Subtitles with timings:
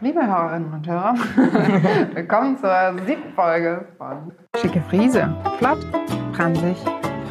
[0.00, 1.14] Liebe Hörerinnen und Hörer,
[2.14, 2.70] willkommen zur
[3.04, 5.28] siebten Folge von Schicke Friese.
[5.58, 5.78] Flott,
[6.34, 6.76] pransig,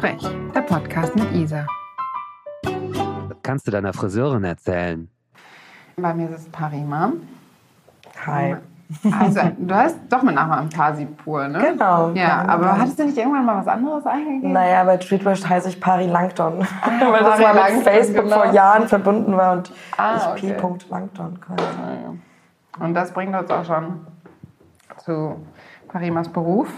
[0.00, 0.20] frech.
[0.54, 1.66] Der Podcast mit Isa.
[2.64, 5.08] Was kannst du deiner Friseurin erzählen?
[5.96, 7.12] Bei mir ist es Parima.
[8.26, 8.56] Hi.
[9.18, 11.58] Also, du heißt doch mit Nachnamen Pasipur, ne?
[11.58, 12.10] Genau.
[12.10, 12.80] Ja, aber Pasi.
[12.80, 14.52] hattest du nicht irgendwann mal was anderes eingegeben?
[14.52, 16.58] Naja, bei Streetwash heiße ich Pari Langton.
[16.84, 18.42] Weil das Pari mal mit Langton, Facebook genau.
[18.42, 20.54] vor Jahren verbunden war und Ah, ich okay.
[20.54, 20.90] P.
[20.90, 21.62] Langton quasi.
[22.80, 24.06] Und das bringt uns auch schon
[24.98, 25.44] zu
[25.88, 26.68] Parimas Beruf.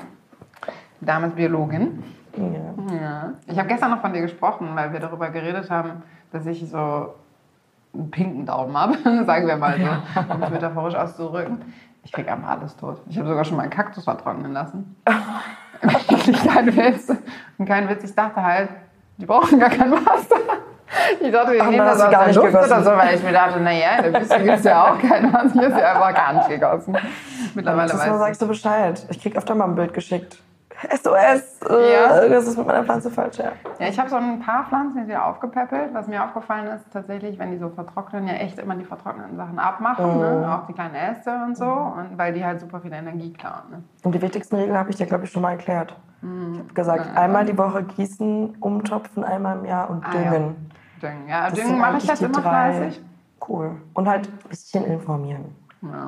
[1.01, 2.03] Die Dame ist Biologin.
[2.37, 2.95] Ja.
[2.95, 3.33] Ja.
[3.47, 7.15] Ich habe gestern noch von dir gesprochen, weil wir darüber geredet haben, dass ich so
[7.93, 8.97] einen pinken Daumen habe,
[9.27, 11.63] sagen wir mal so, um es metaphorisch auszudrücken.
[12.03, 13.03] Ich kriege einfach alles tot.
[13.09, 14.97] Ich habe sogar schon mal einen Kaktus vertrocknen lassen.
[15.81, 17.11] kein Witz.
[17.59, 18.69] Und kein Witz, ich dachte halt,
[19.17, 20.37] die brauchen gar kein Wasser.
[21.21, 22.85] Ich dachte, wir Ach, nehmen das aus gar der nicht Luft oder gegossen.
[22.85, 25.53] so, weil ich mir dachte, naja, der Wüste gibt es ja auch kein Wasser.
[25.53, 26.97] Hier ist ja einfach gar nicht gegossen.
[27.55, 29.07] Mittlerweile Das mal weiß sagst du Bescheid.
[29.11, 30.41] Ich krieg öfter mal ein Bild geschickt.
[30.83, 31.61] SOS!
[31.69, 32.23] Äh, Ja.
[32.23, 33.53] Irgendwas ist mit meiner Pflanze falsch, ja.
[33.79, 35.93] Ja, ich habe so ein paar Pflanzen jetzt wieder aufgepäppelt.
[35.93, 39.59] Was mir aufgefallen ist, tatsächlich, wenn die so vertrocknen, ja echt immer die vertrockneten Sachen
[39.59, 40.19] abmachen.
[40.21, 40.49] Ne?
[40.63, 41.67] Auch die kleinen Äste und so.
[41.67, 43.63] Und weil die halt super viel Energie klauen.
[43.71, 43.83] Ne?
[44.05, 45.95] Und die wichtigsten Regeln habe ich dir, glaube ich, schon mal erklärt.
[46.23, 46.53] Mhm.
[46.55, 50.31] Ich habe gesagt, einmal die Woche gießen, umtopfen, einmal im Jahr und Ah, ja.
[51.01, 51.29] Düngen.
[51.29, 53.01] Ja, Das sind mache ich jetzt immer fleißig.
[53.49, 53.77] Cool.
[53.95, 55.57] Und halt ein bisschen informieren.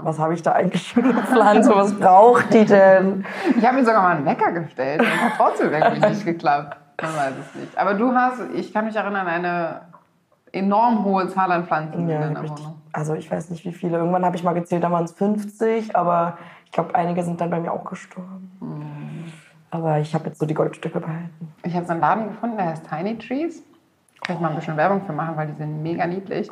[0.03, 1.75] Was habe ich da eigentlich für eine Pflanze?
[1.75, 3.25] Was braucht die denn?
[3.57, 5.01] Ich habe mir sogar mal einen Wecker gestellt.
[5.01, 6.77] Und hat trotzdem irgendwie nicht geklappt.
[7.01, 7.79] Man weiß es nicht.
[7.79, 9.81] Aber du hast, ich kann mich erinnern, eine
[10.53, 12.49] enorm hohe Zahl an Pflanzen Ja, in deiner.
[12.51, 12.83] Wohnung.
[12.93, 13.97] Also ich weiß nicht wie viele.
[13.97, 17.49] Irgendwann habe ich mal gezählt, da waren es 50, aber ich glaube, einige sind dann
[17.49, 18.51] bei mir auch gestorben.
[19.71, 21.55] Aber ich habe jetzt so die Goldstücke behalten.
[21.63, 23.63] Ich habe so einen Laden gefunden, der heißt Tiny Trees.
[24.25, 26.51] Kann ich mal ein bisschen Werbung für machen, weil die sind mega niedlich.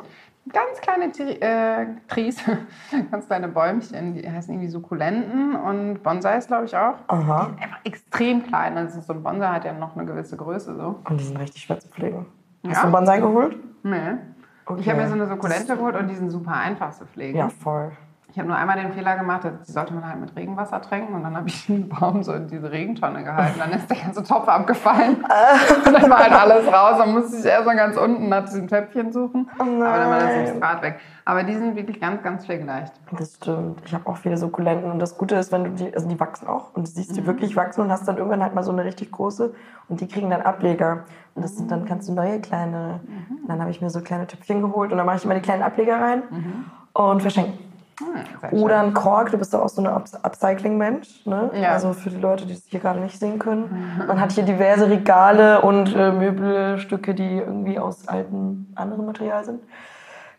[0.51, 2.43] Ganz kleine Tri äh, Trees,
[3.11, 6.95] ganz kleine Bäumchen, die heißen irgendwie Sukkulenten und Bonsais, glaube ich, auch.
[7.07, 7.45] Aha.
[7.45, 8.75] Die sind einfach extrem klein.
[8.77, 10.99] Also so ein Bonsai hat ja noch eine gewisse Größe so.
[11.07, 12.25] Und die sind richtig schwer zu pflegen.
[12.65, 12.79] Hast Ja?
[12.79, 13.55] du einen Bonsai geholt?
[13.83, 13.97] Nee.
[14.65, 14.81] Okay.
[14.81, 17.37] Ich habe mir so eine Sukkulente geholt und die sind super einfach zu pflegen.
[17.37, 17.91] Ja, voll.
[18.31, 21.23] Ich habe nur einmal den Fehler gemacht, die sollte man halt mit Regenwasser tränken und
[21.23, 23.59] dann habe ich den Baum so in diese Regentonne gehalten.
[23.59, 25.17] Dann ist der ganze Topf abgefallen
[25.85, 26.97] und dann war halt alles raus.
[26.97, 29.49] Dann musste ich erst mal ganz unten nach diesem Töpfchen suchen.
[29.59, 30.99] Aber dann war das Substrat weg.
[31.25, 32.93] Aber die sind wirklich ganz, ganz pflegeleicht.
[33.11, 33.81] Das stimmt.
[33.85, 34.89] Ich habe auch viele Sukkulenten.
[34.89, 36.73] Und das Gute ist, wenn du die, also die wachsen auch.
[36.73, 39.11] Und du siehst die wirklich wachsen und hast dann irgendwann halt mal so eine richtig
[39.11, 39.53] große.
[39.89, 41.03] Und die kriegen dann Ableger.
[41.35, 43.01] Und das sind dann kannst du neue kleine.
[43.41, 44.91] Und dann habe ich mir so kleine Töpfchen geholt.
[44.91, 46.23] Und dann mache ich immer die kleinen Ableger rein
[46.93, 47.70] und verschenke.
[48.01, 51.25] Hm, Oder ein Kork, du bist doch auch so ein Upcycling-Mensch.
[51.25, 51.51] Ne?
[51.61, 51.73] Ja.
[51.73, 54.03] Also für die Leute, die es hier gerade nicht sehen können.
[54.07, 59.61] Man hat hier diverse Regale und äh, Möbelstücke, die irgendwie aus alten anderen Material sind.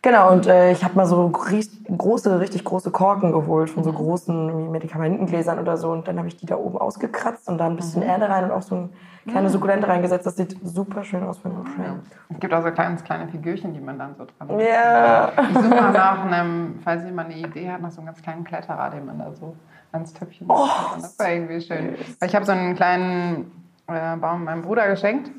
[0.04, 4.48] Genau, und äh, ich habe mal so große, richtig große Korken geholt von so großen
[4.48, 5.92] irgendwie Medikamentengläsern oder so.
[5.92, 8.50] Und dann habe ich die da oben ausgekratzt und da ein bisschen Erde rein und
[8.50, 8.88] auch so eine
[9.28, 10.26] kleine Sukkulente reingesetzt.
[10.26, 12.00] Das sieht super schön aus für einen Frame.
[12.30, 15.30] Es gibt auch so ganz kleine Figürchen, die man dann so dran Ja.
[15.50, 18.42] Ich suche mal nach einem, falls jemand eine Idee hat, nach so einem ganz kleinen
[18.42, 19.54] Kletterer, den man da so
[19.92, 20.96] ans Töpfchen Oh, macht.
[20.96, 21.94] Das war irgendwie schön.
[22.18, 23.52] Weil ich habe so einen kleinen
[23.86, 25.30] äh, Baum meinem Bruder geschenkt,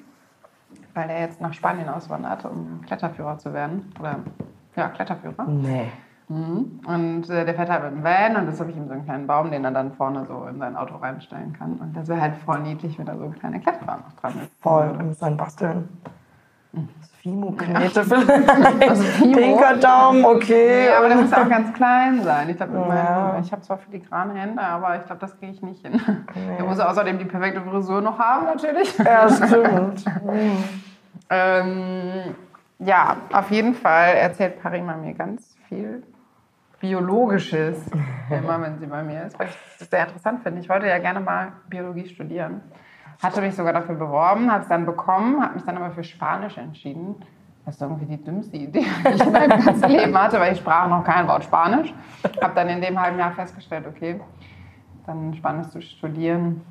[0.94, 3.92] weil der jetzt nach Spanien auswandert, um Kletterführer zu werden.
[4.00, 4.20] Oder
[4.76, 5.46] ja, Kletterführer.
[5.48, 5.92] Nee.
[6.30, 6.80] Mhm.
[6.88, 9.04] Und äh, der fährt halt mit dem Van und das habe ich ihm so einen
[9.06, 11.74] kleinen Baum, den er dann vorne so in sein Auto reinstellen kann.
[11.74, 14.52] Und das wäre halt voll niedlich, wenn da so ein kleiner Kletterer noch dran ist.
[14.62, 15.90] Voll, musst einen basteln.
[17.22, 18.90] Fimo-Knete vielleicht.
[18.90, 19.34] Also Fimo?
[19.38, 20.88] Pinker Daumen, okay.
[20.88, 22.50] Ja, aber der muss auch ganz klein sein.
[22.50, 23.38] Ich glaube, Ja.
[23.40, 26.02] ich habe zwar filigrane Hände, aber ich glaube, das kriege ich nicht hin.
[26.58, 28.98] Der muss außerdem die perfekte Frisur noch haben, natürlich.
[28.98, 30.04] Ja, stimmt.
[31.30, 32.36] Ähm,
[32.86, 36.04] ja, auf jeden Fall erzählt Parima mir ganz viel
[36.80, 37.78] Biologisches,
[38.30, 40.60] immer wenn sie bei mir ist, weil ich das sehr interessant finde.
[40.60, 42.62] Ich wollte ja gerne mal Biologie studieren.
[43.22, 46.58] Hatte mich sogar dafür beworben, habe es dann bekommen, habe mich dann aber für Spanisch
[46.58, 47.16] entschieden.
[47.66, 50.60] Das ist irgendwie die dümmste Idee, die ich in meinem ganzen Leben hatte, weil ich
[50.60, 51.94] sprach noch kein Wort Spanisch.
[52.42, 54.20] Habe dann in dem halben Jahr festgestellt, okay,
[55.06, 56.62] dann Spanisch zu studieren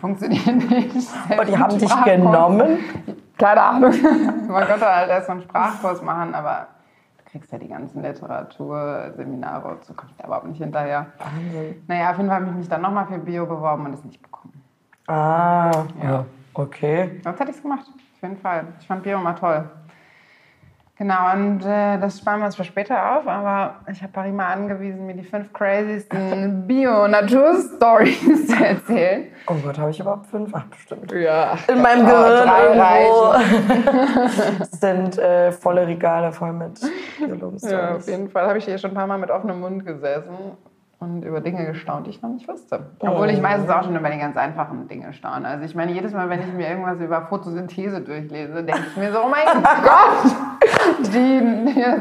[0.00, 0.96] funktioniert nicht.
[1.38, 2.78] Und die haben dich genommen?
[3.38, 3.94] Keine Ahnung.
[4.48, 6.66] Man konnte halt erst so einen Sprachkurs machen, aber
[7.18, 11.06] du kriegst ja die ganzen Literatur, Seminare und so, kommst du überhaupt nicht hinterher.
[11.18, 11.82] Wahnsinn.
[11.86, 14.20] Naja, auf jeden Fall habe ich mich dann nochmal für Bio beworben und es nicht
[14.20, 14.62] bekommen.
[15.06, 16.24] Ah, ja.
[16.52, 17.20] Okay.
[17.24, 18.64] Sonst hätte ich es gemacht, auf jeden Fall.
[18.80, 19.68] Ich fand Bio immer toll.
[21.00, 25.06] Genau, und äh, das sparen wir uns für später auf, aber ich habe Parima angewiesen,
[25.06, 29.28] mir die fünf craziesten Bio-Natur-Stories zu erzählen.
[29.46, 30.50] Oh Gott, habe ich überhaupt fünf?
[30.52, 31.10] Ach, bestimmt.
[31.12, 31.56] Ja.
[31.68, 32.46] In meinem Gehirn
[34.72, 36.78] sind äh, volle Regale voll mit
[37.18, 39.86] biologischen Ja, auf jeden Fall habe ich hier schon ein paar Mal mit offenem Mund
[39.86, 40.58] gesessen
[41.00, 42.90] und über Dinge gestaunt, die ich noch nicht wusste.
[43.00, 45.48] Obwohl ich meistens auch schon über die ganz einfachen Dinge staune.
[45.48, 49.10] Also ich meine, jedes Mal, wenn ich mir irgendwas über Photosynthese durchlese, denke ich mir
[49.10, 50.36] so, oh mein Gott,
[51.06, 51.40] die,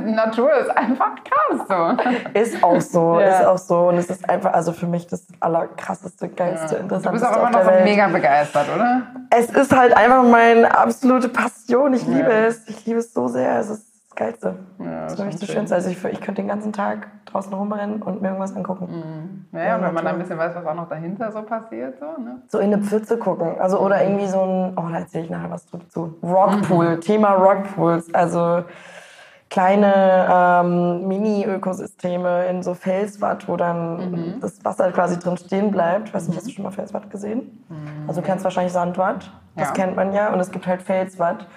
[0.06, 1.66] die Natur ist einfach krass.
[1.68, 2.40] So.
[2.40, 3.28] Ist auch so, Ja.
[3.40, 3.88] ist auch so.
[3.88, 7.52] Und es ist einfach, also für mich das allerkrasseste, geilste, Du interessanteste bist auch immer
[7.52, 7.84] noch so Welt.
[7.86, 9.02] mega begeistert, oder?
[9.30, 11.94] Es ist halt einfach meine absolute Passion.
[11.94, 12.48] Ich liebe Ja.
[12.48, 12.68] es.
[12.68, 13.60] Ich liebe es so sehr.
[13.60, 13.89] Es ist
[14.20, 14.56] Geilste.
[14.80, 15.56] Ja, das mich schon das schön.
[15.56, 15.76] Schönste.
[15.76, 19.48] Also ich, ich könnte den ganzen Tag draußen rumrennen und mir irgendwas angucken.
[19.54, 22.22] Naja, und wenn man dann ein bisschen weiß, was auch noch dahinter so passiert, so,
[22.22, 22.42] ne?
[22.50, 23.58] So in eine Pfütze gucken.
[23.60, 26.16] Also oder irgendwie so ein, oh, da erzähle ich nachher was dazu.
[26.22, 28.14] Rockpool, Thema Rockpools.
[28.14, 28.64] Also
[29.50, 36.10] kleine ähm, Mini-Ökosysteme in so Felswatt, wo dann das Wasser quasi drin stehen bleibt.
[36.10, 37.66] Ich weiß nicht, hast du schon mal Felswatt gesehen?
[38.08, 39.32] Also du kennst wahrscheinlich Sandwatt.
[39.56, 39.74] Das Ja.
[39.74, 40.32] kennt man ja.
[40.34, 41.48] Und es gibt halt Felswatt.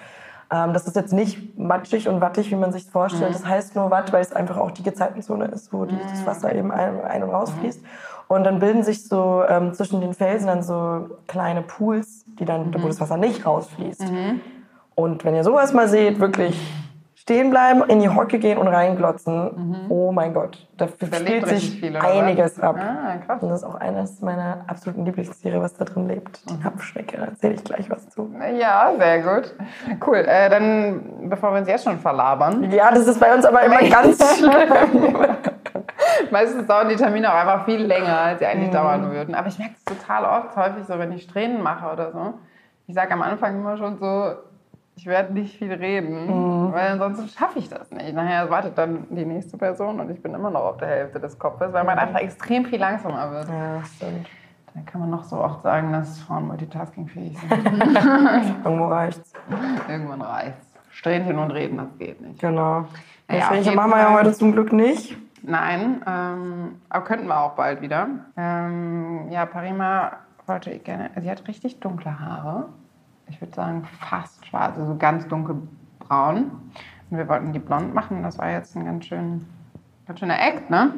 [0.53, 3.33] Ähm, das ist jetzt nicht matschig und wattig, wie man sich vorstellt.
[3.33, 6.53] Das heißt nur Watt, weil es einfach auch die Gezeitenzone ist, wo die, das Wasser
[6.53, 7.81] eben ein, ein- und rausfließt.
[8.27, 12.71] Und dann bilden sich so ähm, zwischen den Felsen dann so kleine Pools, die dann,
[12.81, 14.03] wo das Wasser nicht rausfließt.
[14.95, 16.55] Und wenn ihr sowas mal seht, wirklich
[17.23, 19.85] stehen bleiben, in die Hocke gehen und reinglotzen.
[19.87, 22.75] Oh mein Gott, da spielt sich viel, oder einiges ab.
[22.77, 23.41] Ah, krass.
[23.41, 26.41] Und das ist auch eines meiner absoluten Lieblingstiere, was da drin lebt.
[26.49, 28.29] Die Hapfschnecke, da erzähle ich gleich was zu.
[28.59, 29.55] Ja, sehr gut.
[30.05, 30.17] Cool.
[30.17, 33.77] Äh, dann, bevor wir uns jetzt schon verlabern, Ja, das ist bei uns aber immer
[33.89, 35.15] ganz schlimm.
[36.29, 38.51] meistens dauern die Termine auch einfach viel länger, als sie Mhm.
[38.51, 39.33] eigentlich dauern würden.
[39.33, 42.33] Aber ich merke es total oft, häufig so, wenn ich Strähnen mache oder so.
[42.87, 44.33] Ich sage am Anfang immer schon so,
[44.95, 46.73] ich werde nicht viel reden, Mhm.
[46.73, 48.13] weil ansonsten schaffe ich das nicht.
[48.13, 51.37] Nachher wartet dann die nächste Person und ich bin immer noch auf der Hälfte des
[51.39, 53.47] Kopfes, weil man einfach extrem viel langsamer wird.
[53.49, 53.53] Mhm.
[53.55, 54.27] Ja, stimmt.
[54.75, 57.51] Da kann man noch so oft sagen, dass Frauen multitaskingfähig sind.
[58.65, 59.31] Irgendwo reicht's.
[59.87, 60.67] Irgendwann reicht's.
[60.89, 62.39] Strähnchen und reden, das geht nicht.
[62.39, 62.81] Genau.
[62.81, 62.85] Ja,
[63.27, 65.17] Das auf welche jeden machen wir ja heute zum Glück nicht.
[65.41, 68.07] Nein, ähm, aber könnten wir auch bald wieder.
[68.37, 70.13] Ähm, ja, Parima
[70.45, 71.09] wollte ich gerne.
[71.19, 72.67] Sie hat richtig dunkle Haare.
[73.27, 76.51] Ich würde sagen fast schwarz, also ganz dunkelbraun.
[77.09, 78.23] Und wir wollten die blond machen.
[78.23, 79.45] Das war jetzt ein ganz, schön,
[80.07, 80.93] ganz schöner Act, ne?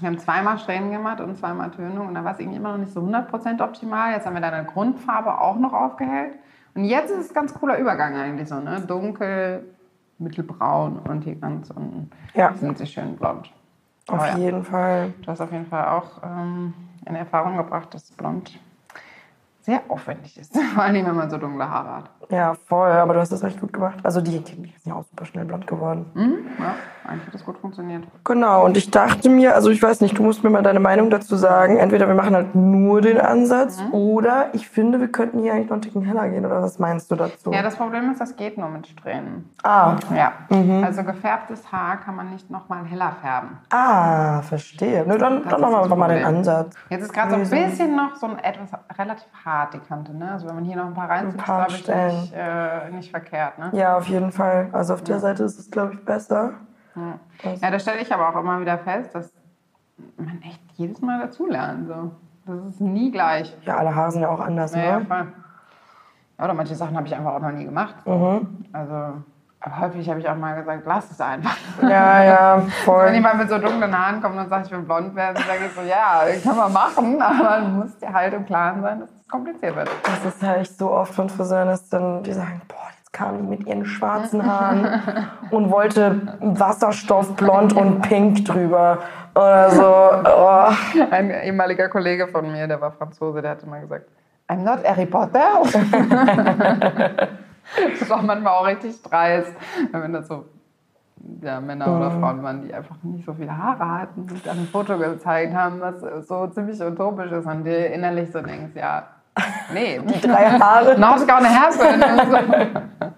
[0.00, 2.78] Wir haben zweimal Strähnen gemacht und zweimal Tönung und da war es irgendwie immer noch
[2.78, 4.12] nicht so 100% optimal.
[4.12, 6.34] Jetzt haben wir deine Grundfarbe auch noch aufgehellt.
[6.74, 8.80] Und jetzt ist es ein ganz cooler Übergang eigentlich so, ne?
[8.80, 9.64] Dunkel,
[10.18, 12.52] mittelbraun und hier ganz unten Ja.
[12.54, 13.52] sind sie schön blond.
[14.08, 15.14] Auf ja, jeden Fall.
[15.22, 16.74] du hast auf jeden Fall auch ähm,
[17.06, 18.58] in Erfahrung gebracht, dass blond
[19.64, 20.56] sehr aufwendig ist.
[20.74, 22.10] Vor allem, wenn man so dunkle Haare hat.
[22.30, 22.90] Ja, voll.
[22.90, 23.98] Aber du hast das echt gut gemacht.
[24.02, 26.06] Also die, die sind ja auch super schnell blond geworden.
[26.14, 26.36] Mhm.
[26.58, 26.74] Ja,
[27.06, 28.04] eigentlich hat das gut funktioniert.
[28.24, 31.10] Genau, und ich dachte mir, also ich weiß nicht, du musst mir mal deine Meinung
[31.10, 31.76] dazu sagen.
[31.76, 33.92] Entweder wir machen halt nur den Ansatz Mhm.
[33.94, 36.44] oder ich finde, wir könnten hier eigentlich noch einen Ticken heller gehen.
[36.46, 37.52] Oder was meinst du dazu?
[37.52, 39.50] Ja, das Problem ist, das geht nur mit Strähnen.
[39.62, 40.32] ah, Ja,
[40.82, 43.58] also gefärbtes Haar kann man nicht nochmal heller färben.
[43.70, 45.04] ah, verstehe.
[45.06, 46.24] Nö, dann, Das dann einfach mal den.
[46.24, 46.74] Ansatz.
[46.90, 50.14] Jetzt ist gerade so ein bisschen noch so ein etwas relativ hart die Kante.
[50.14, 50.32] Ne?
[50.32, 53.10] Also wenn man hier noch ein paar reinzieht, Ein ist glaube ich nicht, äh, nicht
[53.10, 53.58] verkehrt.
[53.58, 53.70] Ne?
[53.72, 54.68] Ja, auf jeden Fall.
[54.72, 56.54] Also auf der Seite ist es, glaube ich, besser.
[56.96, 59.32] Ja, da stelle ich aber auch immer wieder fest, dass
[60.16, 61.88] man echt jedes Mal dazulernt.
[61.88, 62.12] So.
[62.46, 63.56] Das ist nie gleich.
[63.62, 65.06] Ja, alle Haare sind ja auch anders, Ja, ja, ne?
[65.06, 65.26] voll.
[66.38, 67.94] Ja, oder manche Sachen habe ich einfach auch noch nie gemacht.
[68.06, 68.64] Mhm.
[68.72, 69.22] Also
[69.66, 71.56] aber häufig habe ich auch mal gesagt, lass es einfach.
[71.80, 73.14] Ja, ja, Wenn voll.
[73.14, 75.80] jemand mit so dunklen Haaren kommt und sagt, ich will blond werden, sage ich so,
[75.80, 79.74] ja, kann man machen, aber du musst dir halt im Klaren sein, dass es kompliziert
[79.74, 79.90] wird.
[80.04, 83.38] Das ist halt echt so oft von Friseuren, dass dann die sagen, boah, jetzt kam
[83.38, 85.02] die mit ihren schwarzen Haaren
[85.50, 88.98] und wollte Wasserstoffblond und pink drüber.
[89.34, 89.82] Oder so.
[89.82, 90.68] Oh.
[91.10, 94.08] Ein ehemaliger Kollege von mir, der war Franzose, der hat immer gesagt,
[94.48, 95.62] I'm not Harry Potter.
[97.98, 99.52] das war manchmal auch richtig dreist,
[99.90, 100.44] wenn das so
[101.42, 104.66] ja, Männer oder Frauen waren, die einfach nicht so viele Haare hatten und dann ein
[104.66, 109.13] Foto gezeigt haben, was so ziemlich utopisch ist und dir innerlich so denkst, ja,
[109.72, 110.98] nee, Die drei Haare.
[110.98, 112.90] not gonna happen.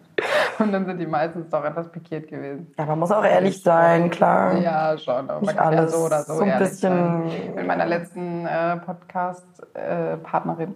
[0.58, 2.72] Und, dann sind die meistens doch etwas pikiert gewesen.
[2.78, 4.54] Ja, man muss auch ehrlich sein, klar.
[4.56, 5.28] Ja, schon.
[5.28, 5.92] Aber Nicht man kann ja alles.
[5.92, 7.54] so oder so, So ein ehrlich bisschen- sein.
[7.54, 10.74] Mit meiner letzten äh, Podcast-Partnerin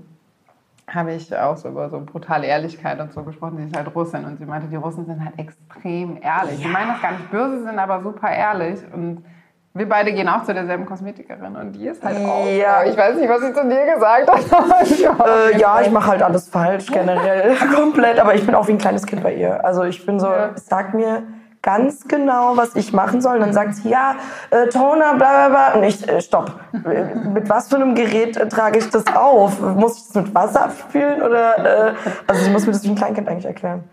[0.88, 3.56] habe ich auch so über so brutale Ehrlichkeit und so gesprochen.
[3.58, 6.58] Sie ist halt Russin und sie meinte, die Russen sind halt extrem ehrlich.
[6.58, 8.80] Sie meinen das gar nicht böse, sind aber super ehrlich.
[8.92, 9.24] Und
[9.72, 12.44] wir beide gehen auch zu derselben Kosmetikerin und die ist halt auch.
[12.46, 12.82] Ja.
[12.84, 14.40] Ich weiß nicht, was sie zu dir gesagt hat.
[15.50, 18.78] Äh, ja, ich mache halt alles falsch generell, komplett, aber ich bin auch wie ein
[18.78, 19.64] kleines Kind bei ihr.
[19.64, 20.50] Also ich bin so, Ja.
[20.56, 21.22] sag mir
[21.62, 23.34] ganz genau, was ich machen soll.
[23.34, 24.14] Und dann sagt sie, ja,
[24.50, 25.74] äh, Toner, bla bla bla.
[25.74, 26.52] Und ich, äh, stopp.
[26.72, 29.60] Äh, mit was für einem Gerät äh, trage ich das auf?
[29.60, 31.22] Muss ich das mit Wasser abspülen?
[31.22, 31.94] Oder, äh,
[32.26, 33.84] also sie muss mir das wie ein Kleinkind eigentlich erklären.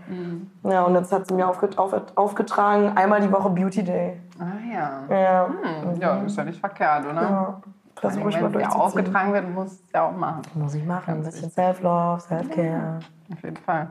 [0.64, 4.22] Ja, und jetzt hat sie mir aufget auf aufgetragen, einmal die Woche Beauty Day.
[4.40, 5.16] Ah ja.
[5.16, 5.48] Ja.
[5.48, 7.22] Hm, ja, ist ja nicht verkehrt, oder?
[7.22, 7.62] ja.
[8.00, 10.42] Versuche ich mal Wenn es ja aufgetragen wird, muss es ja auch machen.
[10.54, 11.16] Muss ich machen.
[11.16, 13.00] Ein bisschen Self-Love, Self-Care.
[13.32, 13.88] Auf jeden Fall.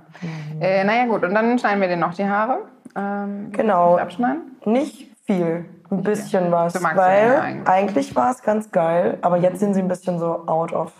[0.60, 2.60] Äh, naja, gut, und dann schneiden wir dir noch die Haare.
[2.94, 3.96] Ähm, Genau.
[3.96, 4.56] Abschneiden?
[4.64, 6.72] Nicht viel, ein bisschen was.
[6.72, 7.68] Du magst weil ja eigentlich.
[7.68, 10.92] eigentlich, war es ganz geil, aber jetzt sind sie ein bisschen so out of.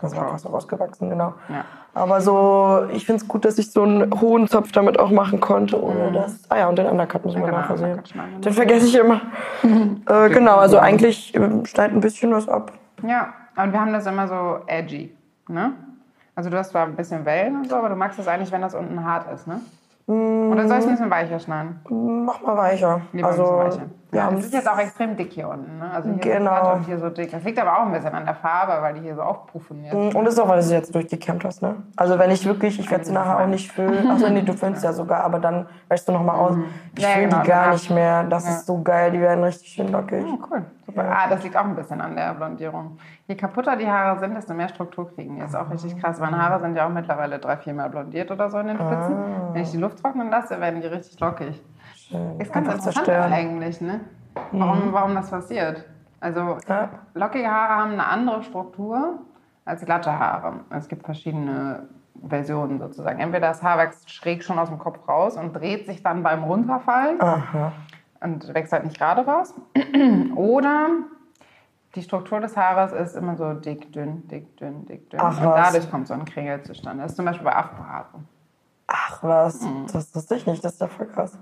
[0.00, 1.34] Das war so rausgewachsen, genau.
[1.48, 1.64] Ja.
[1.94, 5.40] Aber so, ich finde es gut, dass ich so einen hohen Zopf damit auch machen
[5.40, 6.40] konnte, ohne das.
[6.48, 7.90] Ah ja, und den Undercut müssen wir genau, nachher sehen.
[7.90, 9.20] Undercut schneiden wir Den vergesse ich immer.
[10.08, 12.72] äh, genau, also eigentlich ähm, schneidet ein bisschen was ab.
[13.06, 15.14] Ja, und wir haben das immer so edgy,
[15.48, 15.74] ne?
[16.34, 18.62] Also du hast zwar ein bisschen Wellen und so, aber du magst es eigentlich, wenn
[18.62, 19.60] das unten hart ist, ne?
[20.06, 21.80] Oder soll ich es ein bisschen weicher schneiden?
[21.88, 23.02] Mach mal weicher.
[23.12, 24.01] Lieber also, ein bisschen weicher.
[24.14, 25.90] Ja, es ist jetzt auch extrem dick hier unten, ne?
[25.90, 26.64] Also hier Genau.
[26.66, 27.30] so und hier so dick.
[27.30, 30.14] Das liegt aber auch ein bisschen an der Farbe, weil die hier so aufpuffen jetzt.
[30.14, 31.76] Und das ist auch, weil du sie jetzt durchgekämmt hast, ne?
[31.96, 34.10] Also wenn ich wirklich, ich werde sie nachher auch nicht füllen.
[34.10, 36.56] Achso, nee, du füllst ja sogar, aber dann wäschst du nochmal aus.
[36.94, 38.24] Ich Ja, fülle genau, die gar dann nicht mehr.
[38.24, 40.24] Das ist so geil, die werden richtig schön lockig.
[40.26, 40.62] Oh, cool.
[40.84, 41.04] Super.
[41.10, 42.98] Ah, das liegt auch ein bisschen an der Blondierung.
[43.26, 45.42] Je kaputter die Haare sind, desto mehr Struktur kriegen die.
[45.42, 46.18] ist auch richtig krass.
[46.20, 49.16] Meine Haare sind ja auch mittlerweile drei, viermal blondiert oder so in den Spitzen.
[49.54, 51.62] Wenn ich die Luft trocknen lasse, werden die richtig lockig.
[52.12, 52.40] Schön.
[52.40, 54.00] Ist ganz interessant eigentlich, ne?
[54.52, 55.84] Warum, warum das passiert.
[56.20, 56.90] Also Ja.
[57.14, 59.18] lockige Haare haben eine andere Struktur
[59.64, 60.60] als glatte Haare.
[60.70, 61.88] Es gibt verschiedene
[62.28, 63.18] Versionen sozusagen.
[63.18, 66.44] Entweder das Haar wächst schräg schon aus dem Kopf raus und dreht sich dann beim
[66.44, 67.72] Runterfallen Aha.
[68.20, 69.54] und wächst halt nicht gerade raus.
[70.36, 70.88] Oder
[71.94, 75.20] die Struktur des Haares ist immer so dick, dünn, dick, dünn, dick, dünn.
[75.20, 77.02] Ach, und dadurch kommt so ein Kringel zustande.
[77.02, 78.28] Das ist zum Beispiel bei Afrohaaren.
[78.94, 79.86] Ach was, Mhm.
[79.90, 81.38] das wusste ich nicht, das ist ja voll krass.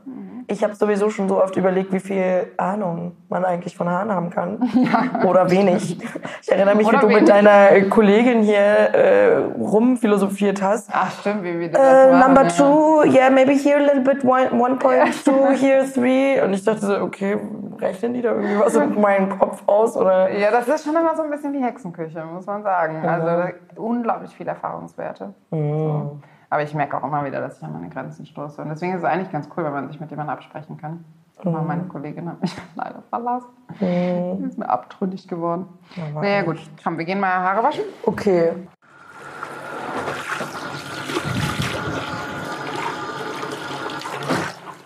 [0.46, 4.30] Ich habe sowieso schon so oft überlegt, wie viel Ahnung man eigentlich von Haaren haben
[4.30, 4.70] kann.
[5.26, 5.98] Oder wenig.
[6.42, 7.20] Ich erinnere mich, Oder wie du wenig.
[7.22, 10.90] mit deiner Kollegin hier äh, rumphilosophiert hast.
[10.92, 12.48] Ach, stimmt, wie wir das Äh, machen, number ja.
[12.50, 16.40] two, yeah, maybe here a little bit, one, 1.2, here three.
[16.42, 17.36] Und ich dachte so, okay,
[17.80, 19.96] rechnen die da irgendwie was in meinen Kopf aus?
[19.96, 20.30] Oder?
[20.38, 23.04] Ja, das ist schon immer so ein bisschen wie Hexenküche, muss man sagen.
[23.04, 25.34] Also unglaublich viele Erfahrungswerte.
[25.50, 26.20] So.
[26.52, 28.60] Aber ich merke auch immer wieder, dass ich an meine Grenzen stoße.
[28.60, 31.04] Und deswegen ist es eigentlich ganz cool, wenn man sich mit jemandem absprechen kann.
[31.38, 33.48] Aber meine Kollegin hat mich leider verlassen.
[33.80, 35.68] Die ist mir abtrünnig geworden.
[36.12, 36.58] war naja, gut.
[36.82, 37.84] Komm, wir gehen mal Haare waschen.
[38.02, 38.52] Okay.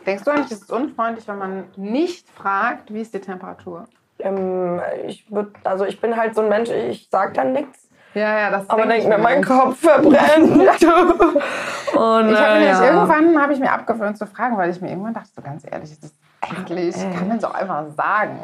[0.06, 3.87] Denkst du eigentlich, es ist unfreundlich, wenn man nicht fragt, wie ist die Temperatur?
[4.18, 7.84] Ähm, ich würd, also ich bin halt so ein Mensch, ich sag dann nichts.
[8.14, 9.42] Ja, ja, das Aber denk denk mir, mein.
[9.44, 10.50] Kopf verbrennt.
[10.56, 12.85] Und, Ich habe äh, ja.
[12.85, 15.90] irgendwann habe ich mir abgewöhnt zu fragen, weil ich mir irgendwann dachte, so ganz ehrlich,
[15.92, 18.38] ist das eigentlich, kann man so einfach sagen.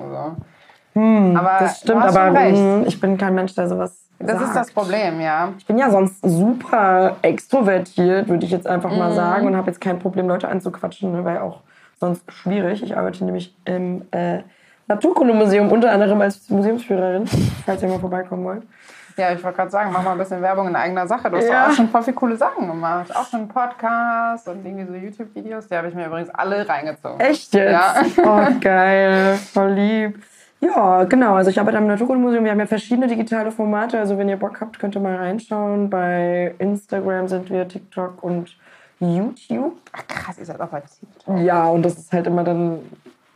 [0.95, 1.37] So.
[1.39, 4.43] aber Das stimmt, aber mh, ich bin kein Mensch, der sowas Das sagt.
[4.45, 5.49] ist das Problem, ja.
[5.59, 8.99] Ich bin ja sonst super extrovertiert, würde ich jetzt einfach Mhm.
[8.99, 11.61] mal sagen, und habe jetzt kein Problem, Leute anzuquatschen, ne, wäre auch
[12.00, 12.83] sonst schwierig.
[12.83, 14.41] Ich arbeite nämlich im äh,
[14.89, 17.27] Naturkundemuseum unter anderem als Museumsführerin,
[17.67, 18.62] falls ihr mal vorbeikommen wollt.
[19.17, 21.31] Ja, ich wollte gerade sagen, mach mal ein bisschen Werbung in eigener Sache.
[21.31, 21.67] Du hast Ja.
[21.67, 23.14] auch schon voll viele coole Sachen gemacht.
[23.14, 25.69] Auch schon Podcasts und irgendwie so YouTube-Videos.
[25.69, 27.21] Die habe ich mir übrigens alle reingezogen.
[27.21, 27.73] Echt jetzt?
[27.73, 27.95] Ja.
[28.25, 30.23] Oh, geil, voll lieb.
[30.61, 31.35] Ja, genau.
[31.35, 32.45] Also ich arbeite am Naturkundemuseum.
[32.45, 33.99] Wir haben ja verschiedene digitale Formate.
[33.99, 35.88] Also wenn ihr Bock habt, könnt ihr mal reinschauen.
[35.88, 38.55] Bei Instagram sind wir, TikTok und
[38.99, 39.79] YouTube.
[39.93, 41.38] Ach, krass, ihr seid auch bei TikTok.
[41.38, 42.81] Ja, und das ist halt immer dann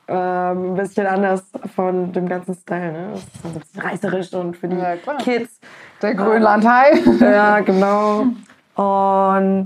[0.07, 1.45] ähm, ein bisschen anders
[1.75, 2.93] von dem ganzen Style.
[2.93, 3.09] Ne?
[3.13, 4.97] Das ist so ein bisschen reißerisch und für die Ja.
[5.19, 5.61] Kids.
[6.03, 6.93] Der Grönlandhai.
[7.21, 8.27] Ja, genau.
[8.75, 9.65] Und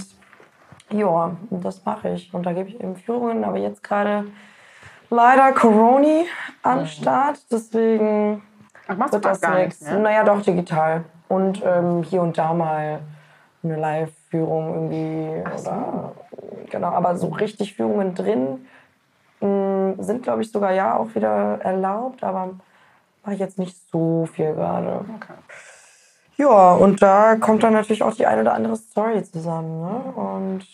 [0.90, 2.33] ja, das mache ich.
[2.33, 3.45] Und da gebe ich eben Führungen.
[3.45, 4.25] Aber jetzt gerade
[5.11, 6.23] leider Corona
[6.62, 7.40] am Start.
[7.50, 8.42] Deswegen
[8.87, 9.99] Ach, machst du wird das nichts mehr?
[9.99, 11.04] Naja, doch digital.
[11.28, 13.00] Und ähm, hier und da mal
[13.62, 15.42] eine Live-Führung irgendwie.
[15.61, 16.12] Oder,
[16.71, 18.66] genau, aber so richtig Führungen drin
[19.40, 22.25] sind, glaube ich, sogar ja auch wieder erlaubt.
[22.25, 22.50] Aber
[23.23, 25.04] mache ich jetzt nicht so viel gerade.
[25.16, 25.35] Okay.
[26.37, 29.80] Ja, und da kommt dann natürlich auch die eine oder andere Story zusammen.
[29.80, 30.12] Ne?
[30.14, 30.66] Und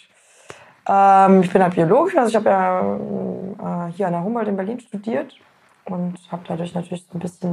[0.86, 4.56] ähm, ich bin halt Biologin, also ich habe ja äh, hier an der Humboldt in
[4.56, 5.34] Berlin studiert
[5.86, 7.52] und habe dadurch natürlich so ein bisschen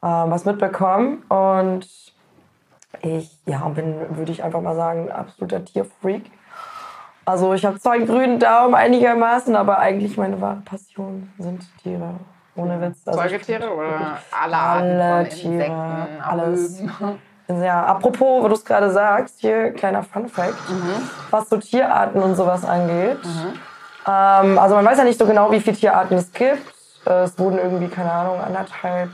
[0.00, 1.24] äh, was mitbekommen.
[1.28, 1.88] Und
[3.02, 6.30] ich ja, bin, würde ich einfach mal sagen, ein absoluter Tierfreak.
[7.26, 12.14] Also ich habe zwar einen grünen Daumen einigermaßen, aber eigentlich meine wahre Passion sind Tiere.
[12.56, 12.98] Ohne Witz.
[13.06, 16.82] Also Säugetiere oder alle Arten Alle von Tiere, Insekten, alles.
[17.48, 21.10] Ja, apropos, wo du es gerade sagst, hier kleiner Fun Fact, Mhm.
[21.30, 23.18] was so Tierarten und sowas angeht.
[24.06, 26.62] Ähm, also man weiß ja nicht so genau, wie viele Tierarten es gibt.
[27.06, 29.10] Es wurden irgendwie, keine Ahnung, anderthalb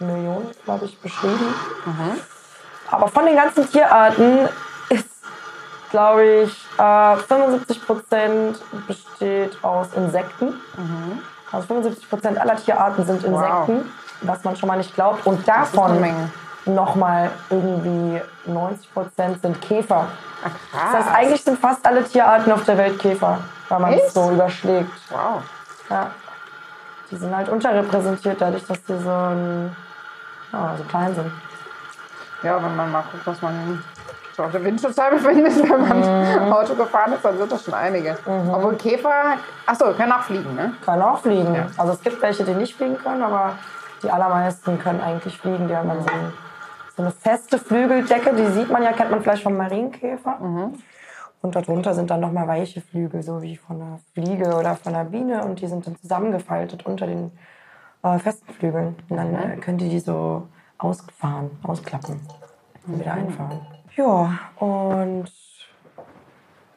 [0.00, 1.54] Millionen, glaube ich, beschrieben.
[2.90, 4.48] Aber von den ganzen Tierarten
[5.90, 10.54] glaube ich, äh, 75 Prozent besteht aus Insekten.
[11.50, 13.90] Also 75 Prozent aller Tierarten sind Insekten,
[14.22, 15.26] was man schon mal nicht glaubt.
[15.26, 16.04] Und davon
[16.66, 20.06] nochmal irgendwie 90 Prozent sind Käfer.
[20.44, 24.12] Ach, Das heißt, eigentlich sind fast alle Tierarten auf der Welt Käfer, wenn man es
[24.12, 24.90] so überschlägt.
[25.10, 25.42] Wow.
[25.90, 26.10] Ja.
[27.10, 29.74] Die sind halt unterrepräsentiert, dadurch, dass die so, ein,
[30.52, 31.32] ja, so klein sind.
[32.42, 33.82] Ja, wenn man mal guckt, was man
[34.38, 38.16] so auf der Windschutzscheibe findet, wenn man Auto gefahren ist, dann sind das schon einige.
[38.24, 39.34] Obwohl Käfer,
[39.66, 40.74] achso, können auch fliegen, ne?
[40.84, 41.54] Können auch fliegen.
[41.54, 41.66] Ja.
[41.76, 43.58] Also es gibt welche, die nicht fliegen können, aber
[44.02, 45.66] die allermeisten können eigentlich fliegen.
[45.66, 46.32] Die haben dann so, ein,
[46.96, 50.38] so eine feste Flügeldecke, die sieht man ja, kennt man vielleicht vom Marienkäfer.
[51.42, 55.04] Und darunter sind dann nochmal weiche Flügel, so wie von einer Fliege oder von einer
[55.04, 55.44] Biene.
[55.44, 57.32] Und die sind dann zusammengefaltet unter den
[58.04, 58.94] äh, festen Flügeln.
[59.08, 60.46] Und dann äh, können die die so
[60.78, 62.20] ausfahren, ausklappen
[62.86, 63.77] und wieder einfahren.
[63.98, 65.24] Ja, und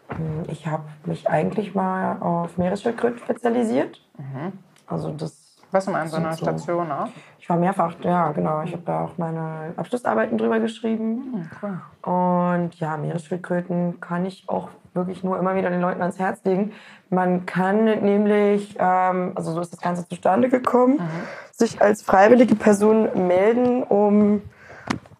[0.10, 4.02] hm, ich habe mich eigentlich mal auf Meeresschildkröten spezialisiert.
[4.88, 7.10] Also das, Was in so einer Sind so- Station auch?
[7.38, 11.48] ich war mehrfach, ja genau, ich habe da auch meine Abschlussarbeiten drüber geschrieben.
[12.02, 16.72] Und ja, Meeresschildkröten kann ich auch wirklich nur immer wieder den Leuten ans Herz legen.
[17.12, 21.00] Man kann nämlich, ähm, also so ist das Ganze zustande gekommen,
[21.52, 24.42] sich als freiwillige Person melden, um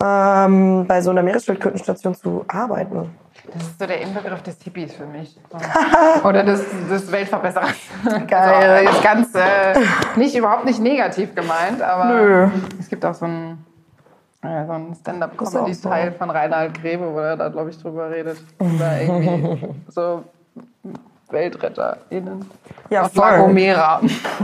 [0.04, 3.10] ähm, bei so einer Meeresschildkrötenstation zu arbeiten.
[3.54, 5.38] Das ist so der Inbegriff des Hippies für mich.
[6.24, 7.76] Oder des, des Weltverbesserers.
[8.28, 8.88] Geil.
[8.88, 9.80] Also, ganz, äh,
[10.16, 12.48] nicht, überhaupt nicht negativ gemeint, aber Nö.
[12.80, 13.66] es gibt auch so ein,
[14.42, 16.18] äh, so ein Das ist Stand-up-Comedy-Teil so.
[16.18, 18.38] von Reinhard Grebe, wo er da, glaube ich, drüber redet.
[18.60, 20.24] Über irgendwie so
[21.30, 22.46] WeltretterInnen.
[22.90, 23.58] Ja, Aus voll.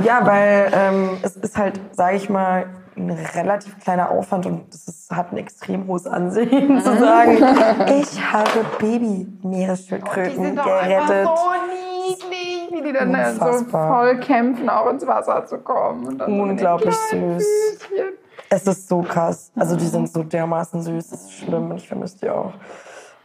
[0.03, 2.65] Ja, weil ähm, es ist halt, sage ich mal,
[2.97, 7.37] ein relativ kleiner Aufwand und es ist, hat ein extrem hohes Ansehen zu sagen,
[8.01, 11.29] ich habe Baby-Meeresschildkröten gerettet.
[12.07, 13.97] niedlich, wie die dann äh, so Unfassbar.
[13.97, 16.17] voll kämpfen, auch ins Wasser zu kommen.
[16.17, 17.47] So Unglaublich kleinen süß.
[17.87, 18.05] Füßchen.
[18.49, 19.51] Es ist so krass.
[19.55, 21.09] Also die sind so dermaßen süß.
[21.09, 22.53] Das ist schlimm und ich vermisse die auch.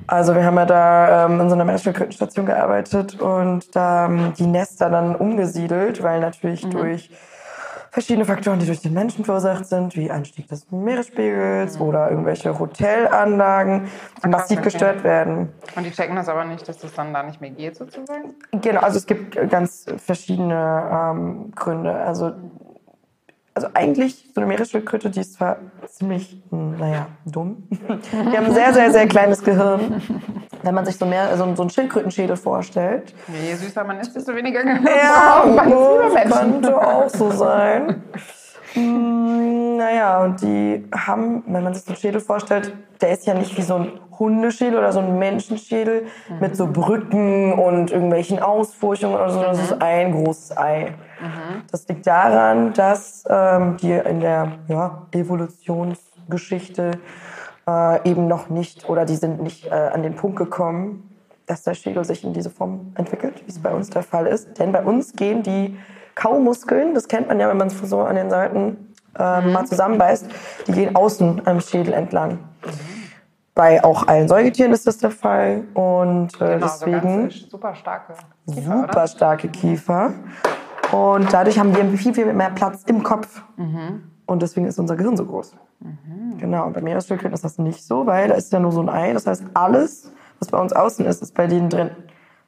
[0.08, 4.46] Also wir haben ja da ähm, in so einer Meeresschildkrötenstation gearbeitet und da ähm, die
[4.48, 7.11] Nester dann umgesiedelt, weil natürlich durch
[7.92, 13.88] verschiedene Faktoren, die durch den Menschen verursacht sind, wie Anstieg des Meeresspiegels oder irgendwelche Hotelanlagen,
[14.24, 14.64] die massiv okay.
[14.64, 15.50] gestört werden.
[15.76, 18.35] Und die checken das aber nicht, dass das dann da nicht mehr geht, sozusagen.
[18.50, 21.92] Genau, also es gibt ganz verschiedene ähm, Gründe.
[21.92, 22.33] Also,
[23.54, 27.68] also eigentlich so eine Meeresschildkröte, die ist zwar ziemlich, hm, naja, dumm.
[27.70, 30.00] Die haben ein sehr, sehr, sehr kleines Gehirn.
[30.62, 33.14] Wenn man sich so, mehr, so, so einen Schildkrötenschädel vorstellt.
[33.28, 38.02] Je süßer man ist, desto weniger Gehirn Ja, braucht man könnte auch so sein.
[38.74, 43.34] Mm, Naja, und die haben, wenn man sich so einen Schädel vorstellt, der ist ja
[43.34, 46.06] nicht wie so ein Hundeschädel oder so ein Menschenschädel
[46.40, 49.42] mit so Brücken und irgendwelchen Ausfurchungen oder so.
[49.42, 50.94] Das ist ein großes Ei.
[51.70, 56.92] Das liegt daran, dass ähm, die in der ja, Evolutionsgeschichte
[57.68, 61.08] äh, eben noch nicht oder die sind nicht äh, an den Punkt gekommen,
[61.46, 64.58] dass der Schädel sich in diese Form entwickelt, wie es bei uns der Fall ist.
[64.58, 65.78] Denn bei uns gehen die
[66.14, 70.26] Kaumuskeln, das kennt man ja, wenn man es so an den Seiten ähm, mal zusammenbeißt,
[70.66, 72.38] die gehen außen am Schädel entlang.
[73.54, 77.74] Bei auch allen Säugetieren ist das der Fall und äh, Genau, so deswegen ganz super
[77.74, 78.14] starke
[78.46, 79.06] Kiefer, super oder?
[79.06, 80.12] starke Kiefer.
[80.92, 83.42] Und dadurch haben wir viel, viel mehr Platz im Kopf.
[84.26, 85.57] Und deswegen ist unser Gehirn so groß.
[86.38, 88.88] Genau, und bei Meeresschildkröten ist das nicht so, weil da ist ja nur so ein
[88.88, 89.12] Ei.
[89.12, 91.90] Das heißt, alles, was bei uns außen ist, ist bei denen drin.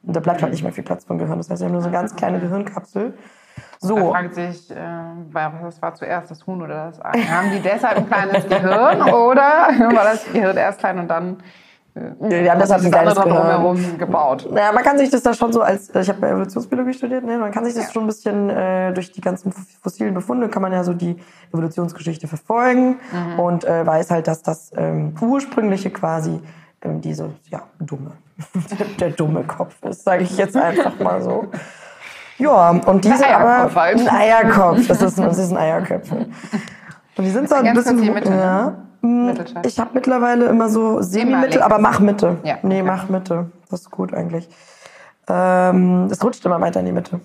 [0.02, 1.38] Und da bleibt halt nicht mehr viel Platz vom Gehirn.
[1.38, 3.14] Das heißt, wir haben nur so eine ganz kleine Gehirnkapsel.
[3.80, 4.76] Da So, fragt sich, äh,
[5.32, 7.18] was war zuerst, das Huhn oder das Ei?
[7.22, 9.42] Haben die deshalb ein kleines Gehirn oder
[9.94, 11.38] war das Gehirn erst klein und dann
[11.94, 13.36] die haben deshalb hat ein das Gehirn.
[13.36, 14.48] drumherum gebaut?
[14.50, 17.38] Naja, man kann sich das da schon so als, ich habe ja Evolutionsbiologie studiert, ne?
[17.38, 20.72] man kann sich das schon ein bisschen äh, durch die ganzen fossilen Befunde, kann man
[20.72, 21.16] ja so die
[21.52, 22.98] Evolutionsgeschichte verfolgen
[23.38, 26.40] und äh, weiß halt, dass das ähm, ursprüngliche quasi
[26.82, 28.10] ähm, diese, ja, dumme,
[28.98, 31.46] der dumme Kopf ist, sage ich jetzt einfach mal so.
[32.38, 34.00] Ja, und die Ein aber halt.
[34.00, 36.26] ein Eierkopf, das, ist, das sind Eierköpfe.
[37.16, 39.70] Und die sind so ein bisschen, ja, Mm, Mittelscheitel.
[39.70, 42.38] ich habe mittlerweile immer so Semi-Mittel, aber mach Mitte.
[42.42, 43.50] Ja, Nee, mach Mitte.
[43.70, 44.48] Das ist gut eigentlich.
[45.28, 47.20] Ähm, es rutscht immer weiter in die Mitte.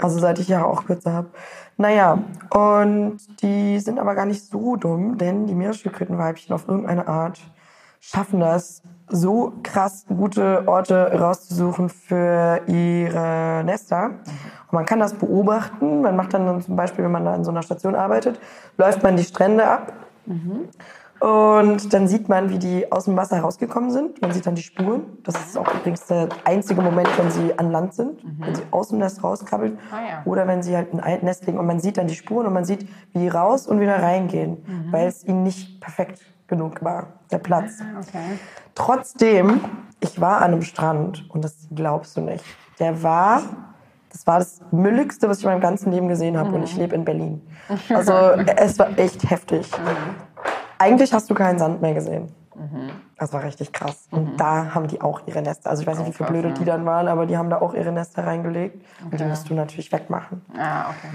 [0.00, 1.28] Also seit ich Jahre auch kürzer habe.
[1.76, 2.18] Naja,
[2.50, 7.40] und die sind aber gar nicht so dumm, denn die Meeresschildkrötenweibchen auf irgendeine Art
[8.00, 14.06] schaffen das, so krass gute Orte rauszusuchen für ihre Nester.
[14.06, 16.02] Und man kann das beobachten.
[16.02, 18.38] Man macht dann zum Beispiel, wenn man da in so einer Station arbeitet,
[18.78, 19.92] läuft man die Strände ab.
[21.20, 24.20] Und dann sieht man, wie die aus dem Wasser rausgekommen sind.
[24.20, 25.04] Man sieht dann die Spuren.
[25.22, 28.88] Das ist auch übrigens der einzige Moment, wenn sie an Land sind, wenn sie aus
[28.88, 29.78] dem Nest rauskrabbeln.
[29.90, 30.22] Ah, ja.
[30.24, 32.64] Oder wenn sie halt ein Nest legen und man sieht dann die Spuren und man
[32.64, 37.38] sieht, wie die raus und wieder reingehen, weil es ihnen nicht perfekt genug war, der
[37.38, 37.80] Platz.
[37.96, 38.38] Okay.
[38.74, 39.60] Trotzdem,
[40.00, 42.44] ich war an einem Strand und das glaubst du nicht.
[42.78, 43.42] Der war,
[44.14, 46.94] das war das Mülligste, was ich in meinem ganzen Leben gesehen habe und ich lebe
[46.94, 47.42] in Berlin.
[47.88, 49.68] Also es war echt heftig.
[50.78, 52.32] Eigentlich hast du keinen Sand mehr gesehen.
[53.18, 54.06] Das war richtig krass.
[54.12, 55.70] Und da haben die auch ihre Nester.
[55.70, 57.74] Also ich weiß nicht, wie viele blöde die dann waren, aber die haben da auch
[57.74, 58.84] ihre Nester reingelegt.
[59.10, 60.42] Und die musst du natürlich wegmachen.
[60.56, 61.08] Ah, okay.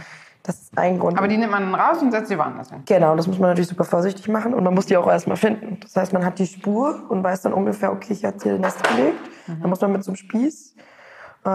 [0.44, 1.18] Das ist ein Grund.
[1.18, 2.82] Aber die nimmt man raus und setzt sie woanders hin.
[2.86, 5.80] Genau, das muss man natürlich super vorsichtig machen und man muss die auch erstmal finden.
[5.82, 8.62] Das heißt, man hat die Spur und weiß dann ungefähr, okay, ich habe hier ein
[8.62, 9.20] Nest gelegt.
[9.48, 10.76] Dann muss man mit so einem Spieß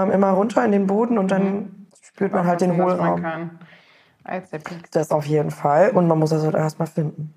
[0.02, 3.22] ähm, immer runter in den Boden und dann spürt man halt den Hohlraum.
[4.92, 5.90] Das auf jeden Fall.
[5.90, 7.34] Und man muss das halt erstmal finden.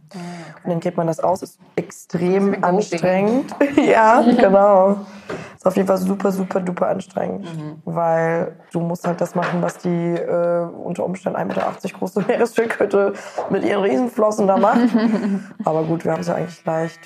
[0.64, 3.56] Und dann geht man das aus, ist extrem Bisschen anstrengend.
[3.76, 5.06] ja, genau.
[5.56, 7.46] Ist auf jeden Fall super, super, duper anstrengend.
[7.84, 13.14] Weil du musst halt das machen, was die äh, unter Umständen 1,80 Meter große Meeresschildkröte
[13.50, 14.88] mit ihren Riesenflossen da macht.
[15.66, 17.02] Aber gut, wir haben es ja eigentlich leicht.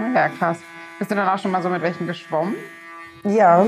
[0.00, 0.58] Ja, krass.
[0.98, 2.56] Bist du dann auch schon mal so mit welchen geschwommen?
[3.24, 3.66] Ja, Oh,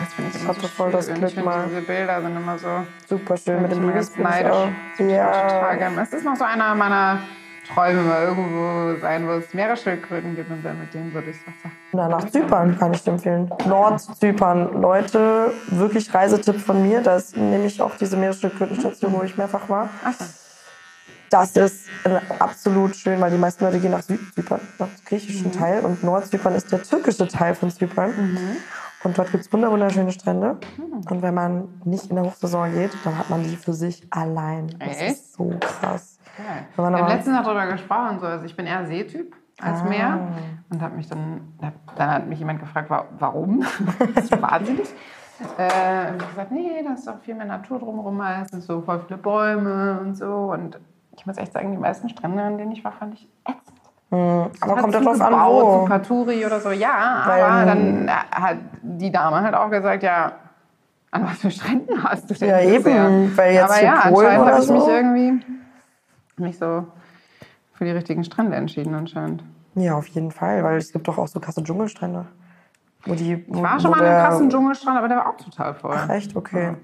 [0.00, 1.14] das finde ich hatte so voll das schön.
[1.14, 1.64] Glück ich finde, mal.
[1.68, 2.68] Diese Bilder sind immer so
[3.08, 4.52] super schön mit dem neidisch.
[4.52, 4.68] auch.
[4.96, 5.74] Total Ja.
[5.74, 6.02] gerne.
[6.02, 7.20] Es ist noch so einer meiner
[7.72, 11.72] Träume, mal irgendwo sein, wo es Meeresschildkröten gibt und dann mit denen so durchs Wasser.
[11.92, 13.50] Na, nach Zypern kann ich dir empfehlen.
[13.66, 14.80] Nordzypern.
[14.80, 17.00] Leute, wirklich Reisetipp von mir.
[17.00, 19.88] Da ist nämlich auch diese Meeresschildkrötenstation, wo ich mehrfach war.
[20.04, 20.24] Ach so.
[21.30, 25.50] Das ist äh, absolut schön, weil die meisten Leute gehen nach Südzypern, nach dem griechischen
[25.52, 25.80] Teil.
[25.84, 28.12] Und Nordzypern ist der türkische Teil von Zypern.
[29.06, 30.56] Und dort gibt es wunderschöne Strände.
[31.08, 34.66] Und wenn man nicht in der Hochsaison geht, dann hat man die für sich allein.
[34.80, 35.10] Das Echt?
[35.12, 36.18] ist so krass.
[36.76, 38.18] Man Wir haben letztens darüber gesprochen.
[38.18, 38.26] So.
[38.26, 39.84] Also ich bin eher Seetyp als Ah.
[39.84, 40.28] Meer.
[40.70, 41.40] Und hab mich dann,
[41.96, 43.64] dann hat mich jemand gefragt, wa- warum?
[44.14, 44.88] Bist du wahnsinnig?
[45.56, 49.00] Äh, und ich gesagt, nee, da ist doch viel mehr Natur drumherum, meistens so voll
[49.06, 50.50] viele Bäume und so.
[50.52, 50.80] Und
[51.16, 53.65] ich muss echt sagen, die meisten Strände, an denen ich war, fand ich ätzend.
[54.10, 55.80] Aber Hat kommt darauf an, wo.
[55.82, 57.22] Zu Paturi oder so, ja.
[57.26, 60.32] Weil, aber dann hat die Dame halt auch gesagt, ja,
[61.10, 64.52] an was für Stränden hast du denn Ja, eben, weil jetzt aber ja, Polen anscheinend
[64.52, 64.90] habe ich mich so.
[64.90, 65.44] irgendwie
[66.38, 66.86] nicht so
[67.74, 69.42] für die richtigen Strände entschieden anscheinend.
[69.74, 72.26] Ja, auf jeden Fall, weil es gibt doch auch so krasse Dschungelstrände.
[73.04, 75.36] Wo die, wo, Ich war schon mal an einem krassen Dschungelstrand, aber der war auch
[75.36, 75.94] total voll.
[75.96, 76.34] Ach, echt?
[76.34, 76.70] Okay.
[76.72, 76.76] Mhm.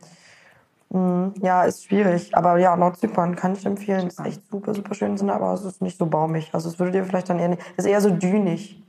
[1.41, 2.37] Ja, ist schwierig.
[2.37, 4.09] Aber ja, Nordzypern kann ich empfehlen.
[4.09, 6.51] Ist echt super, super schön, sind aber es ist nicht so baumig.
[6.53, 7.63] Also es würde dir vielleicht dann eher nicht.
[7.77, 8.83] Ist eher so dünig.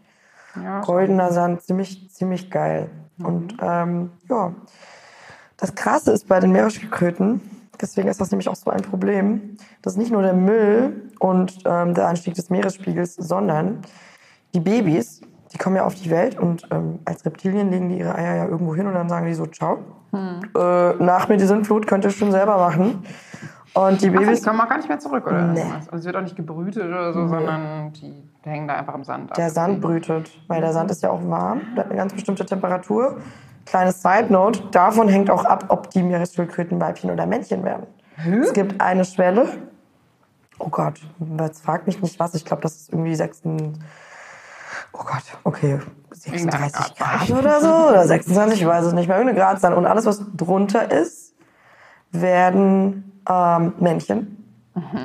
[0.61, 2.89] Ja, Goldener Sand, ziemlich, ziemlich geil.
[3.19, 4.53] Und ähm, ja,
[5.57, 7.41] das Krasse ist bei den Meeresschildkröten,
[7.79, 11.59] deswegen ist das nämlich auch so ein Problem, das ist nicht nur der Müll und
[11.65, 13.79] ähm, der Anstieg des Meeresspiegels, sondern
[14.53, 15.21] die Babys,
[15.53, 18.45] die kommen ja auf die Welt und ähm, als Reptilien legen die ihre Eier ja
[18.45, 19.79] irgendwo hin und dann sagen die so, ciao.
[20.13, 23.03] Äh, nach mir die Sintflut könnt ihr schon selber machen.
[23.73, 25.47] Und die Ach, Babys, die kommen auch gar nicht mehr zurück, oder?
[25.47, 25.63] Nee.
[25.85, 29.31] Also es wird auch nicht gebrütet oder so, sondern die hängen da einfach im Sand
[29.31, 29.35] ab.
[29.35, 32.45] Der Sand brütet, weil der Sand ist ja auch warm, der hat eine ganz bestimmte
[32.45, 33.17] Temperatur.
[33.65, 37.87] Kleines Side Note, davon hängt auch ab, ob die Meeresschildkröten Weibchen oder Männchen werden.
[38.41, 39.47] Es gibt eine Schwelle.
[40.59, 41.01] Oh Gott,
[41.39, 42.35] jetzt fragt mich nicht was.
[42.35, 43.41] Ich glaube, das ist irgendwie 6.
[44.93, 45.79] Oh Gott, okay.
[46.11, 47.89] 36 Grad oder so?
[47.89, 49.17] Oder 26, ich weiß es nicht mehr.
[49.17, 49.73] Irgendeine Gradzahl.
[49.73, 51.33] Und alles, was drunter ist,
[52.11, 54.37] werden ähm, Männchen.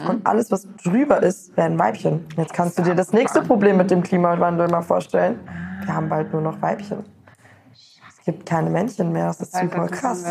[0.08, 2.26] Und alles, was drüber ist, werden Weibchen.
[2.36, 5.40] Jetzt kannst du dir das nächste Problem mit dem Klimawandel mal vorstellen.
[5.84, 7.04] Wir haben bald nur noch Weibchen.
[7.72, 9.26] Es gibt keine Männchen mehr.
[9.26, 10.24] Das ist super krass.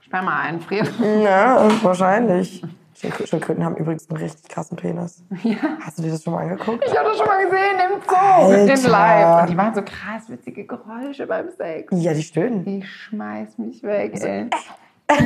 [0.00, 0.88] Sperma einfrieren.
[1.22, 2.64] Ja, wahrscheinlich.
[3.00, 5.22] Schildkrö- Schildkröten haben übrigens einen richtig krassen Penis.
[5.80, 6.84] Hast du dir das schon mal angeguckt?
[6.84, 8.74] Ich habe das schon mal gesehen im Zoo mit Alter.
[8.82, 9.40] dem Live.
[9.42, 11.92] Und die machen so krass witzige Geräusche beim Sex.
[11.96, 12.66] Ja, die stöhnen.
[12.66, 14.48] Ich schmeiß mich weg, ey.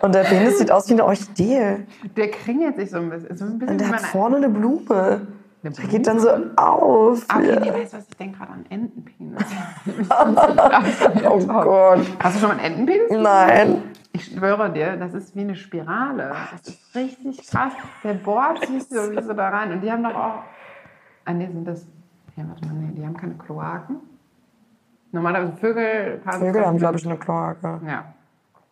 [0.00, 1.76] Und der Penis sieht aus wie eine Orchidee.
[2.16, 3.36] Der kringelt sich so ein bisschen.
[3.36, 5.26] So ein bisschen Und der hat vorne eine Blume.
[5.64, 7.24] Eine Der geht dann so auf.
[7.32, 7.60] Okay, Ja.
[7.60, 8.04] nee, weißt du was?
[8.10, 9.42] Ich denke gerade an Entenpenis.
[11.24, 12.00] Oh Gott.
[12.18, 13.10] Hast du schon mal einen Entenpenis?
[13.22, 13.82] Nein.
[14.14, 16.32] Ich schwöre dir, das ist wie eine Spirale.
[16.52, 17.72] Das ist richtig krass.
[18.04, 19.72] Der bohrt sich so so da rein.
[19.72, 20.42] Und die haben doch auch.
[21.24, 21.86] Ah, nee, sind das.
[22.36, 23.96] Ja, warte mal, nee, die haben keine Kloaken.
[25.12, 26.20] Normalerweise Vögel.
[26.38, 27.80] Vögel haben, glaube ich, eine Kloake.
[27.86, 28.04] Ja.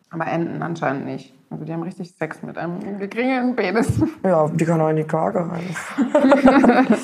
[0.09, 1.33] Aber Enten anscheinend nicht.
[1.49, 4.01] Also die haben richtig Sex mit einem gekringelten Penis.
[4.23, 5.75] Ja, die kann auch in die Kage rein.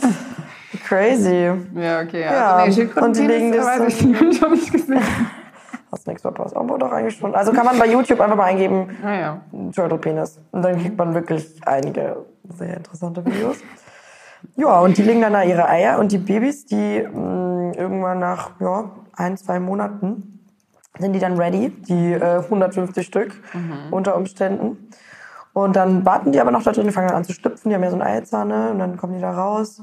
[0.87, 1.51] Crazy.
[1.75, 2.21] Ja, okay.
[2.21, 5.01] Ja, Also, nee, Schildkröten und die legen das weiß ich noch nicht gesehen.
[5.91, 6.55] Hast nichts verpasst.
[6.55, 7.33] Aber doch schon.
[7.33, 9.41] Also kann man bei YouTube einfach mal eingeben, Naja.
[9.73, 10.39] Turtle Penis.
[10.51, 13.57] Und dann kriegt man wirklich einige sehr interessante Videos.
[14.55, 18.51] Ja, und die legen dann da ihre Eier und die Babys, die mh, irgendwann nach
[18.59, 20.33] ja, ein, zwei Monaten
[20.99, 23.41] sind die dann ready, die äh, 150 Stück
[23.91, 24.89] unter Umständen.
[25.53, 27.75] Und dann warten die aber noch da drin, die fangen dann an zu schlüpfen, die
[27.75, 28.71] haben ja so einen Eizahn, ne?
[28.71, 29.81] und dann kommen die da raus.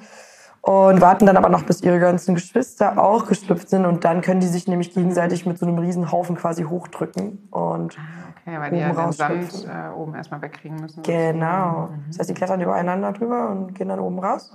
[0.66, 3.84] Und warten dann aber noch, bis ihre ganzen Geschwister auch geschlüpft sind.
[3.84, 7.48] Und dann können die sich nämlich gegenseitig mit so einem riesen Haufen quasi hochdrücken.
[7.50, 7.98] Und
[8.46, 11.02] Okay, weil die ja Oben den Sand äh, oben erstmal wegkriegen müssen.
[11.02, 11.90] Genau.
[12.08, 14.54] Das heißt, die klettern übereinander drüber und gehen dann oben raus.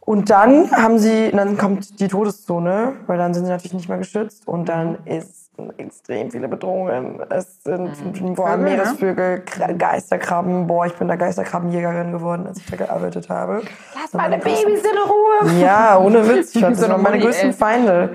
[0.00, 3.98] Und dann haben sie, dann kommt die Todeszone, weil dann sind sie natürlich nicht mehr
[3.98, 5.41] geschützt und dann ist
[5.76, 7.20] extrem viele Bedrohungen.
[7.30, 8.56] Es sind allem Vögel, ne?
[8.58, 10.66] Meeresvögel, Kra- Geisterkrabben.
[10.66, 13.62] Boah, ich bin da Geisterkrabbenjägerin geworden, als ich da gearbeitet habe.
[13.94, 15.60] Lass meine Babys in Ruhe!
[15.60, 16.54] Ja, ohne Witz.
[16.62, 17.54] Ich hatte so waren meine größten ey.
[17.54, 18.10] Feinde.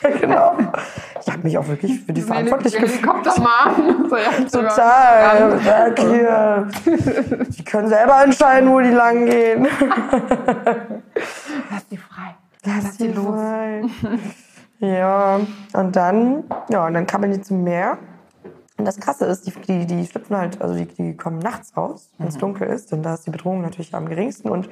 [0.20, 0.56] genau.
[1.20, 3.02] Ich habe mich auch wirklich für die verantwortlich gefühlt.
[3.02, 4.08] Helikoptermann.
[4.08, 5.58] So, ja, Total.
[5.64, 6.68] Sag hier.
[7.48, 9.66] Die können selber entscheiden, wo die lang gehen.
[11.70, 12.34] Lass die frei.
[12.64, 13.90] Lass die los.
[14.80, 15.40] Ja,
[15.72, 17.98] und dann, ja, und dann kabbeln die zum Meer.
[18.76, 22.10] Und das Krasse ist, die, die, die schlüpfen halt, also die, die kommen nachts raus,
[22.18, 22.92] wenn es dunkel ist.
[22.92, 24.50] Und da ist die Bedrohung natürlich am geringsten.
[24.50, 24.68] Und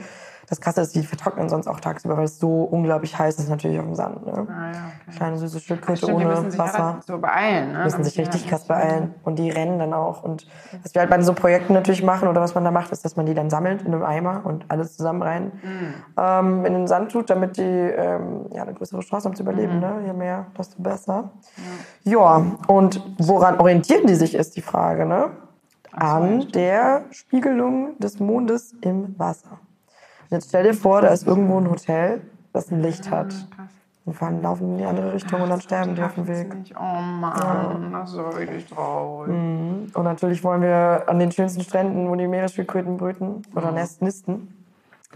[0.48, 3.78] das Krasse ist, die vertrocknen sonst auch tagsüber, weil es so unglaublich heiß ist natürlich
[3.78, 4.24] auf dem Sand.
[4.26, 4.32] Ne?
[4.48, 5.16] Ah, ja, okay.
[5.16, 6.92] Kleine süße Schildkröte Stimmt, die müssen ohne sich Wasser.
[6.94, 7.72] halt so beeilen.
[7.72, 7.84] Ne?
[7.84, 9.14] müssen sich richtig krass beeilen.
[9.24, 10.22] Und die rennen dann auch.
[10.22, 10.46] Und
[10.82, 13.16] was wir halt bei so Projekten natürlich machen oder was man da macht, ist, dass
[13.16, 15.52] man die dann sammelt in einem Eimer und alles zusammen rein
[16.16, 19.80] ähm, in den Sand tut, damit die ähm, ja, eine größere Chance haben zu überleben.
[19.80, 20.02] Ne?
[20.06, 21.30] Je mehr, desto besser.
[22.04, 22.42] Ja.
[22.68, 25.06] und woran orientieren die sich, ist die Frage.
[25.06, 25.30] Ne?
[25.92, 29.58] An der Spiegelung des Mondes im Wasser.
[30.30, 32.20] Jetzt stell dir vor, da ist irgendwo ein Hotel,
[32.52, 33.34] das ein Licht hat.
[34.04, 36.54] Und fahren, laufen in die andere Richtung und dann sterben die auf dem Weg.
[36.78, 39.28] Oh Mann, das ist so richtig traurig.
[39.28, 44.64] Und natürlich wollen wir an den schönsten Stränden, wo die Meeresschildkröten brüten oder nest nisten,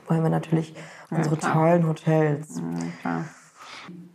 [0.09, 0.75] wollen wir natürlich
[1.09, 1.53] unsere klar.
[1.53, 2.61] tollen Hotels.
[3.01, 3.25] Klar.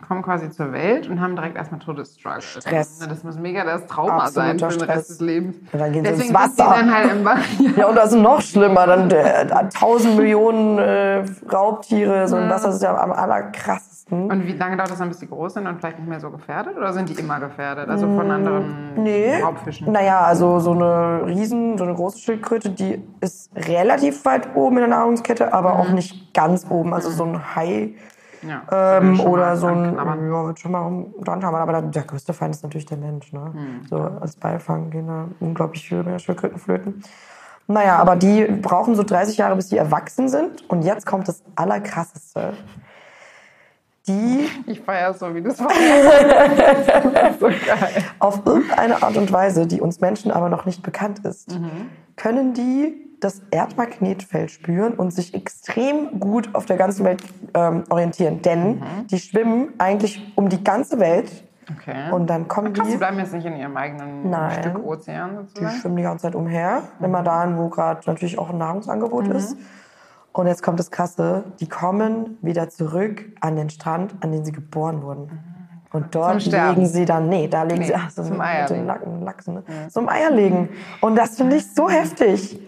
[0.07, 2.41] Kommen quasi zur Welt und haben direkt erstmal Todesstruggle.
[2.41, 2.99] Stress.
[2.99, 4.97] Das muss mega das Trauma Absoluter sein für den Stress.
[4.97, 5.55] Rest des Lebens.
[5.71, 6.75] Und dann gehen sie Deswegen ins sind die Wasser.
[6.77, 7.41] dann halt im Wasser.
[7.77, 8.85] Ja, und das ist noch schlimmer.
[8.87, 12.27] Dann äh, tausend Millionen äh, Raubtiere.
[12.27, 14.29] So ein Wasser ist ja am allerkrassesten.
[14.31, 16.29] Und wie lange dauert das dann, bis die groß sind und vielleicht nicht mehr so
[16.29, 16.77] gefährdet?
[16.77, 17.89] Oder sind die immer gefährdet?
[17.89, 19.41] Also von anderen Mm, Nee.
[19.41, 19.91] Raubfischen?
[19.91, 24.81] Naja, also so eine Riesen, so eine große Schildkröte, die ist relativ weit oben in
[24.81, 26.93] der Nahrungskette, aber auch nicht ganz oben.
[26.93, 27.93] Also so ein Hai
[28.47, 28.97] Ja.
[28.97, 30.29] ähm, oder so ein, anknabbern.
[30.31, 31.55] ja, wird schon mal dran haben.
[31.55, 33.31] Aber der, größte Feind ist natürlich der Mensch.
[33.33, 33.51] Ne?
[33.89, 37.03] So als Beifang gehen da unglaublich viele Meeresschildkröten flöten.
[37.67, 40.69] Naja, aber die brauchen so 30 Jahre, bis die erwachsen sind.
[40.69, 42.53] Und jetzt kommt das Allerkrasseste.
[44.07, 45.75] Die Ich feiere so, wie du es machst.
[47.39, 48.03] so geil.
[48.19, 51.89] auf irgendeine Art und Weise, die uns Menschen aber noch nicht bekannt ist, Mhm.
[52.15, 58.41] können die das Erdmagnetfeld spüren und sich extrem gut auf der ganzen Welt ähm, orientieren.
[58.43, 59.07] Denn Mhm.
[59.09, 61.43] die schwimmen eigentlich um die ganze Welt
[61.77, 62.11] Okay.
[62.11, 64.51] und dann kommen Krass, die die, bleiben jetzt nicht in ihrem eigenen Nein.
[64.59, 65.75] Stück Ozean die sozusagen.
[65.79, 69.35] schwimmen die ganze Zeit umher, immer dahin, wo gerade natürlich auch ein Nahrungsangebot Mhm.
[69.35, 69.57] ist.
[70.31, 74.51] Und jetzt kommt das Krasse, die kommen wieder zurück an den Strand, an den sie
[74.51, 75.29] geboren wurden.
[75.95, 78.75] Und dort legen sie dann, nee, da legen Nee, sie ach, so zum Eierlegen.
[78.75, 79.63] den Nacken, Lachsen, ne?
[79.89, 80.69] zum Eierlegen.
[81.01, 82.59] Und das finde ich so heftig.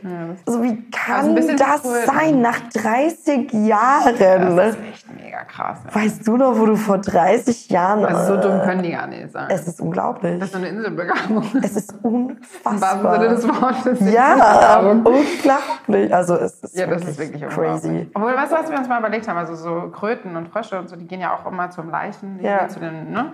[0.45, 1.91] Also wie Also ein kann bisschen das cool.
[2.05, 4.15] sein nach 30 Jahren?
[4.55, 5.79] Das ist echt mega krass.
[5.85, 5.95] Ja.
[6.01, 8.05] Weißt du noch, wo du vor 30 Jahren...
[8.05, 9.47] Also so äh, dumm können die gar nicht sein.
[9.49, 10.39] Es ist unglaublich.
[10.39, 11.43] das ist so eine Inselbegabung.
[11.61, 13.19] Es ist Im wahrsten unfassbar.
[13.19, 14.13] Sinne des Wortes.
[14.13, 16.13] Ja, unglaublich.
[16.13, 18.09] Also es ist, Ja, das ist wirklich crazy.
[18.13, 19.37] Obwohl, weißt du, was wir uns mal überlegt haben?
[19.37, 22.67] Also so Kröten und Frösche und so, die gehen ja auch immer zum Leichen, Ja.
[22.67, 23.31] zu den, ne?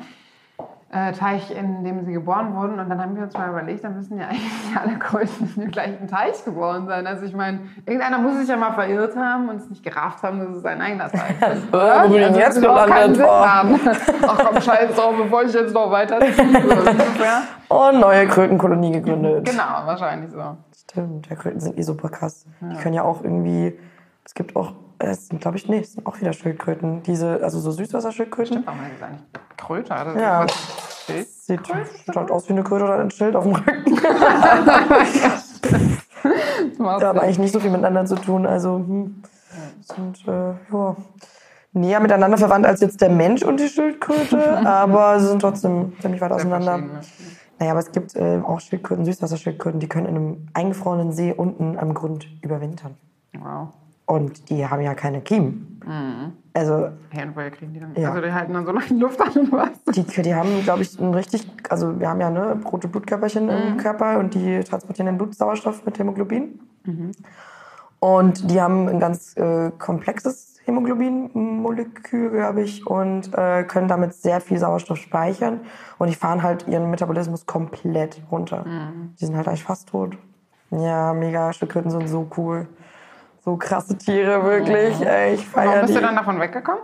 [0.93, 2.79] äh, Teich, in dem sie geboren wurden.
[2.79, 5.71] Und dann haben wir uns mal überlegt, dann müssen ja eigentlich alle Kröten in dem
[5.71, 7.07] gleichen Teich geboren sein.
[7.07, 10.39] Also ich meine, irgendeiner muss sich ja mal verirrt haben und es nicht gerafft haben,
[10.39, 11.67] dass es sein eigener Teich ist.
[11.73, 13.19] Wo bin ich jetzt gelandet?
[13.25, 13.27] Oh.
[14.27, 16.19] Ach komm, scheiß drauf, bevor ich jetzt noch weiter.
[17.69, 19.45] Und neue Krötenkolonie gegründet.
[19.45, 20.57] Genau, wahrscheinlich so.
[20.75, 22.45] Stimmt, ja, Kröten sind eh super krass.
[22.61, 23.79] Die können ja auch irgendwie,
[24.23, 27.03] es gibt auch, es sind glaube ich, nee, es sind auch wieder Schildkröten.
[27.03, 28.63] Diese, also so Süßwasserschildkröten.
[28.65, 29.21] Warum heißt es eigentlich
[29.57, 30.05] Kröter?
[30.05, 30.47] Das Ja.
[31.05, 31.27] Schild?
[31.27, 31.59] Sieht,
[32.15, 33.95] halt aus wie eine Kröte oder ein Schild auf dem Rücken.
[36.79, 37.19] Die haben Sinn.
[37.19, 38.45] eigentlich nicht so viel miteinander zu tun.
[38.45, 39.23] Also, hm,
[39.81, 40.95] sind, äh, ja,
[41.73, 46.21] näher miteinander verwandt als jetzt der Mensch und die Schildkröte, aber sie sind trotzdem ziemlich
[46.21, 46.79] weit auseinander.
[47.59, 51.77] Naja, aber es gibt äh, auch Schildkröten, Süßwasserschildkröten, die können in einem eingefrorenen See unten
[51.77, 52.95] am Grund überwintern.
[53.33, 53.69] Wow.
[54.05, 55.79] Und die haben ja keine Kiemen.
[56.53, 57.95] Also Hey, und woher kriegen die dann?
[57.95, 58.09] Ja.
[58.09, 59.69] Also die halten dann so lange die Luft an und was?
[59.95, 63.77] die, die haben, glaube ich, ein richtig, also wir haben ja ne, rote Blutkörperchen im
[63.77, 66.59] Körper und die transportieren den Blutsauerstoff mit Hämoglobin.
[67.99, 74.41] Und die haben ein ganz äh, komplexes Hämoglobin-Molekül, glaube ich, und äh, können damit sehr
[74.41, 75.61] viel Sauerstoff speichern.
[75.97, 78.65] Und die fahren halt ihren Metabolismus komplett runter.
[79.19, 80.17] Die sind halt eigentlich fast tot.
[80.71, 81.51] Ja, mega.
[81.53, 82.67] Schildkröten sind so cool.
[83.43, 85.01] So krasse Tiere, wirklich.
[85.01, 85.99] Ey, ich Warum feiere bist die.
[85.99, 86.81] du dann davon weggekommen?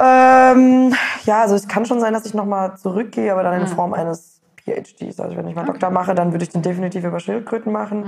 [0.00, 0.92] Ähm,
[1.24, 4.40] ja, also es kann schon sein, dass ich nochmal zurückgehe, aber dann in Form eines
[4.64, 5.20] PhDs.
[5.20, 8.04] Also wenn ich meinen Doktor mache, dann würde ich den definitiv über Schildkröten machen.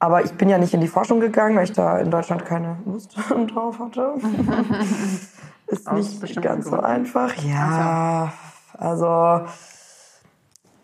[0.00, 2.78] Aber ich bin ja nicht in die Forschung gegangen, weil ich da in Deutschland keine
[2.84, 3.16] Lust
[3.54, 4.14] drauf hatte.
[5.66, 7.32] Ist nicht ganz so einfach.
[7.36, 8.32] Ja,
[8.76, 9.46] also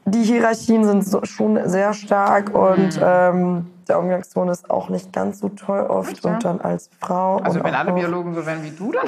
[0.04, 5.40] die Hierarchien sind so, schon sehr stark und ähm, der Umgangston ist auch nicht ganz
[5.40, 6.12] so toll oft.
[6.12, 6.34] Echt, ja?
[6.34, 7.38] Und dann als Frau.
[7.38, 9.04] Also wenn alle Biologen so wären wie du, dann?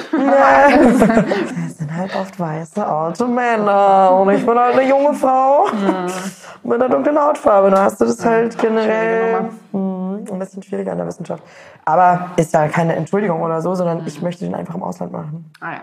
[1.67, 4.11] es sind halt oft weiße, alte Männer.
[4.19, 5.67] Und ich bin halt eine junge Frau
[6.63, 7.71] mit einer dunklen Hautfarbe.
[7.71, 11.43] Da hast du das halt generell hm, ein bisschen schwieriger in der Wissenschaft.
[11.85, 15.51] Aber ist ja keine Entschuldigung oder so, sondern ich möchte den einfach im Ausland machen.
[15.61, 15.81] Ah ja.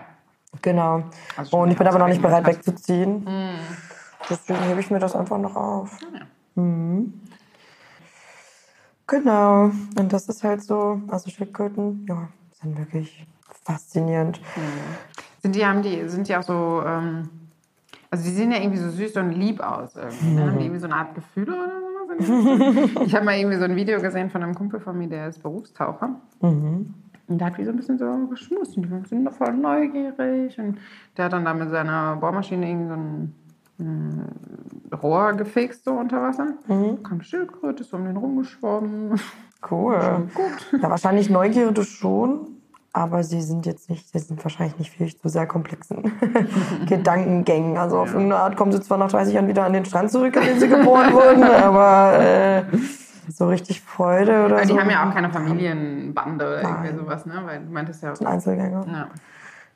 [0.61, 1.03] Genau.
[1.37, 3.25] Also Und ich bin aber noch nicht bereit wegzuziehen.
[4.31, 5.99] Deswegen hebe ich mir das einfach noch auf.
[6.55, 7.13] Mhm.
[9.07, 9.71] Genau.
[9.99, 13.27] Und das ist halt so, also Schildkröten, ja, sind wirklich
[13.65, 14.39] faszinierend.
[15.41, 17.29] Sind die, haben die, sind die auch so, ähm,
[18.09, 20.33] also die sehen ja irgendwie so süß und lieb aus irgendwie.
[20.33, 20.47] Ne?
[20.47, 23.01] Haben die irgendwie so eine Art Gefühle oder so?
[23.05, 25.43] Ich habe mal irgendwie so ein Video gesehen von einem Kumpel von mir, der ist
[25.43, 26.15] Berufstaucher.
[27.27, 30.57] Und der hat wie so ein bisschen so geschmust und die sind doch voll neugierig.
[30.57, 30.77] Und
[31.17, 33.35] der hat dann da mit seiner Bohrmaschine irgendwie so ein
[35.01, 36.53] Rohr gefixt, so unter Wasser.
[36.67, 39.19] Kam eine Schildkröte, ist um den rumgeschwommen.
[39.69, 40.27] Cool.
[40.33, 40.81] Gut.
[40.81, 42.47] Ja, wahrscheinlich Neugierde schon,
[42.93, 46.11] aber sie sind jetzt nicht, sie sind wahrscheinlich nicht fähig zu sehr komplexen
[46.87, 47.77] Gedankengängen.
[47.77, 50.35] Also auf irgendeine Art kommen sie zwar nach 30 Jahren wieder an den Strand zurück,
[50.35, 52.63] an den sie geboren wurden, aber äh,
[53.29, 54.73] so richtig Freude oder Aber so.
[54.73, 57.41] die haben ja auch keine Familienbande oder irgendwie sowas, ne?
[57.45, 58.13] Weil du meintest ja.
[58.25, 58.85] Einzelgänger.
[58.87, 59.07] Ja.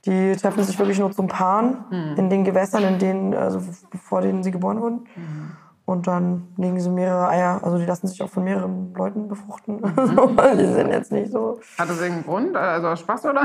[0.05, 2.15] Die treffen sich wirklich nur zum Paaren Hm.
[2.17, 3.59] in den Gewässern, in denen, also
[4.03, 5.05] vor denen sie geboren wurden.
[5.15, 5.51] Hm.
[5.87, 7.59] Und dann legen sie mehrere Eier.
[7.63, 9.75] Also die lassen sich auch von mehreren Leuten befruchten.
[9.81, 10.35] Mhm.
[10.59, 11.59] Die sind jetzt nicht so.
[11.77, 12.55] Hat das irgendeinen Grund?
[12.57, 13.41] Also aus Spaß oder?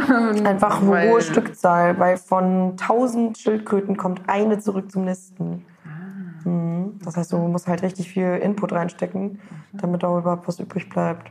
[0.47, 5.67] Einfach eine Weil- hohe Stückzahl, weil von 1000 Schildkröten kommt eine zurück zum Nisten.
[5.85, 6.49] Ah.
[6.49, 6.99] Mhm.
[7.05, 9.39] Das heißt, du musst halt richtig viel Input reinstecken,
[9.75, 11.31] damit da überhaupt was übrig bleibt.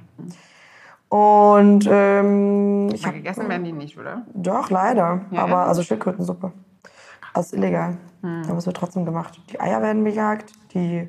[1.10, 4.24] Und ähm, ich habe gegessen werden die nicht, oder?
[4.36, 5.66] doch leider, Ja, aber ja.
[5.66, 6.52] also Schildkrötensuppe.
[7.34, 7.98] Das ist illegal.
[8.22, 9.40] Aber es wird trotzdem gemacht.
[9.50, 11.08] Die Eier werden bejagt, die,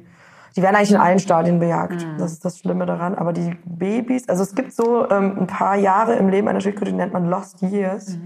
[0.54, 2.06] die werden eigentlich in allen Stadien bejagt.
[2.18, 3.16] Das ist das Schlimme daran.
[3.16, 6.92] Aber die Babys, also es gibt so ähm, ein paar Jahre im Leben einer Schildkröte,
[6.92, 8.16] die nennt man Lost Years,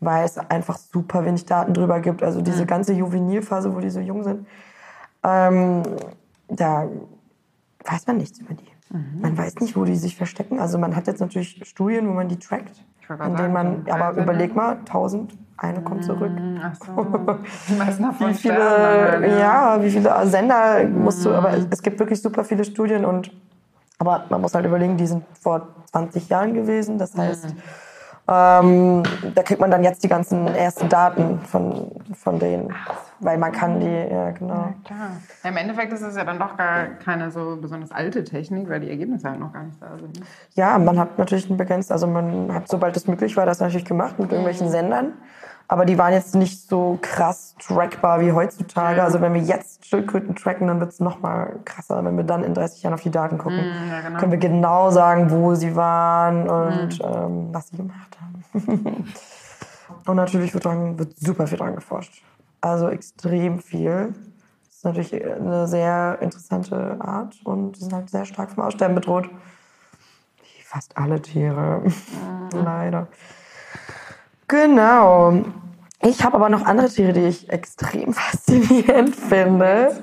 [0.00, 2.22] weil es einfach super wenig Daten drüber gibt.
[2.22, 4.46] Also diese ganze Juvenilphase, wo die so jung sind,
[5.22, 5.82] ähm,
[6.48, 6.88] da
[7.84, 8.73] weiß man nichts über die.
[8.90, 10.60] Man weiß nicht, wo die sich verstecken.
[10.60, 12.84] Also man hat jetzt natürlich Studien, wo man die trackt.
[13.26, 16.32] In denen man, sagen, aber also, überleg mal, 1000, eine kommt zurück.
[16.62, 16.92] Ach so.
[18.20, 22.64] Wie viele, ja, wie viele Sender musst du, aber es- es gibt wirklich super viele
[22.64, 23.30] Studien und,
[23.98, 27.54] aber man muss halt überlegen, die sind vor 20 Jahren gewesen, das heißt,
[28.26, 29.02] ähm,
[29.34, 32.74] da kriegt man dann jetzt die ganzen ersten Daten von, von denen,
[33.20, 34.72] weil man kann die, ja genau.
[34.84, 35.10] Klar.
[35.42, 38.80] Ja, Im Endeffekt ist es ja dann doch gar keine so besonders alte Technik, weil
[38.80, 40.20] die Ergebnisse halt noch gar nicht da sind.
[40.54, 43.84] Ja, man hat natürlich ein begrenzt, also man hat, sobald es möglich war, das natürlich
[43.86, 45.12] gemacht mit irgendwelchen Sendern.
[45.66, 49.02] Aber die waren jetzt nicht so krass trackbar wie heutzutage.
[49.02, 52.44] Also wenn wir jetzt Schildkröten tracken, dann wird es noch mal krasser, wenn wir dann
[52.44, 53.64] in 30 Jahren auf die Daten gucken.
[53.88, 54.18] ja, genau.
[54.18, 59.06] Können wir genau sagen, wo sie waren und ähm, was sie gemacht haben.
[60.06, 62.22] und natürlich wird, dran, wird super viel dran geforscht.
[62.60, 64.14] Also extrem viel.
[64.66, 68.94] Das ist natürlich eine sehr interessante Art und die sind halt sehr stark vom Aussterben
[68.94, 69.30] bedroht.
[70.40, 71.82] Wie fast alle Tiere.
[72.52, 73.08] Leider.
[74.54, 75.44] Genau.
[76.02, 79.98] Ich habe aber noch andere Tiere, die ich extrem faszinierend finde.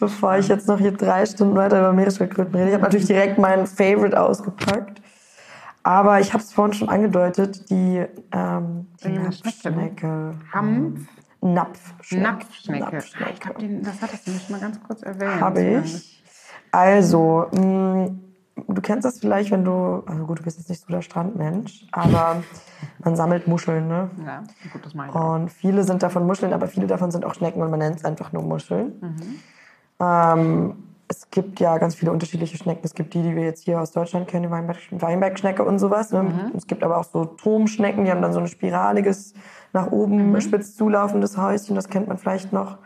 [0.00, 2.68] Bevor ich jetzt noch hier drei Stunden weiter über Meeresschildkröten rede.
[2.68, 5.00] Ich habe natürlich direkt meinen Favorite ausgepackt.
[5.84, 9.24] Aber ich habe es vorhin schon angedeutet, die, ähm, die ne?
[9.24, 10.34] Napfschnecke.
[10.52, 11.00] Hampf,
[11.42, 12.22] Napfschnecke.
[12.22, 13.02] Napfschnecke.
[13.34, 15.40] Ich glaube, das hattest du mich mal ganz kurz erwähnt.
[15.40, 16.22] Habe ich.
[16.72, 18.10] Also, mh,
[18.56, 21.86] du kennst das vielleicht, wenn du, also gut, du bist jetzt nicht so der Strandmensch,
[21.92, 22.42] aber
[23.02, 24.10] man sammelt Muscheln, ne?
[24.24, 24.42] Ja,
[24.72, 25.14] gut, das mache ich.
[25.14, 28.04] Und viele sind davon Muscheln, aber viele davon sind auch Schnecken und man nennt es
[28.04, 29.00] einfach nur Muscheln.
[30.00, 30.74] Ähm,
[31.06, 32.80] es gibt ja ganz viele unterschiedliche Schnecken.
[32.84, 36.10] Es gibt die, die wir jetzt hier aus Deutschland kennen, die Weinberg, Weinbergschnecke und sowas.
[36.12, 36.22] Ne?
[36.22, 36.52] Mhm.
[36.56, 39.34] Es gibt aber auch so Turmschnecken, die haben dann so ein spiraliges,
[39.72, 40.40] nach oben Mhm.
[40.40, 41.74] spitz zulaufendes Häuschen.
[41.76, 42.78] Das kennt man vielleicht noch.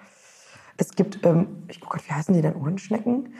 [0.77, 2.55] Es gibt, ähm, ich guck grad, wie heißen die denn?
[2.57, 3.35] Ohrenschnecken?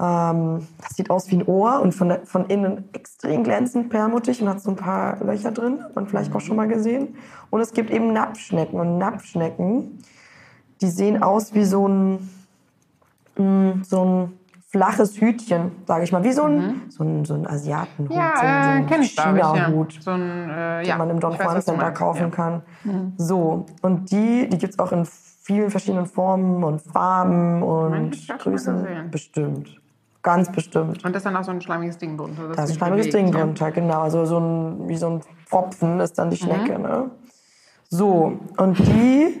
[0.00, 4.48] Ähm, das sieht aus wie ein Ohr und von, von innen extrem glänzend, perlmutig und
[4.48, 5.82] hat so ein paar Löcher drin.
[5.82, 7.16] Hat man vielleicht auch schon mal gesehen.
[7.50, 8.78] Und es gibt eben Napfschnecken.
[8.78, 9.98] Und Napfschnecken,
[10.80, 12.28] die sehen aus wie so ein,
[13.36, 14.32] mh, so ein
[14.68, 16.22] flaches Hütchen, sage ich mal.
[16.22, 18.10] Wie so ein, so ein, so ein Asiatenhut.
[18.10, 18.16] Mhm.
[18.16, 19.16] Ja, so ein, so äh, ein ich, ich.
[19.16, 19.32] Ja.
[19.32, 20.96] China-Hut So ein, äh, den ja.
[20.96, 22.26] man im Don Juan Center kaufen ja.
[22.26, 22.30] Mhm.
[22.30, 22.62] kann.
[23.16, 25.04] So, und die, die gibt's auch in
[25.42, 29.10] vielen verschiedenen Formen und Farben und Größen.
[29.10, 29.80] Bestimmt.
[30.28, 31.02] Ganz bestimmt.
[31.04, 32.42] Und das ist dann auch so ein schleimiges Ding drunter.
[32.48, 33.40] Da ist ein sich schleimiges bewegt, Ding ja.
[33.40, 34.02] drunter, genau.
[34.02, 36.78] Also so ein, wie so ein Pfropfen ist dann die Schnecke.
[36.78, 37.10] Ne?
[37.88, 39.40] So, und die,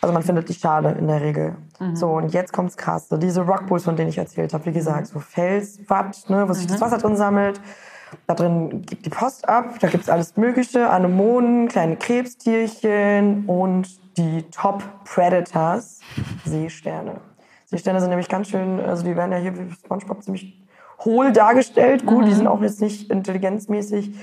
[0.00, 1.56] also man findet die Schale in der Regel.
[1.94, 3.08] So, und jetzt kommt's krass.
[3.08, 6.66] So diese Rockpools, von denen ich erzählt habe, wie gesagt, so Felswatt, ne, wo sich
[6.66, 7.60] das Wasser drin sammelt.
[8.26, 13.88] Da drin gibt die Post ab, da gibt's alles Mögliche, Anemonen, kleine Krebstierchen und
[14.18, 16.00] die Top Predators,
[16.44, 17.20] Seesterne.
[17.72, 20.62] Seesterne sind nämlich ganz schön, also die werden ja hier wie Spongebob ziemlich
[21.00, 22.04] hohl dargestellt.
[22.04, 24.14] Gut, die sind auch jetzt nicht intelligenzmäßig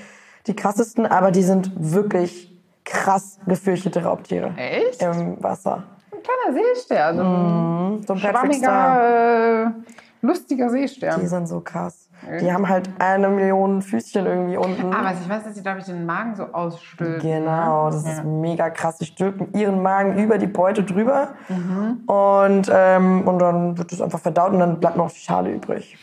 [0.46, 5.02] die krassesten, aber die sind wirklich krass gefürchtete Raubtiere Echt?
[5.02, 5.82] im Wasser.
[6.12, 7.16] Ein kleiner Seestern.
[7.16, 9.70] So ein So ein schwammiger, äh,
[10.22, 11.26] lustiger Die Seestern.
[11.26, 12.08] sind so krass.
[12.40, 14.92] Die haben halt eine Million Füßchen irgendwie unten.
[14.92, 17.20] Ah, was ich weiß, dass sie, glaube ich, den Magen so ausstülpen.
[17.20, 17.90] Genau, ne?
[17.92, 18.24] das ist Ja.
[18.24, 18.98] mega krass.
[18.98, 22.02] Die stülpen ihren Magen über die Beute drüber Mhm.
[22.06, 25.96] und, ähm, und dann wird es einfach verdaut und dann bleibt noch die Schale übrig.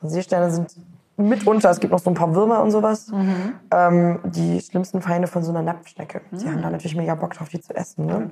[0.00, 0.74] Und Seesterne sind
[1.18, 3.54] mitunter, es gibt noch so ein paar Würmer und sowas, Mhm.
[3.72, 6.20] ähm, die schlimmsten Feinde von so einer Napfschnecke.
[6.30, 8.06] Die haben da natürlich mega Bock drauf, die zu essen.
[8.06, 8.30] Ne?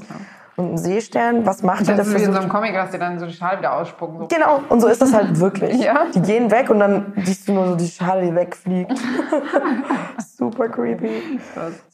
[0.56, 1.96] Und ein Seestern, was macht der?
[1.96, 4.20] Das ist wie in so einem Comic, dass die dann so die Schale wieder ausspucken.
[4.20, 4.26] So.
[4.28, 5.80] Genau, und so ist das halt wirklich.
[5.84, 6.06] Ja.
[6.14, 8.92] Die gehen weg und dann siehst du nur so die Schale, die wegfliegt.
[10.38, 11.38] Super creepy.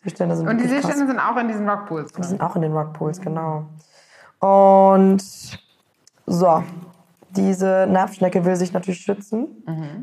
[0.04, 0.90] Seesterne sind Und die wirklich krass.
[0.92, 2.24] Seesterne sind auch in diesen Rockpools Die drin.
[2.24, 3.64] sind auch in den Rockpools, genau.
[4.40, 5.22] Und
[6.26, 6.62] so,
[7.36, 9.46] diese Napfschnecke will sich natürlich schützen.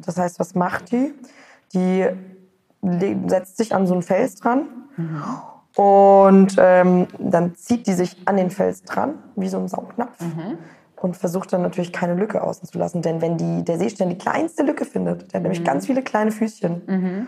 [0.06, 1.14] Das heißt, was macht die?
[1.74, 2.06] Die
[3.28, 4.66] setzt sich an so einen Fels dran
[5.76, 10.18] und ähm, dann zieht die sich an den Fels dran, wie so ein Saugnapf.
[11.02, 13.02] Und versucht dann natürlich keine Lücke außen zu lassen.
[13.02, 16.32] Denn wenn die, der Seestern die kleinste Lücke findet, der hat nämlich ganz viele kleine
[16.32, 17.28] Füßchen,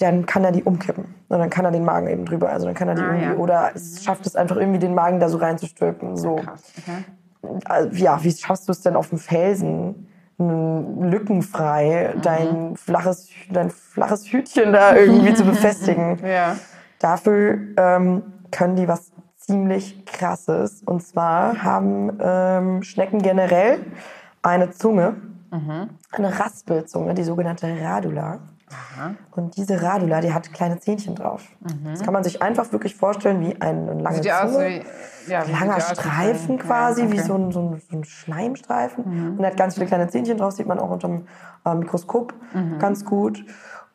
[0.00, 1.14] dann kann er die umkippen.
[1.28, 2.48] Und dann kann er den Magen eben drüber.
[2.50, 3.36] Also dann kann er die Ah, irgendwie, ja.
[3.36, 6.16] oder es schafft es einfach irgendwie den Magen da so reinzustülpen.
[6.16, 6.36] So.
[6.36, 6.62] Krass.
[6.78, 7.04] Okay.
[7.64, 10.08] Also, ja, wie schaffst du es denn auf dem Felsen?
[10.36, 16.18] Lückenfrei, dein, flaches, dein flaches Hütchen da irgendwie zu befestigen.
[16.26, 16.56] Ja.
[16.98, 20.82] Dafür ähm, können die was ziemlich krasses.
[20.84, 23.78] Und zwar haben ähm, Schnecken generell
[24.42, 25.16] eine Zunge,
[26.10, 28.40] eine Raspelzunge, die sogenannte Radula.
[29.32, 31.42] Und diese Radula, die hat kleine Zähnchen drauf.
[31.84, 34.66] Das kann man sich einfach wirklich vorstellen wie ein, eine lange ja aus Zunge.
[34.68, 35.30] wie.
[35.30, 35.80] Ja, wie Ein langer?
[35.80, 37.22] Streifen Ja, quasi, wie okay.
[37.22, 37.26] Mhm.
[37.26, 39.36] so ein, so, ein, so ein Schleimstreifen.
[39.38, 41.26] Und er hat ganz viele kleine Zähnchen drauf, sieht man auch unter dem
[41.64, 42.78] äh, Mikroskop Mhm.
[42.78, 43.44] ganz gut.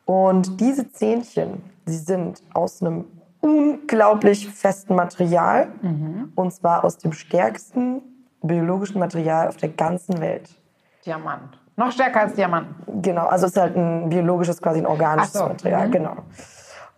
[0.04, 3.04] Und diese Zähnchen, die sind aus einem
[3.40, 5.68] unglaublich festen Material.
[5.82, 6.32] Mhm.
[6.34, 8.02] Und zwar aus dem stärksten
[8.42, 10.50] biologischen Material auf der ganzen Welt.
[11.06, 11.59] Diamant.
[11.80, 13.00] Noch stärker als Diamanten.
[13.00, 15.92] Genau, also es ist halt ein biologisches, quasi ein organisches so, Material, mhm.
[15.92, 16.16] genau.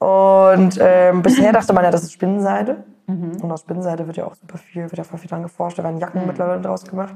[0.00, 2.82] Und ähm, bisher dachte man ja, das ist Spinnenseide.
[3.06, 3.36] Mhm.
[3.42, 5.84] Und aus Spinnenseide wird ja auch super viel, wird ja voll viel dran geforscht, da
[5.84, 7.14] werden Jacken mittlerweile draus gemacht.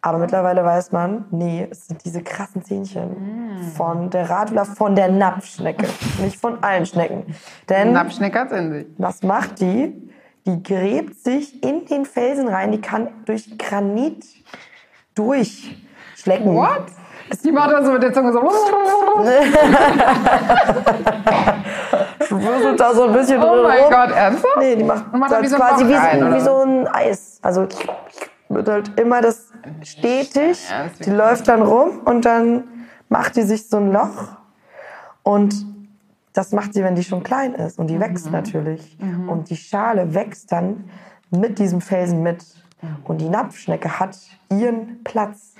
[0.00, 3.62] Aber mittlerweile weiß man, nee, es sind diese krassen Zähnchen Mhm.
[3.72, 5.88] von der Radula, von der Napfschnecke,
[6.20, 7.34] nicht von allen Schnecken.
[7.68, 8.86] Denn Napfschneck hat's in sich.
[8.98, 9.92] was macht die?
[10.46, 14.24] Die gräbt sich in den Felsen rein, die kann durch Granit
[16.24, 16.54] durchschlecken.
[16.54, 16.84] What?
[17.44, 18.42] Die macht dann so mit der Zunge so.
[22.30, 23.78] Würselt da so ein bisschen Oh mein.
[23.90, 24.56] Gott, ernsthaft?
[24.58, 27.38] Nee, die macht, macht wie so quasi wie, rein, so, wie so ein Eis.
[27.42, 27.66] Also
[28.48, 29.50] wird halt immer das
[29.82, 30.58] stetig.
[31.04, 32.64] Die läuft dann rum und dann
[33.08, 34.28] macht die sich so ein Loch.
[35.22, 35.54] Und
[36.34, 37.78] das macht sie, wenn die schon klein ist.
[37.78, 38.32] Und die wächst Mhm.
[38.32, 38.98] natürlich.
[39.26, 40.90] Und die Schale wächst dann
[41.30, 42.44] mit diesem Felsen mit.
[42.82, 42.96] Mhm.
[43.04, 44.18] Und die Napfschnecke hat
[44.50, 45.51] ihren Platz,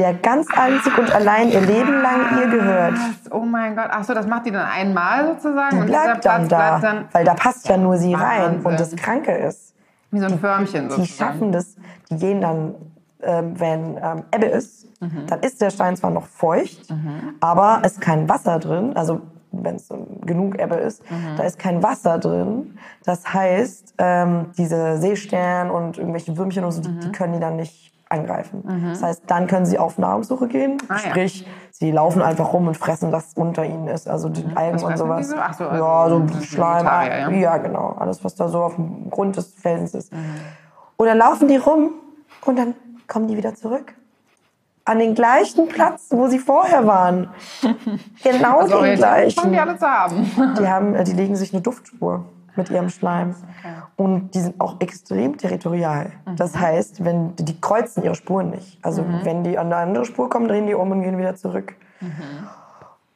[0.00, 2.94] der ganz einzig und allein ihr Leben lang ihr gehört.
[3.30, 3.88] Oh mein Gott.
[3.90, 7.04] Ach so, das macht die dann einmal sozusagen Die und bleibt dann da, bleibt dann
[7.12, 8.42] weil da passt ja nur sie rein.
[8.56, 8.64] Wahnsinn.
[8.66, 9.74] Und das Kranke ist,
[10.10, 11.06] wie so ein Förmchen die sozusagen.
[11.32, 11.76] schaffen das,
[12.10, 12.74] die gehen dann,
[13.22, 15.26] ähm, wenn ähm, Ebbe ist, Mhm.
[15.28, 16.82] dann ist der Stein zwar noch feucht,
[17.40, 21.36] aber es ist kein Wasser drin, also wenn es ähm, genug Ebbe ist, Mhm.
[21.36, 22.78] da ist kein Wasser drin.
[23.06, 27.00] Das heißt, ähm, diese Seestern und irgendwelche Würmchen und so, die, Mhm.
[27.00, 28.62] die können die dann nicht angreifen.
[28.90, 30.98] Das heißt, dann können sie auf Nahrungssuche gehen, Ah, ja.
[30.98, 34.82] sprich, sie laufen einfach rum und fressen, was unter ihnen ist, also die Algen Was
[34.84, 35.28] und sowas.
[35.30, 35.36] so?
[35.38, 37.30] Ach so, also ja, so Schleim, ja?
[37.30, 40.12] ja, genau, alles, was da so auf dem Grund des Felsens ist.
[40.12, 40.18] Mhm.
[40.96, 41.90] Und dann laufen die rum
[42.44, 42.74] und dann
[43.06, 43.94] kommen die wieder zurück.
[44.84, 47.28] An den gleichen Platz, wo sie vorher waren.
[48.24, 49.52] Genau Also den gleichen.
[49.52, 50.30] die alle zu haben.
[50.58, 52.24] Die, haben, äh, die legen sich eine Duftspur
[52.56, 53.34] mit ihrem Schleim.
[53.96, 56.12] Und die sind auch extrem territorial.
[56.36, 58.78] Das heißt, wenn die kreuzen ihre Spuren nicht.
[58.82, 61.74] Also wenn die an eine andere Spur kommen, drehen die um und gehen wieder zurück.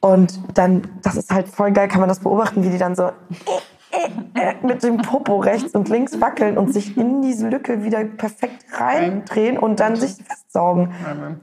[0.01, 3.11] Und dann, das ist halt voll geil, kann man das beobachten, wie die dann so
[4.63, 9.57] mit dem Popo rechts und links wackeln und sich in diese Lücke wieder perfekt reindrehen
[9.57, 10.93] und dann sich festsaugen.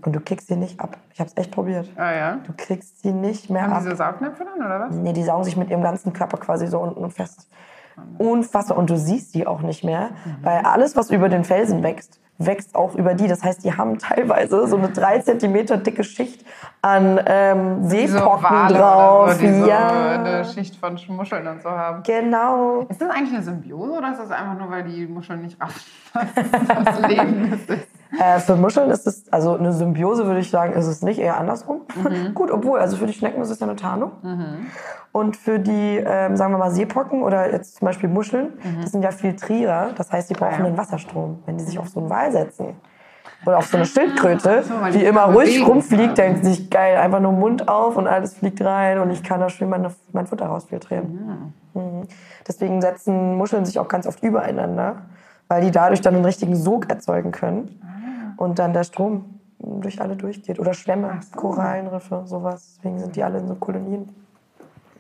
[0.02, 0.98] Und du kriegst sie nicht ab.
[1.14, 1.90] Ich habe es echt probiert.
[1.96, 2.36] Ah ja.
[2.46, 3.82] Du kriegst sie nicht mehr Haben ab.
[3.84, 4.96] diese Saugnäpfe dann, oder was?
[4.96, 7.48] Nee, die saugen sich mit ihrem ganzen Körper quasi so unten fest.
[8.18, 8.78] Unfassbar.
[8.78, 12.76] Und du siehst die auch nicht mehr, weil alles, was über den Felsen wächst, wächst
[12.76, 13.28] auch über die.
[13.28, 16.46] Das heißt, die haben teilweise so eine drei Zentimeter dicke Schicht
[16.82, 19.34] an ähm, Seepocken Wale drauf.
[19.34, 22.04] So, die so ja, eine Schicht von Muscheln und so haben.
[22.04, 22.86] genau.
[22.90, 25.82] Ist das eigentlich eine Symbiose oder ist das einfach nur, weil die Muscheln nicht raffen,
[26.68, 28.01] dass das Leben ist?
[28.20, 31.38] Äh, für Muscheln ist es, also eine Symbiose würde ich sagen, ist es nicht, eher
[31.38, 31.82] andersrum.
[31.96, 32.34] Mhm.
[32.36, 34.12] Gut, obwohl, also für die Schnecken ist es ja eine Tarnung.
[35.12, 39.04] Und für die, ähm, sagen wir mal, Seepocken oder jetzt zum Beispiel Muscheln, das sind
[39.04, 39.90] ja Filtrierer.
[39.96, 40.64] Das heißt, die brauchen Mhm.
[40.64, 42.76] Ah, einen Wasserstrom, wenn die sich auf so einen Wal setzen.
[43.46, 45.66] Oder auf so eine Schildkröte, so, weil die die immer ruhig bewegen.
[45.66, 49.40] rumfliegt, denkt sich, geil, einfach nur Mund auf und alles fliegt rein und ich kann
[49.40, 51.54] da schön meine, mein Futter rausfiltrieren.
[51.74, 52.08] Mhm.
[52.48, 54.98] Deswegen setzen Muscheln sich auch ganz oft übereinander,
[55.48, 57.82] weil die dadurch dann einen richtigen Sog erzeugen können
[58.42, 60.60] und dann der Strom durch alle durchgeht.
[60.60, 62.78] Oder Schwämme, Korallenriffe, sowas.
[62.78, 64.10] Deswegen sind die alle in so Kolonien.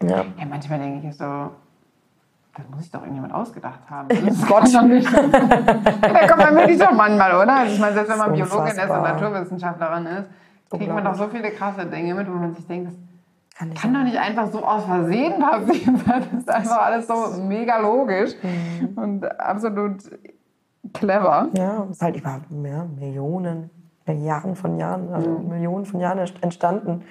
[0.03, 0.17] Ja.
[0.37, 4.07] Ja, manchmal denke ich so, das muss sich doch irgendjemand ausgedacht haben.
[4.25, 4.73] Das Gott.
[4.73, 5.11] doch nicht.
[5.13, 7.55] da kommt man wirklich doch manchmal, oder?
[7.55, 9.01] Also ich meine, selbst wenn man Biologin ist und.
[9.01, 10.29] Naturwissenschaftlerin ist,
[10.69, 12.95] kriegt man doch so viele krasse Dinge mit, wo man sich denkt, das
[13.57, 15.99] Kann kann doch nicht einfach so aus Versehen passieren.
[16.07, 18.97] Das ist einfach alles so mega logisch Mhm.
[18.97, 19.95] und absolut
[20.93, 21.49] clever.
[21.57, 23.69] Ja, ist halt über ja, Millionen,
[24.05, 25.47] Milliarden von Jahren, also Mhm.
[25.49, 27.03] Millionen von Jahren ent- entstanden.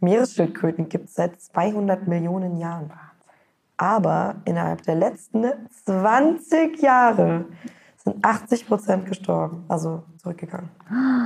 [0.00, 2.90] Meeresschildkröten gibt es seit 200 Millionen Jahren.
[3.76, 5.44] Aber innerhalb der letzten
[5.84, 7.44] 20 Jahre
[7.96, 10.70] sind 80 Prozent gestorben, also zurückgegangen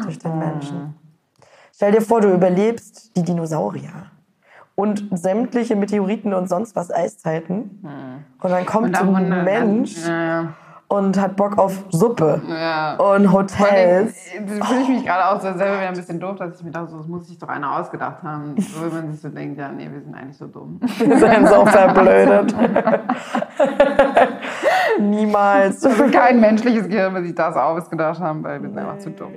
[0.05, 0.95] durch den Menschen.
[1.75, 4.11] Stell dir vor, du überlebst die Dinosaurier
[4.75, 7.83] und sämtliche Meteoriten und sonst was Eiszeiten.
[8.43, 10.55] Und dann kommt so ein dann- Mensch Ja,
[10.93, 12.97] und hat Bock auf Suppe ja.
[12.97, 14.15] und Hotels.
[14.59, 16.71] Da fühle ich mich gerade auch so selber wieder ein bisschen doof, dass ich mir
[16.71, 18.55] dachte, so, das muss sich doch einer ausgedacht haben.
[18.59, 20.81] So, wenn man sich so denkt, ja, nee, wir sind eigentlich so dumm.
[20.99, 22.55] Wir sind so verblödet.
[25.01, 25.85] Niemals.
[25.85, 29.33] Also kein menschliches Gehirn wird sich das ausgedacht haben, weil wir sind einfach zu dumm.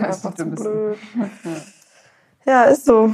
[0.00, 0.98] Das ist Einfach die zu blöd.
[2.46, 3.12] Ja, ist so.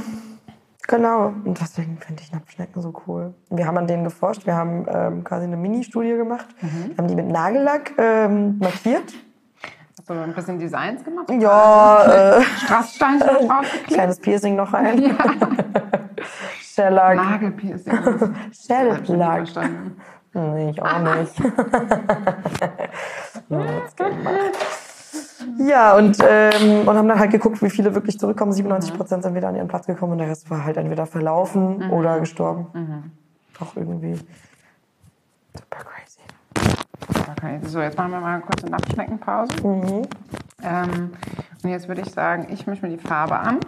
[0.87, 1.33] Genau.
[1.43, 3.33] Und deswegen finde ich Napfschnecken so cool.
[3.49, 4.45] Wir haben an denen geforscht.
[4.45, 6.47] Wir haben ähm, quasi eine Mini-Studie gemacht.
[6.61, 6.89] Mhm.
[6.89, 9.13] Wir haben die mit Nagellack ähm, markiert.
[9.97, 11.31] Hast du ein bisschen Designs gemacht?
[11.31, 13.87] Ja, äh, Strasssteinchen draufgeklebt?
[13.87, 15.01] kleines Piercing noch rein.
[16.61, 17.15] Shellac.
[17.15, 17.93] Nagelpiercing.
[18.51, 19.09] Shellac.
[20.33, 21.39] Nee, ich auch nicht.
[23.49, 24.84] ja, jetzt gemacht.
[25.57, 28.51] Ja, und, ähm, und haben dann halt geguckt, wie viele wirklich zurückkommen.
[28.51, 31.89] 97 Prozent sind wieder an ihren Platz gekommen und der Rest war halt entweder verlaufen
[31.91, 32.67] oder gestorben.
[33.59, 34.15] Doch irgendwie
[35.53, 36.19] super crazy.
[37.31, 39.53] Okay, so, jetzt machen wir mal eine kurze Napfschneckenpause.
[40.63, 41.11] Ähm,
[41.63, 43.59] und jetzt würde ich sagen, ich mische mir die Farbe an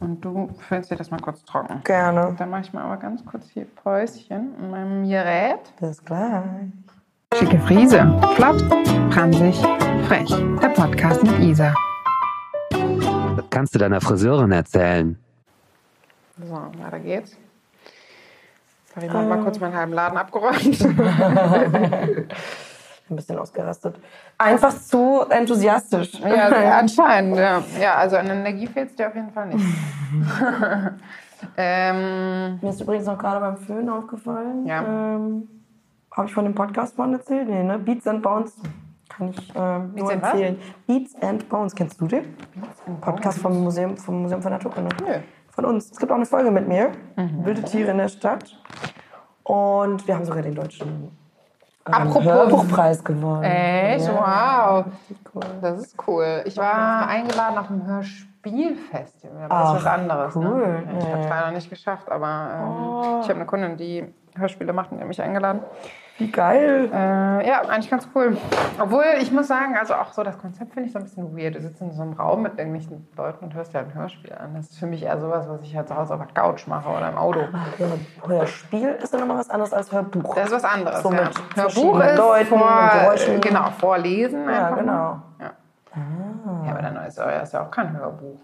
[0.00, 1.82] und du füllst dir das mal kurz trocken.
[1.84, 2.34] Gerne.
[2.38, 5.72] Dann mache ich mal aber ganz kurz hier Päuschen in meinem Gerät.
[5.78, 6.42] Bis gleich.
[7.34, 8.00] Schicke Friese.
[8.34, 8.58] Flott,
[9.10, 9.54] pransig,
[10.08, 10.28] frech.
[10.60, 11.72] Der Podcast mit Isa.
[12.70, 15.16] Das kannst du deiner Friseurin erzählen.
[16.42, 17.36] So, weiter geht's.
[18.86, 20.80] Farina hat mal kurz meinen halben Laden abgeräumt.
[23.10, 23.94] Ein bisschen ausgerastet.
[24.36, 26.14] Einfach zu enthusiastisch.
[26.20, 27.62] ja, anscheinend, ja.
[27.80, 29.64] Ja, also an Energie fehlt es dir auf jeden Fall nicht.
[31.56, 34.66] ähm, Mir ist übrigens noch gerade beim Föhn aufgefallen.
[34.66, 34.82] Ja.
[34.82, 35.48] Ähm,
[36.12, 37.48] Habe ich von dem Podcast vorhin erzählt?
[37.48, 37.78] Nee, ne?
[37.78, 38.56] Beats and Bones.
[39.08, 40.30] Kann ich ähm, nur and was?
[40.32, 40.58] empfehlen.
[40.86, 41.74] Beats and Bones.
[41.74, 42.36] Kennst du den?
[43.00, 44.94] Podcast vom Museum, vom Museum für Naturkunde.
[45.04, 45.14] Nö.
[45.48, 45.90] Von uns.
[45.90, 46.92] Es gibt auch eine Folge mit mir.
[47.16, 48.44] Wilde Tiere in der Stadt.
[49.42, 51.10] Und wir haben sogar den deutschen
[51.86, 53.42] ähm, Apropos- Hörbuchpreis gewonnen.
[53.42, 54.06] Echt?
[54.06, 54.84] Ja.
[54.84, 55.42] Wow.
[55.60, 56.42] Das ist cool.
[56.44, 59.44] Ich war eingeladen auf dem Hörspielfestival.
[59.48, 60.36] Aber das ist was anderes.
[60.36, 60.82] cool.
[60.84, 60.98] Ne?
[60.98, 64.92] Ich habe es leider nicht geschafft, aber ähm, ich habe eine Kundin, die Hörspiele macht
[64.92, 65.60] und hat mich eingeladen.
[66.18, 66.90] Wie geil.
[66.92, 68.36] Äh, ja, eigentlich ganz cool.
[68.78, 71.54] Obwohl, ich muss sagen, also auch so das Konzept finde ich so ein bisschen weird.
[71.54, 74.32] Du sitzt in so einem Raum mit irgendwelchen Leuten und hörst dir halt ein Hörspiel
[74.34, 74.54] an.
[74.54, 76.90] Das ist für mich eher sowas, was ich halt zu Hause auf der Couch mache
[76.90, 77.40] oder im Auto.
[77.78, 80.34] Hör- Hörspiel ist ja nochmal was anderes als Hörbuch.
[80.34, 81.02] Das ist was anderes.
[81.02, 81.30] So ja.
[81.54, 84.44] Hörbuch ist Leuten vor, genau, vorlesen.
[84.44, 85.22] Ja, einfach genau.
[85.40, 85.52] Ja.
[86.66, 88.38] ja, aber dann ist ist ja auch kein Hörbuch.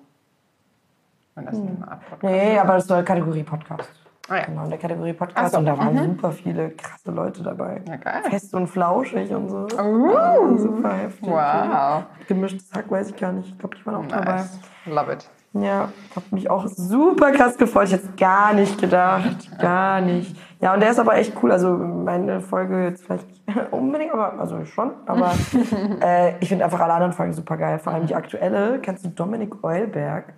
[1.35, 2.61] Wenn das eine Art Podcast Nee, ist.
[2.63, 3.91] aber das war Kategorie Podcast.
[4.29, 4.45] Ah, ja.
[4.47, 5.53] Genau, in der Kategorie Podcast.
[5.53, 6.15] So, Und da waren mhm.
[6.15, 7.81] super viele krasse Leute dabei.
[7.87, 8.23] Ja, geil.
[8.29, 9.69] Fest und flauschig und so.
[9.79, 10.13] Uh.
[10.13, 11.31] Ja, super heftig.
[11.31, 12.05] Wow.
[12.27, 13.49] Gemischtes Hack weiß ich gar nicht.
[13.49, 14.37] Ich glaube, ich war auch dabei.
[14.37, 14.61] Nice.
[14.87, 15.31] Love it.
[15.53, 17.87] Ja, habe mich auch super krass gefreut.
[17.87, 19.59] Ich hätte es gar nicht gedacht.
[19.59, 20.37] Gar nicht.
[20.61, 21.53] Ja, und der ist aber echt cool.
[21.53, 24.93] Also meine Folge jetzt vielleicht nicht unbedingt, aber also schon.
[25.07, 25.33] Aber
[26.03, 27.79] äh, ich finde einfach alle anderen Folgen super geil.
[27.79, 28.81] Vor allem die aktuelle.
[28.81, 30.35] Kennst du Dominik Eulberg?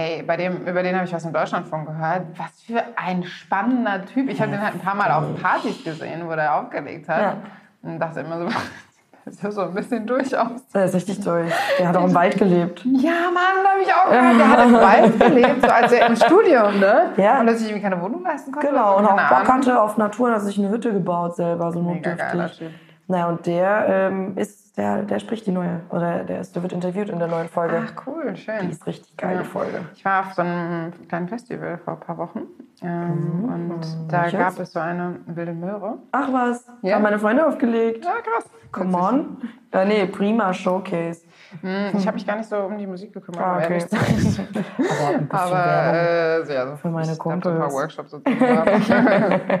[0.00, 2.22] Ey, bei dem, über den habe ich was in Deutschland von gehört.
[2.36, 4.30] Was für ein spannender Typ.
[4.30, 7.20] Ich habe den halt ein paar Mal auf Partys gesehen, wo der aufgelegt hat.
[7.20, 7.36] Ja.
[7.82, 8.46] Und dachte immer so,
[9.26, 10.66] das ist so ein bisschen durchaus.
[10.72, 11.52] Der ist richtig durch.
[11.78, 12.82] Der hat auch im Wald gelebt.
[12.84, 14.38] Ja, Mann, da habe ich auch gehört.
[14.38, 17.10] Der hat im Wald gelebt, so als er im Studium, ne?
[17.16, 17.40] Ja.
[17.40, 18.68] Und dass ich irgendwie keine Wohnung leisten konnte.
[18.68, 21.82] Genau, und auch Bock hatte auf Natur und hat sich eine Hütte gebaut selber, so
[21.82, 22.70] notdürftig.
[23.10, 26.72] Naja, und der ähm, ist, der, der spricht die neue, oder der, ist, der wird
[26.72, 27.82] interviewt in der neuen Folge.
[27.84, 28.70] Ach, cool, Die schön.
[28.70, 29.44] ist richtig geile Ja.
[29.44, 29.80] Folge.
[29.96, 32.42] Ich war auf so einem kleinen Festival vor ein paar Wochen.
[32.82, 33.80] Ähm, und
[34.12, 34.38] da welches?
[34.38, 35.98] gab es so eine wilde Möhre.
[36.12, 36.94] Ach was, Ja.
[36.94, 38.04] haben meine Freunde aufgelegt.
[38.04, 38.48] Ja, krass.
[38.70, 39.36] Come on.
[39.72, 41.22] Äh, nee, prima Showcase.
[41.62, 43.84] Hm, Ich habe mich gar nicht so um die Musik gekümmert, Ah, okay.
[43.90, 47.50] Aber ein bisschen Aber äh, so, ja, so Für meine ich hab so ein paar
[47.52, 47.74] Kumpels.
[47.74, 49.60] Workshops sozusagen.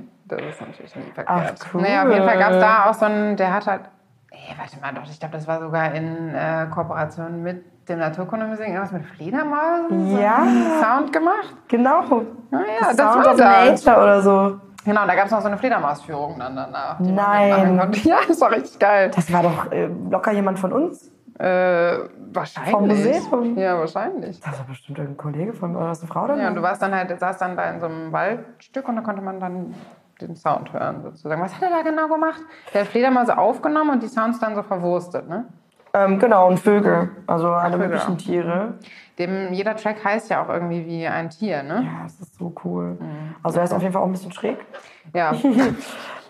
[0.36, 1.54] das ist natürlich nie verkehrt.
[1.60, 1.82] Ach, cool.
[1.82, 3.82] Naja, auf jeden Fall gab es da auch so einen, der hat halt,
[4.30, 8.68] ey, warte mal, doch, ich glaube, das war sogar in äh, Kooperation mit dem Naturkundemuseum,
[8.68, 10.36] irgendwas mit Fledermäusen, so Ja.
[10.42, 11.54] einen Sound gemacht.
[11.68, 12.00] Genau.
[12.52, 13.84] Ah, ja, das Sound war of das.
[13.84, 14.60] Nature oder so.
[14.84, 16.98] Genau, da gab es noch so eine Fledermausführung dann danach.
[17.00, 17.90] Nein.
[18.04, 19.10] Ja, das war richtig geil.
[19.14, 21.10] Das war doch äh, locker jemand von uns.
[21.38, 21.98] Äh,
[22.32, 22.70] wahrscheinlich.
[22.72, 23.58] Vom Museum?
[23.58, 24.40] Ja, wahrscheinlich.
[24.40, 26.38] Das war bestimmt irgendein Kollege von oder eine Frau dann?
[26.40, 29.02] Ja, und du warst dann halt, saß dann da in so einem Waldstück und da
[29.02, 29.74] konnte man dann
[30.20, 31.40] den Sound hören sozusagen.
[31.42, 32.40] Was hat er da genau gemacht?
[32.72, 35.46] Der hat Fledermäuse aufgenommen und die Sounds dann so verwurstet, ne?
[35.92, 37.10] ähm, genau, und Vögel.
[37.26, 38.18] Also alle Vögel möglichen auch.
[38.18, 38.74] Tiere.
[39.18, 41.82] Dem, jeder Track heißt ja auch irgendwie wie ein Tier, ne?
[41.84, 42.96] Ja, das ist so cool.
[43.00, 43.34] Mhm.
[43.42, 44.58] Also er ist auf jeden Fall auch ein bisschen schräg.
[45.12, 45.32] Ja,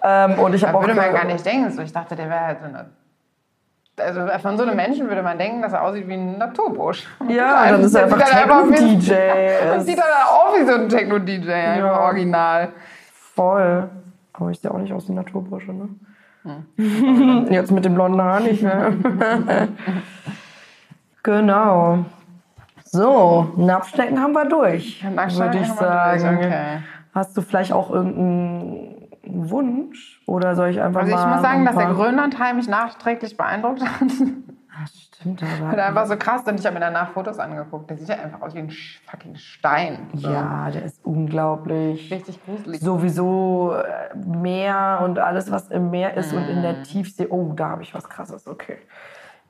[0.03, 1.71] Ähm, und ich habe auch würde man gar nicht denken.
[1.71, 2.87] So, ich dachte, der wäre halt so eine...
[3.99, 7.07] Also von so einem Menschen würde man denken, dass er aussieht wie ein Naturbusch.
[7.29, 9.13] Ja, dann ist er einfach Techno-DJ.
[9.67, 12.01] Das sieht dann auch wie so ein Techno-DJ, Ja.
[12.01, 12.69] original.
[13.35, 13.89] Voll.
[14.33, 15.89] Aber ich sehe auch nicht aus wie Naturbursche, ne?
[16.43, 17.47] Hm.
[17.51, 18.93] Jetzt mit dem blonden Haar nicht mehr.
[21.23, 22.05] genau.
[22.85, 26.39] So, Napfstecken haben wir durch, würde ich sagen.
[26.39, 26.79] Okay.
[27.15, 30.21] Hast du vielleicht auch irgendeinen Wunsch?
[30.27, 33.83] Oder soll ich einfach Also ich mal muss sagen, dass der Grönlandheim mich nachträglich beeindruckt
[33.83, 34.09] hat.
[34.83, 35.75] Ah, stimmt, aber...
[35.77, 37.91] Der einfach so krass und ich habe mir danach Fotos angeguckt.
[37.91, 40.09] Der sieht ja einfach aus wie ein fucking Stein.
[40.15, 40.31] So.
[40.31, 42.11] Ja, der ist unglaublich.
[42.11, 42.81] Richtig gruselig.
[42.81, 46.49] Sowieso äh, Meer und alles, was im Meer ist und Mhm.
[46.51, 47.27] in der Tiefsee.
[47.29, 48.79] Oh, da habe ich was krasses, okay.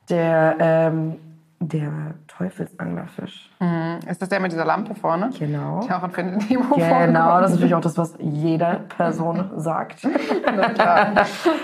[0.09, 1.19] Der, ähm,
[1.63, 3.51] der Teufelsanglerfisch.
[3.59, 3.99] Mhm.
[4.09, 5.29] Ist das der mit dieser Lampe vorne?
[5.37, 5.81] Genau.
[5.81, 10.07] Die auch in Findet Nemo Genau, das ist natürlich auch das, was jede Person sagt.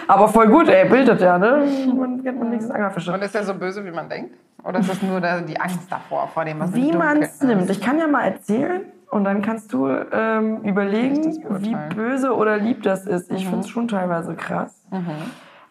[0.08, 1.66] Aber voll gut, ey, bildet ja, ne?
[1.95, 3.12] Man kennt man wenigstens Anglerfische.
[3.12, 4.36] Und ist der so böse, wie man denkt?
[4.64, 7.70] Oder ist das nur der, die Angst davor, vor dem, was Wie man es nimmt.
[7.70, 8.82] Ich kann ja mal erzählen
[9.12, 11.24] und dann kannst du ähm, überlegen,
[11.60, 13.32] wie böse oder lieb das ist.
[13.32, 13.50] Ich Mhm.
[13.50, 14.86] finde es schon teilweise krass.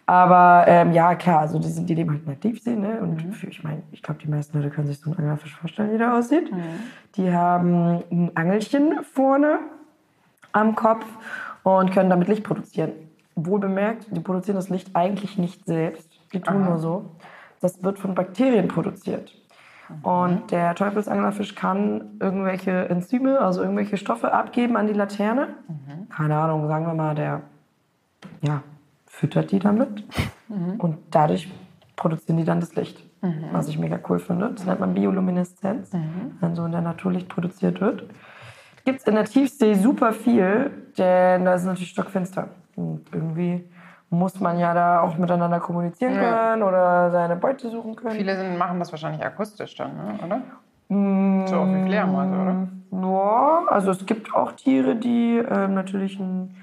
[0.09, 3.01] Aber ähm, ja, klar, also die, sind, die leben halt in der Tiefsee, ne?
[3.01, 3.35] Und Mhm.
[3.49, 6.15] ich meine, ich glaube, die meisten Leute können sich so einen Anglerfisch vorstellen, wie der
[6.15, 6.53] aussieht.
[6.53, 6.63] Mhm.
[7.17, 9.59] Die haben ein Angelchen vorne
[10.53, 11.05] am Kopf
[11.65, 12.93] und können damit Licht produzieren.
[13.35, 16.09] Wohl bemerkt, die produzieren das Licht eigentlich nicht selbst.
[16.33, 17.11] Die tun nur so.
[17.61, 19.33] Das wird von Bakterien produziert.
[20.03, 25.49] Und der Teufelsanglerfisch kann irgendwelche Enzyme, also irgendwelche Stoffe abgeben an die Laterne.
[26.11, 27.43] Keine Ahnung, sagen wir mal, der
[28.41, 28.63] ja,
[29.17, 30.05] füttert die damit.
[30.79, 31.53] Und dadurch
[31.97, 33.03] produzieren die dann das Licht.
[33.53, 34.51] Was ich mega cool finde.
[34.55, 35.91] Das nennt man Biolumineszenz,
[36.41, 38.05] wenn so in der Natur Licht produziert wird.
[38.85, 42.49] Gibt es in der Tiefsee super viel, denn da ist natürlich stockfinster.
[42.77, 43.65] Und irgendwie
[44.11, 46.21] muss man ja da auch miteinander kommunizieren Ja.
[46.51, 48.15] können oder seine Beute suchen können.
[48.15, 50.19] Viele sind, machen das wahrscheinlich akustisch dann, ne?
[50.25, 50.41] oder?
[50.89, 52.69] Mm, So auch wie Fledermäuse, oder?
[52.93, 56.55] Ja, also es gibt auch Tiere, die ähm, natürlich ein,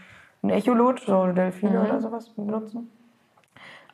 [0.44, 1.86] ein Echolot, so Delfine Mhm.
[1.86, 2.90] oder sowas benutzen.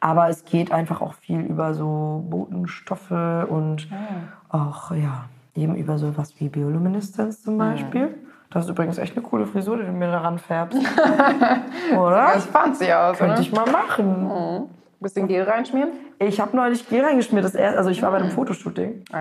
[0.02, 4.58] Aber es geht einfach auch viel über so Botenstoffe und Ah.
[4.58, 5.26] auch, ja,
[5.56, 8.16] eben über sowas wie Biolumineszenz zum Beispiel.
[8.50, 10.80] Das ist übrigens echt eine coole Frisur, die du mir daran färbst.
[11.96, 12.32] Oder?
[12.34, 13.42] Das fancy aus, Könnte oder?
[13.42, 14.70] ich mal machen.
[15.02, 15.92] Bisschen Gel reinschmieren?
[16.18, 17.46] Ich habe neulich Gel reingeschmiert.
[17.46, 19.20] Das erste, also ich war bei einem Fotoshooting Ah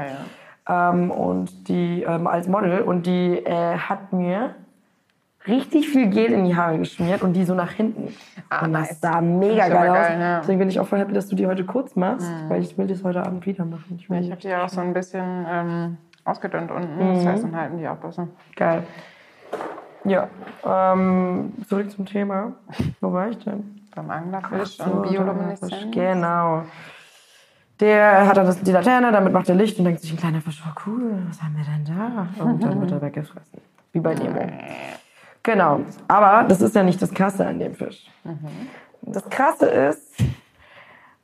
[0.68, 0.90] ja.
[0.90, 4.54] ähm, und die ähm, als Model und die äh, hat mir
[5.48, 8.14] richtig viel Gel in die Haare geschmiert und die so nach hinten.
[8.50, 9.00] Ah, und das nice.
[9.00, 9.96] sah mega aber geil aus.
[9.96, 10.38] geil, ja.
[10.40, 12.86] Deswegen bin ich auch voll happy, dass du die heute kurz machst, weil ich will
[12.86, 13.84] das heute Abend wieder machen.
[13.98, 16.96] Ich Ich habe die auch so ein bisschen ähm, ausgedünnt unten.
[16.96, 17.14] Mhm.
[17.14, 18.28] Das heißt, dann halten die auch besser.
[18.56, 18.84] Geil.
[20.04, 20.28] Ja,
[20.64, 22.52] ähm, zurück zum Thema.
[23.00, 23.82] Wo war ich denn?
[23.94, 25.90] Beim Anglerfisch So, und Biolumineszenz.
[25.90, 26.62] Genau.
[27.80, 30.40] Der hat dann das, die Laterne, damit macht er Licht und denkt sich, ein kleiner
[30.40, 32.44] Fisch, oh cool, was haben wir denn da?
[32.44, 33.60] Und dann wird er weggefressen.
[33.92, 34.40] Wie bei Nemo.
[35.42, 35.80] Genau.
[36.08, 38.06] Aber das ist ja nicht das Krasse an dem Fisch.
[39.02, 40.22] Das Krasse ist,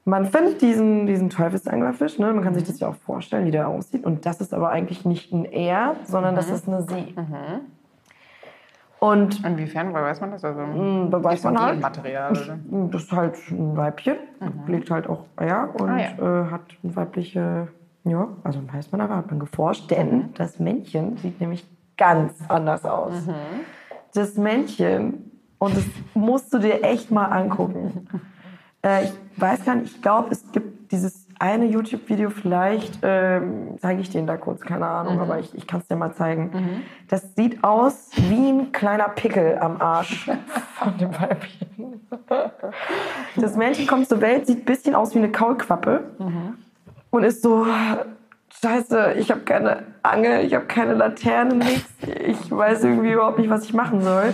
[0.04, 2.32] man findet diesen, diesen Teufelsanglerfisch, ne?
[2.32, 4.04] man kann sich das ja auch vorstellen, wie der aussieht.
[4.04, 7.14] Und das ist aber eigentlich nicht ein Er, sondern das ist eine Sie.
[9.00, 9.92] Und Inwiefern?
[9.92, 10.42] Weiß man das?
[10.44, 12.32] Also, da weiß ist ein man halt, Genmaterial.
[12.32, 12.58] Oder?
[12.90, 14.16] das ist halt ein Weibchen,
[14.66, 17.68] legt halt auch Eier und Ah, äh, hat eine weibliche,
[18.04, 21.66] ja, also weiß man aber, hat man geforscht, denn das Männchen sieht nämlich
[21.98, 23.12] ganz anders aus.
[24.14, 25.84] Das Männchen, und das
[26.14, 28.08] musst du dir echt mal angucken.
[28.84, 34.00] äh, ich weiß gar nicht, ich glaube, es gibt dieses eine YouTube-Video, vielleicht ähm, zeige
[34.00, 36.82] ich den da kurz, keine Ahnung, aber ich, ich kann es dir mal zeigen.
[37.08, 40.30] Das sieht aus wie ein kleiner Pickel am Arsch
[40.76, 42.06] von dem Weibchen.
[43.36, 46.04] Das Männchen kommt zur Welt, sieht ein bisschen aus wie eine Kaulquappe
[47.10, 47.66] und ist so,
[48.64, 51.92] scheiße, ich habe keine Angel, ich habe keine Laterne, nichts.
[52.02, 54.32] Ich weiß irgendwie überhaupt nicht, was ich machen soll.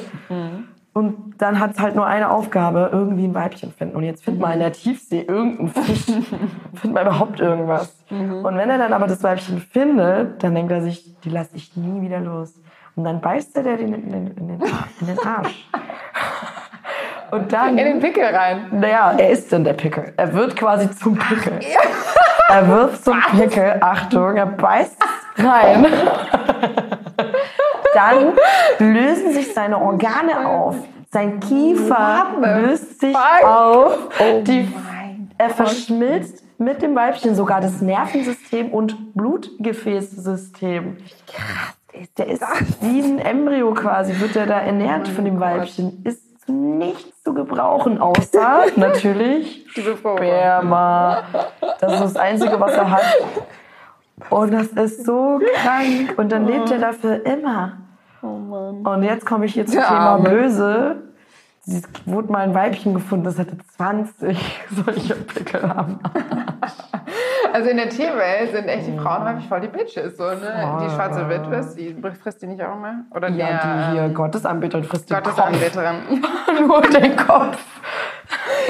[0.92, 3.96] Und dann hat es halt nur eine Aufgabe, irgendwie ein Weibchen finden.
[3.96, 6.04] Und jetzt findet man in der Tiefsee irgendeinen Fisch.
[6.74, 7.96] findet man überhaupt irgendwas.
[8.10, 11.76] Und wenn er dann aber das Weibchen findet, dann denkt er sich, die lasse ich
[11.76, 12.54] nie wieder los.
[12.96, 14.62] Und dann beißt er der den in den, in den,
[15.00, 15.68] in den Arsch.
[17.30, 17.78] Und dann...
[17.78, 18.66] In den Pickel rein.
[18.72, 20.12] Naja, er ist dann der Pickel.
[20.16, 21.60] Er wird quasi zum Pickel.
[22.50, 23.76] Er wird zum Pickel.
[23.80, 24.96] Achtung, er beißt
[25.36, 25.86] rein.
[27.94, 28.32] Dann
[28.78, 30.74] lösen sich seine Organe auf.
[31.12, 33.98] Sein Kiefer löst sich auf.
[34.42, 40.96] Die, Mein er verschmilzt mit dem Weibchen sogar das Nervensystem und Blutgefäßsystem.
[41.26, 42.08] Krass.
[42.18, 42.42] Der ist
[42.80, 46.02] wie ein Embryo quasi, wird er da ernährt von dem Weibchen.
[46.04, 49.66] Ist nichts zu gebrauchen, außer natürlich.
[49.70, 51.22] Sperma.
[51.80, 53.04] Das ist das Einzige, was er hat.
[54.28, 56.14] Und das ist so krank.
[56.18, 57.78] Und dann lebt er dafür immer.
[58.22, 60.28] Und jetzt komme ich hier zum Der Thema Arme.
[60.28, 60.96] böse.
[61.66, 66.00] Es wurde mal ein Weibchen gefunden, das hatte 20 solche Pickel am
[67.52, 70.16] Also in der Tierwelt sind echt die Frauen häufig voll die Bitches.
[70.16, 70.78] So, ne?
[70.82, 73.04] Die schwarze Witwe, die frisst die nicht auch mehr?
[73.10, 75.36] Oder Ja, der, die hier ähm, Gottesanbeterin frisst den Kopf.
[75.36, 75.96] Gottesanbeterin.
[76.66, 77.58] Nur den Kopf.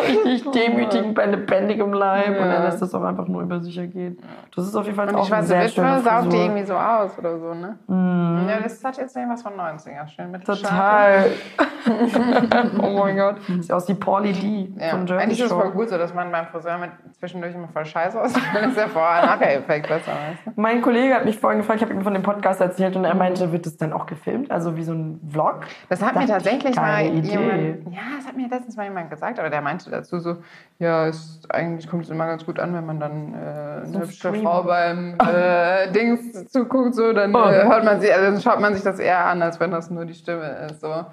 [0.03, 2.41] Richtig demütigend bei lebendigem Leib.
[2.41, 4.18] Und dann lässt das auch einfach nur über sich ergehen.
[4.55, 6.74] Das ist auf jeden Fall Und auch eine schwarze sehr schöne saugt die irgendwie so
[6.74, 7.78] aus oder so, ne?
[7.89, 10.07] Ja, das hat jetzt irgendwas von 90er.
[10.09, 11.26] Schön mit Total.
[12.83, 13.37] oh mein Gott.
[13.61, 14.91] Sieht aus wie Paulie D Ja.
[14.91, 17.68] von Jersey Eigentlich ist es voll gut so, dass man beim Friseur mit zwischendurch immer
[17.68, 18.43] voll scheiße aussieht.
[18.53, 20.12] Dann ist der Vorher-Nachher-Effekt besser.
[20.12, 20.61] Weißt du?
[20.61, 23.14] Mein Kollege hat mich vorhin gefragt, ich habe ihm von dem Podcast erzählt und er
[23.14, 24.51] meinte, wird das dann auch gefilmt?
[24.51, 25.61] Also wie so ein Vlog?
[25.89, 29.11] Das hat mir Dachte ich, tatsächlich mal jemand, ja, das hat mir letztens mal jemand
[29.11, 30.37] gesagt, aber der meinte dazu so,
[30.79, 34.12] ja, es, eigentlich kommt es immer ganz gut an, wenn man dann äh, eine hübsche
[34.29, 34.43] Stream.
[34.43, 37.45] Frau beim äh, Dings zuguckt, so, dann Oh.
[37.45, 40.05] äh, hört man sie, also schaut man sich das eher an, als wenn das nur
[40.05, 41.05] die Stimme ist, so.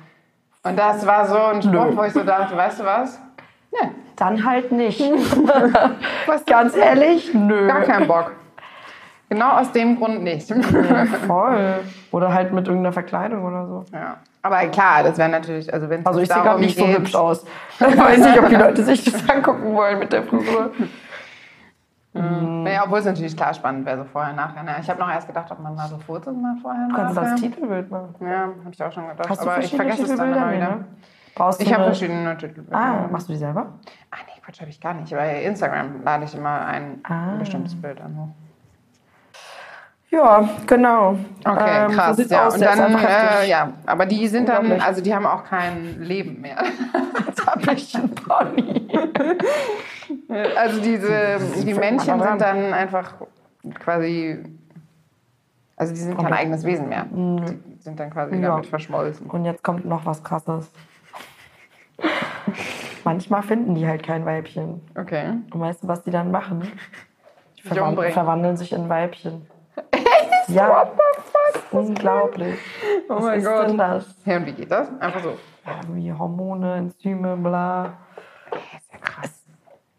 [0.64, 3.20] Und das war so ein Spruch, wo ich so dachte, weißt du was?
[3.72, 5.00] Nee, Dann halt nicht.
[6.26, 7.68] was Ganz ehrlich, nö.
[7.68, 8.32] Gar keinen Bock.
[9.30, 10.48] Genau aus dem Grund nicht.
[11.28, 11.80] Voll.
[12.12, 13.86] Oder halt mit irgendeiner Verkleidung oder so.
[13.94, 14.18] ja.
[14.44, 17.00] Aber klar, das wäre natürlich, also wenn es Also ich sehe gerade nicht so geht-
[17.00, 17.46] hübsch aus.
[17.80, 20.72] Ich weiß nicht, ob die Leute sich das angucken wollen mit der Frisur.
[22.14, 24.64] Ja, obwohl es natürlich klar spannend wäre, so vorher, nachher.
[24.64, 24.72] Ne?
[24.82, 27.24] Ich habe noch erst gedacht, ob man mal so Fotos mal vorher Du kannst das
[27.24, 27.32] nachher.
[27.34, 28.16] als Titelbild machen.
[28.22, 29.30] Ja, habe ich auch schon gedacht.
[29.30, 30.70] Hast du aber ich vergesse es dann immer wieder.
[30.78, 30.86] ne?
[31.36, 32.76] Brauchst du Ich habe verschiedene Titelbilder.
[32.76, 33.68] Ah, machst du die selber?
[34.10, 35.12] Ah, nee, Quatsch, habe ich gar nicht.
[35.14, 37.36] Bei Instagram lade ich immer ein Ah.
[37.38, 38.18] bestimmtes Bild an.
[38.18, 38.47] hoch.
[40.10, 41.18] Ja, genau.
[41.46, 42.16] Okay, Ähm, krass.
[42.18, 42.48] So ja.
[42.48, 42.54] aus.
[42.56, 46.58] Und dann, äh, ja, aber die sind dann, also die haben auch kein Leben mehr.
[47.28, 48.88] Jetzt hab ich einen Pony.
[50.56, 53.16] Also diese, die Männchen sind dann einfach
[53.80, 54.44] quasi,
[55.76, 56.40] also die sind kein Komplett.
[56.40, 57.06] eigenes Wesen mehr.
[57.12, 58.50] Die sind dann quasi Ja.
[58.52, 59.28] damit verschmolzen.
[59.30, 60.72] Und jetzt kommt noch was Krasses.
[63.04, 64.82] Manchmal finden die halt kein Weibchen.
[64.98, 65.34] Okay.
[65.52, 66.62] Und weißt du, was die dann machen?
[66.62, 68.14] Die Sich verwan umbringen.
[68.14, 69.46] verwandeln sich in Weibchen.
[70.48, 70.70] Ja.
[70.70, 71.22] What the
[71.62, 71.74] fuck?
[71.74, 72.60] Unglaublich.
[73.10, 73.68] Oh Was mein ist Gott.
[73.70, 74.16] denn das?
[74.26, 74.90] Ja, und wie geht das?
[75.00, 75.38] Einfach so.
[75.66, 77.94] Ja, wie Hormone, Enzyme, bla.
[78.52, 79.46] Das ist ja krass.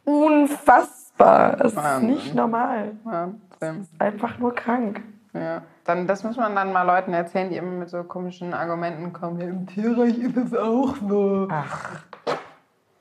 [0.05, 1.57] Unfassbar.
[1.57, 2.11] Das ist Wahnsinn.
[2.11, 2.93] nicht normal.
[3.05, 3.87] Wahnsinn.
[3.99, 5.03] Einfach nur krank.
[5.35, 5.63] Ja.
[5.85, 9.41] Dann, das muss man dann mal Leuten erzählen, die immer mit so komischen Argumenten kommen.
[9.41, 11.49] Ja, im Tierreich ist es auch so.
[11.51, 12.03] Ach.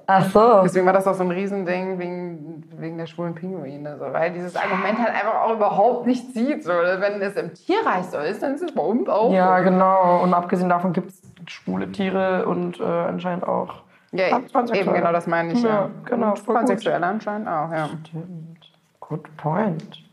[0.09, 0.61] Ach so.
[0.63, 3.97] Deswegen war das auch so ein Riesending wegen, wegen der schwulen Pinguine.
[3.97, 6.63] So, weil dieses Argument halt einfach auch überhaupt nicht zieht.
[6.63, 6.71] So.
[6.71, 9.65] Wenn es im Tierreich so ist, dann ist es bei uns auch Ja, so.
[9.65, 10.23] genau.
[10.23, 13.83] Und abgesehen davon gibt es schwule Tiere und äh, anscheinend auch
[14.13, 14.39] Ja,
[14.73, 15.61] eben genau das meine ich.
[15.61, 16.33] Ja, Ja, genau.
[16.33, 17.89] Transsexuelle anscheinend auch, ja.
[18.07, 18.71] Stimmt.
[19.01, 20.06] Good point.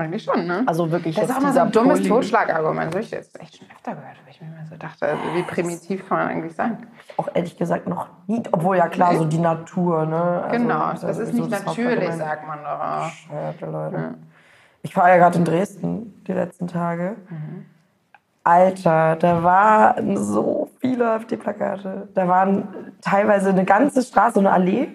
[0.00, 0.62] Eigentlich schon, ne?
[0.66, 2.86] Also wirklich Das ist auch mal so ein dummes Poly- Totschlagargument.
[2.86, 5.22] Das habe ich jetzt echt schon öfter gehört, weil ich mir immer so dachte, also
[5.34, 6.86] wie primitiv kann man eigentlich sein?
[7.18, 8.42] Auch ehrlich gesagt noch nie.
[8.50, 9.18] Obwohl ja klar, Nee.
[9.18, 10.42] so die Natur, ne?
[10.44, 13.10] Also, genau, ja das ist sowieso nicht das natürlich, sagt man doch auch.
[13.10, 14.14] Bescheuerte Leute.
[14.82, 17.16] Ich war ja gerade in Dresden die letzten Tage.
[17.28, 17.66] Mhm.
[18.42, 22.08] Alter, da waren so viele AfD-Plakate.
[22.14, 22.68] Da waren
[23.02, 24.88] teilweise eine ganze Straße, eine Allee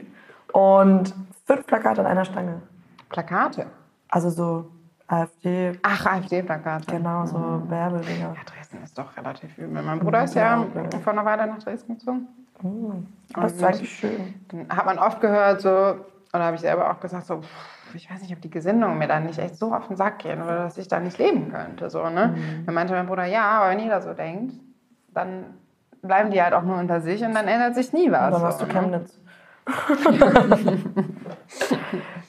[0.52, 1.14] und
[1.46, 2.64] fünf Plakate an einer Stange.
[3.10, 3.68] Plakate.
[4.10, 4.72] Also so
[5.08, 6.92] AfD, Ach, AfD-Plakate.
[6.92, 8.34] genau, so Werbedinger.
[8.36, 9.82] Ja, Dresden ist doch relativ übel.
[9.84, 11.00] Mein Bruder ist ja Ja.
[11.04, 12.28] vor einer Weile nach Dresden gezogen.
[13.36, 14.34] Das ist eigentlich schön.
[14.48, 17.42] Dann hat man oft gehört, so, oder habe ich selber auch gesagt, so,
[17.94, 20.42] ich weiß nicht, ob die Gesinnungen mir dann nicht echt so auf den Sack gehen
[20.42, 21.90] oder dass ich da nicht leben könnte.
[21.90, 22.36] So, ne?
[22.66, 24.56] Dann meinte mein Bruder, ja, aber wenn jeder so denkt,
[25.14, 25.46] dann
[26.02, 28.28] bleiben die halt auch nur unter sich und dann ändert sich nie was.
[28.28, 28.80] Und dann hast so, du ne?
[28.80, 29.20] Chemnitz.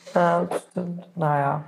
[0.14, 1.16] ja, das stimmt.
[1.16, 1.64] Naja.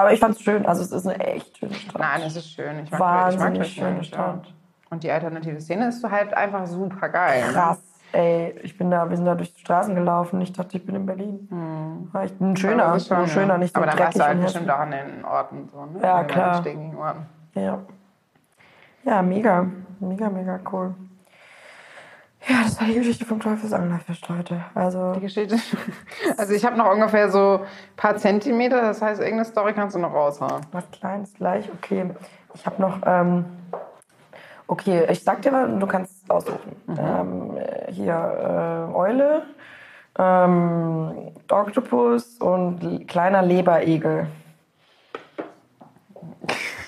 [0.00, 0.64] Aber ich fand's schön.
[0.66, 2.00] Also es ist eine echt schöne Stadt.
[2.00, 2.78] Nein, es ist schön.
[2.84, 4.46] Ich mag, Wahnsinnig ich mag schöne Stadt.
[4.46, 4.52] Ja.
[4.90, 7.46] Und die alternative Szene ist so halt einfach super geil.
[7.46, 7.52] ne?
[7.52, 7.82] Krass.
[8.12, 10.40] Ey, ich bin da, wir sind da durch die Straßen gelaufen.
[10.40, 12.08] Ich dachte, ich bin in Berlin.
[12.10, 14.70] War echt ein schöner, schon, ein schöner, nicht so Aber dann warst du halt bestimmt
[14.70, 16.00] auch an den Orten so, ne?
[16.02, 16.56] Ja, An klar.
[16.56, 17.26] Orten.
[17.54, 17.78] Ja.
[19.04, 19.66] Ja, mega.
[20.00, 20.94] Mega, mega cool.
[22.50, 24.64] Ja, das war die Geschichte vom Teufelsanglerfisch, Leute.
[24.74, 25.56] Also, Die Geschichte.
[26.36, 30.00] Also ich habe noch ungefähr so ein paar Zentimeter, das heißt, irgendeine Story kannst du
[30.00, 30.66] noch raushauen.
[30.72, 31.68] was Kleines gleich.
[31.78, 32.10] Okay.
[32.54, 33.44] Ich habe noch, ähm,
[34.66, 36.74] okay, ich sag dir mal, du kannst es aussuchen.
[36.88, 39.42] Ähm, äh, hier, äh, Eule,
[40.18, 44.26] ähm, Oktopus und kleiner Leberegel.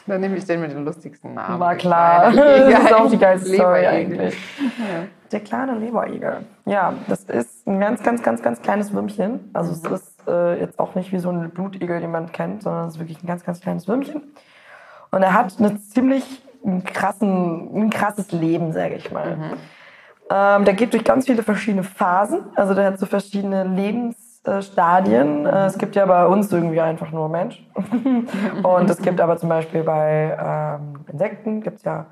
[0.06, 1.60] Dann nehme ich den mit den lustigsten Namen.
[1.60, 2.32] War klar.
[2.34, 4.36] Das ist auch die geilste Story eigentlich.
[5.30, 6.44] Der kleine Leberegel.
[6.64, 9.50] Ja, das ist ein ganz, ganz, ganz, ganz kleines Würmchen.
[9.52, 12.88] Also es ist äh, jetzt auch nicht wie so ein Blutegel, den man kennt, sondern
[12.88, 14.22] es ist wirklich ein ganz, ganz kleines Würmchen.
[15.10, 16.42] Und er hat eine ziemlich
[16.84, 19.36] krassen, ein krasses Leben, sage ich mal.
[20.30, 22.40] Ähm, der geht durch ganz viele verschiedene Phasen.
[22.54, 24.31] Also der hat so verschiedene Lebensstadien.
[25.46, 27.64] Äh, es gibt ja bei uns irgendwie einfach nur Mensch.
[28.62, 32.06] Und es gibt aber zum Beispiel bei ähm, Insekten gibt's ja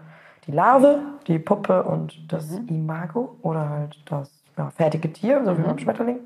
[0.46, 5.62] die Larve, die Puppe und das Imago oder halt das ja, fertige Tier, so wie
[5.62, 6.20] beim Schmetterling.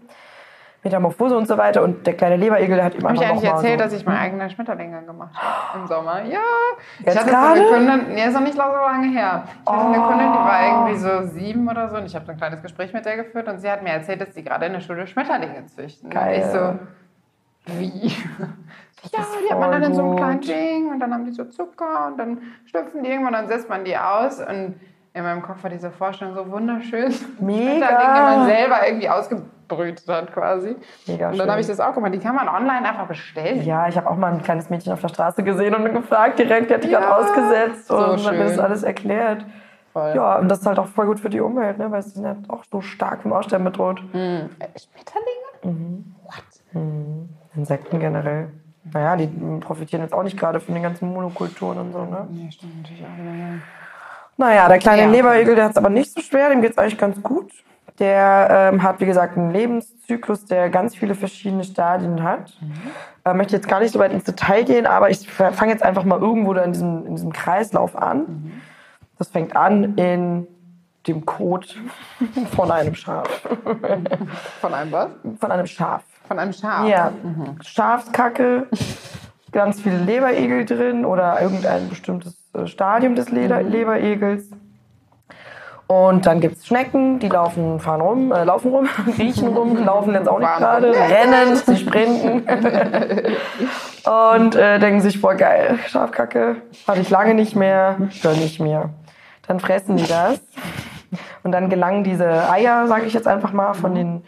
[0.84, 1.82] Metamorphose und so weiter.
[1.82, 4.18] Und der kleine Leberegel, der hat ihm Habe ich eigentlich erzählt, so, dass ich mal
[4.18, 6.22] eigene Schmetterlinge gemacht habe im Sommer?
[6.24, 6.40] Ja.
[7.00, 7.60] Jetzt ich hatte gerade?
[7.60, 9.44] so eine Kundin, nee, ist noch nicht so lange her.
[9.64, 10.08] Ich hatte eine Oh.
[10.08, 12.92] Kundin, die war irgendwie so sieben oder so und ich habe so ein kleines Gespräch
[12.92, 15.66] mit der geführt und sie hat mir erzählt, dass die gerade in der Schule Schmetterlinge
[15.66, 16.10] züchten.
[16.10, 16.34] Geil.
[16.34, 18.12] Und ich so, wie?
[19.12, 21.44] Ja, die hat man dann in so einem kleinen Ding und dann haben die so
[21.44, 24.80] Zucker und dann schlüpfen die irgendwann, dann setzt man die aus und
[25.12, 27.14] in meinem Kopf war diese Vorstellung so wunderschön.
[27.38, 27.86] Mega.
[27.86, 29.08] Schmetterling, den man selber irgendwie
[29.68, 30.76] ausgebrütet hat quasi.
[31.06, 31.50] Mega und dann schön.
[31.50, 32.14] habe ich das auch gemacht.
[32.14, 33.62] Die kann man online einfach bestellen.
[33.62, 36.70] Ja, ich habe auch mal ein kleines Mädchen auf der Straße gesehen und gefragt direkt,
[36.70, 38.60] die hat die Ja, gerade ausgesetzt so und hat mir das schön.
[38.60, 39.44] alles erklärt.
[39.92, 40.12] Voll.
[40.14, 41.90] Ja, und das ist halt auch voll gut für die Umwelt, ne?
[41.90, 44.00] weil sie sind ja auch so stark vom Aussterben bedroht.
[44.12, 46.04] Äh, Schmetterlinge?
[46.24, 47.24] What?
[47.56, 48.48] Insekten generell.
[48.92, 49.28] Naja, die
[49.60, 52.26] profitieren jetzt auch nicht gerade von den ganzen Monokulturen und so, ne?
[52.30, 53.58] Nee, stimmt natürlich auch ja.
[54.36, 55.08] Naja, der kleine Ja.
[55.08, 57.50] Leberegel, der hat es aber nicht so schwer, dem geht es eigentlich ganz gut.
[57.98, 62.58] Der ähm, hat, wie gesagt, einen Lebenszyklus, der ganz viele verschiedene Stadien hat.
[63.24, 66.04] Äh, möchte jetzt gar nicht so weit ins Detail gehen, aber ich fange jetzt einfach
[66.04, 68.52] mal irgendwo da in diesem, in diesem Kreislauf an.
[69.16, 70.48] Das fängt an in
[71.06, 71.76] dem Kot
[72.56, 73.28] von einem Schaf.
[74.60, 75.10] Von einem was?
[75.38, 76.02] Von einem Schaf.
[76.26, 76.88] Von einem Schaf.
[76.88, 77.12] Ja,
[77.62, 78.66] Schafskacke,
[79.52, 84.50] ganz viele Leberegel drin oder irgendein bestimmtes äh, Stadium des Leder Leberegels.
[85.86, 90.14] Und dann gibt es Schnecken, die laufen, fahren rum, äh, laufen rum, riechen rum, laufen
[90.14, 92.46] jetzt auch nicht gerade, rennen, sie sprinten.
[94.32, 96.56] und äh, denken sich, boah geil, Schafkacke,
[96.88, 98.90] hatte ich lange nicht mehr, gönn ich mir.
[99.46, 100.40] Dann fressen die das.
[101.42, 104.24] Und dann gelangen diese Eier, sage ich jetzt einfach mal, von den,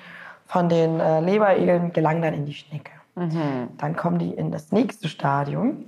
[0.47, 2.93] von den äh, Leberegeln, gelangen dann in die Schnecke.
[3.79, 5.87] Dann kommen die in das nächste Stadium.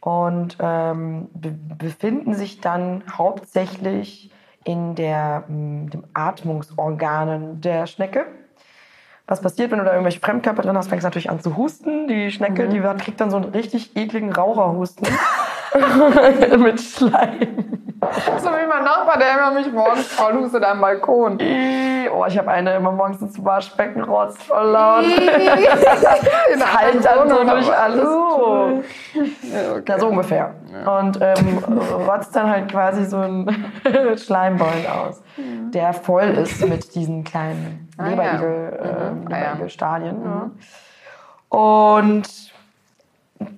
[0.00, 4.30] und ähm, be befinden sich dann hauptsächlich
[4.64, 8.26] in der, m, dem Atmungsorganen der Schnecke.
[9.26, 12.08] Was passiert, wenn du da irgendwelche Fremdkörper drin hast, fängst du natürlich an zu husten.
[12.08, 15.06] Die Schnecke, die wird, kriegt dann so einen richtig ekligen Raucherhusten
[16.58, 17.48] mit Schleim.
[18.38, 21.38] So wie mein Nachbar, der immer mich morgens voll hustet am Balkon.
[22.12, 25.04] Oh, ich habe eine immer morgens ins Waschbecken rotzt voll laut.
[26.52, 28.04] Das halt dann so durch alles.
[28.06, 28.82] Oh.
[29.86, 30.54] Ja, so ungefähr.
[30.86, 31.58] Und ähm,
[32.08, 33.72] rotzt dann halt quasi so einen
[34.18, 38.10] Schleimbollen aus, der voll ist mit diesen kleinen Ah, ja.
[38.10, 38.88] Leberigel, äh, Mhm.
[38.88, 39.10] Ah, ja.
[39.12, 39.26] Mhm.
[39.28, 40.22] Leberigelstadien.
[40.24, 40.50] Ja.
[41.58, 42.49] Und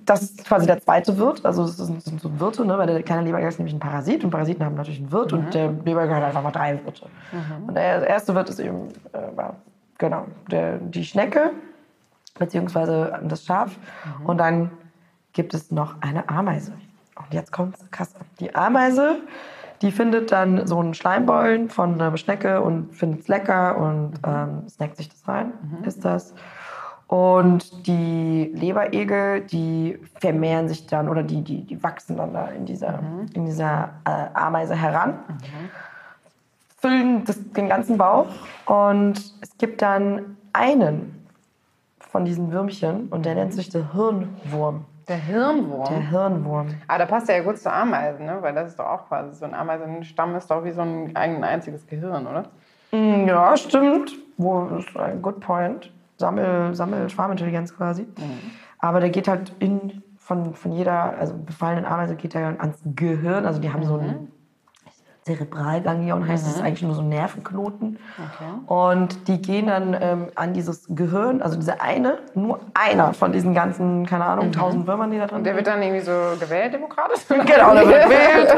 [0.05, 1.45] das ist quasi der zweite Wirt.
[1.45, 2.77] Also es sind, so Wirte, ne?
[2.77, 5.39] weil der kleine Leberigel ist nämlich ein Parasit und Parasiten haben natürlich einen Wirt Mhm.
[5.39, 7.07] und der Leberigel hat einfach mal drei Wirte.
[7.67, 9.43] Und der erste Wirt ist eben, äh,
[9.97, 11.51] genau, der, die Schnecke
[12.39, 13.77] beziehungsweise das Schaf.
[14.19, 14.25] Mhm.
[14.25, 14.71] Und dann
[15.33, 16.73] gibt es noch eine Ameise.
[17.15, 18.13] Und jetzt kommt krass.
[18.39, 19.17] Die Ameise,
[19.81, 24.67] die findet dann so einen Schleimbollen von einer Schnecke und findet es lecker und ähm,
[24.69, 25.51] snackt sich das rein,
[25.85, 26.33] isst das.
[27.13, 32.65] Und die Leberegel, die vermehren sich dann oder die, die, die wachsen dann da in
[32.65, 32.99] dieser,
[33.33, 35.19] in dieser äh, Ameise heran
[36.83, 38.27] füllen das, den ganzen Bauch
[38.65, 41.25] und es gibt dann einen
[41.99, 44.83] von diesen Würmchen und der nennt sich der Hirnwurm.
[45.07, 45.85] Der Hirnwurm.
[45.87, 46.67] Der Hirnwurm.
[46.87, 48.39] Ah, da passt der ja gut zu Ameisen, ne?
[48.41, 51.43] Weil das ist doch auch quasi so ein Ameisenstamm ist doch wie so ein, ein
[51.45, 52.45] einziges Gehirn, oder?
[52.91, 54.11] Mm, Ja, stimmt.
[54.37, 55.92] Wo ist ein good point.
[56.17, 58.07] Sammel, Sammel Schwarmintelligenz quasi.
[58.79, 63.45] Aber der geht halt in von, von jeder, also befallenen Ameise geht er ans Gehirn.
[63.45, 64.31] Also die haben so einen
[65.23, 67.97] Zerebralganglion, heißt es eigentlich nur so Nervenknoten.
[68.65, 73.53] Und die gehen dann ähm, an dieses Gehirn, also dieser eine, nur einer von diesen
[73.53, 76.73] ganzen, keine Ahnung, tausend Würmern, die da drin Und der wird dann irgendwie so gewählt,
[76.73, 77.21] demokratisch?
[77.29, 78.49] Genau, der wird gewählt.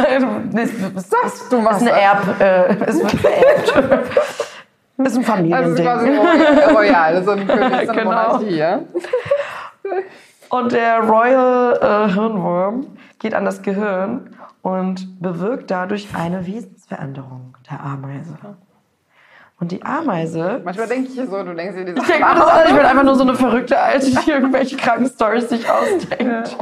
[0.00, 2.38] Äh, es, es, es, du machst ist ein das.
[2.38, 4.53] Erb, äh, es wird vererbt.
[4.98, 5.84] Ist ein Also es ist Familiending.
[5.84, 8.04] quasi royal, royal so ein König, so eine Genau.
[8.04, 8.80] Monarchie, ja?
[10.50, 11.78] Und der Royal
[12.08, 12.86] äh, Hirnwurm
[13.18, 14.30] geht an das Gehirn
[14.62, 18.36] und bewirkt dadurch eine Wesensveränderung der Ameise.
[19.64, 20.60] Und die Ameise.
[20.62, 23.02] Manchmal denke ich so, du denkst dir diese Ich denke das an, ich bin einfach
[23.02, 26.54] nur so eine verrückte Alte, die irgendwelche kranken Stories sich ausdenkt.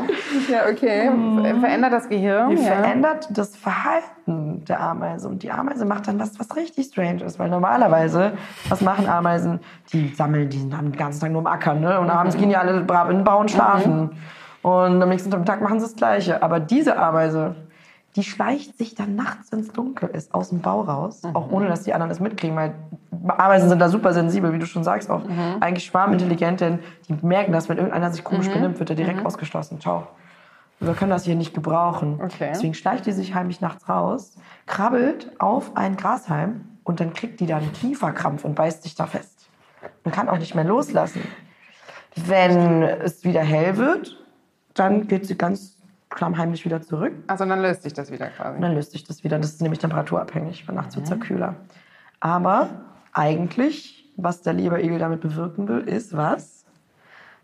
[0.48, 1.10] Ja, okay.
[1.58, 2.50] Verändert das Gehirn?
[2.50, 2.76] Die ja.
[2.76, 5.28] verändert das Verhalten der Ameise.
[5.28, 7.40] Und die Ameise macht dann was, was richtig strange ist.
[7.40, 8.34] Weil normalerweise,
[8.68, 9.58] was machen Ameisen?
[9.92, 11.80] Die sammeln, die sind den ganzen Tag nur im Ackern.
[11.80, 11.98] Ne?
[11.98, 14.12] Und abends gehen die alle brav in den Bau und schlafen.
[14.62, 16.40] Und am nächsten Tag machen sie das Gleiche.
[16.40, 17.56] Aber diese Ameise,
[18.16, 21.22] die schleicht sich dann nachts, wenn es dunkel ist, aus dem Bau raus.
[21.32, 22.54] Auch ohne, dass die anderen das mitkriegen.
[22.56, 22.74] Weil
[23.26, 25.10] Ameisen sind da super sensibel, wie du schon sagst.
[25.10, 25.22] Auch
[25.60, 29.80] eigentlich schwarmintelligent, denn die merken das, wenn irgendeiner sich komisch benimmt, wird er direkt ausgeschlossen.
[29.80, 30.08] Ciao.
[30.78, 32.20] Wir können das hier nicht gebrauchen.
[32.22, 32.50] Okay.
[32.52, 34.36] Deswegen schleicht die sich heimlich nachts raus,
[34.66, 39.06] krabbelt auf einen Grashalm und dann kriegt die da einen Kieferkrampf und beißt sich da
[39.06, 39.48] fest.
[40.04, 41.22] Und kann auch nicht mehr loslassen.
[42.16, 44.18] Wenn es wieder hell wird,
[44.74, 45.71] dann geht sie ganz
[46.14, 47.12] klammheimlich wieder zurück.
[47.26, 48.56] Also dann löst sich das wieder quasi.
[48.56, 49.38] Und dann löst sich das wieder.
[49.38, 51.56] Das ist nämlich temperaturabhängig, weil nachts wird es ja kühler.
[52.20, 52.68] Aber
[53.12, 56.64] eigentlich, was der Leberegel damit bewirken will, ist was?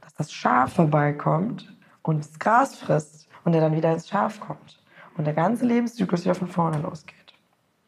[0.03, 4.81] Dass das Schaf vorbeikommt und das Gras frisst und er dann wieder ins Schaf kommt.
[5.17, 7.17] Und der ganze Lebenszyklus wieder von vorne losgeht.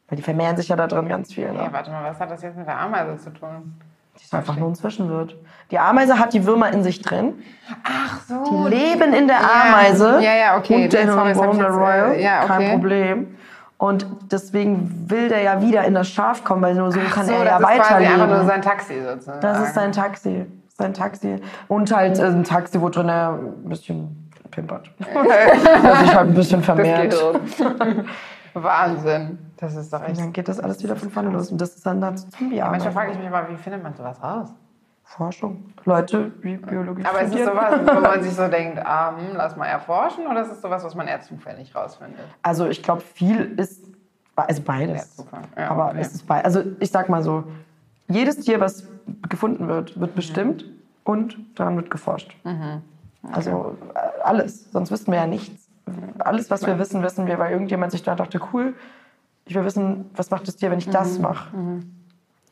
[0.09, 1.49] Weil die vermehren sich ja da drin ganz viel.
[1.51, 1.59] Ne?
[1.59, 3.73] Ja, warte mal, was hat das jetzt mit der Ameise zu tun?
[4.19, 5.35] Die ist einfach nur ein Zwischenwirt.
[5.71, 7.41] Die Ameise hat die Würmer in sich drin.
[7.83, 8.43] Ach so.
[8.69, 10.19] Die leben in der Ameise.
[10.21, 10.83] Ja, ja, okay.
[10.83, 12.11] Und der Sorry, das hab Hirnwurm, ich der jetzt, Royal.
[12.13, 12.71] äh, ja, Kein okay.
[12.71, 13.35] Problem.
[13.77, 17.33] Und deswegen will der ja wieder in das Schaf kommen, weil nur so kann so,
[17.33, 18.47] er das ja ist quasi einfach nur weiterleben.
[18.47, 19.41] sein Taxi sozusagen.
[19.41, 20.45] Das ist sein Taxi.
[20.77, 21.35] Sein Taxi.
[21.67, 24.91] Und halt äh, ein Taxi, wo drin er ein bisschen pimpert.
[24.99, 27.15] Dass sich halt ein bisschen das vermehrt.
[28.53, 29.39] Wahnsinn.
[29.57, 30.19] Das ist doch Und echt.
[30.19, 31.51] dann geht das alles wieder von vorne los.
[31.51, 34.21] Und das ist dann das zombie Manchmal frage ich mich aber, wie findet man sowas
[34.21, 34.49] raus?
[35.03, 35.73] Forschung.
[35.83, 37.49] Leute, wie Biologie Aber ist es studieren.
[37.53, 40.83] sowas, wo man sich so denkt, ah, hm, lass mal erforschen, oder ist es sowas,
[40.85, 42.21] was man eher zufällig rausfindet?
[42.41, 43.83] Also ich glaube, viel ist
[44.37, 45.25] also Ja, beides.
[45.57, 45.97] Ja, Aber okay.
[45.99, 46.45] es ist beides.
[46.45, 47.43] Also ich sag mal so,
[48.07, 48.87] jedes Tier, was
[49.29, 50.65] gefunden wird, wird bestimmt
[51.03, 52.35] und daran wird geforscht.
[52.45, 52.81] Mhm.
[53.33, 55.60] Also äh, alles, sonst wüssten wir ja nichts.
[56.19, 58.75] Alles, was wir wissen, wissen wir, weil irgendjemand sich da dachte, cool,
[59.45, 61.21] ich will wissen, was macht das Tier, wenn ich das Mhm.
[61.23, 61.49] mache.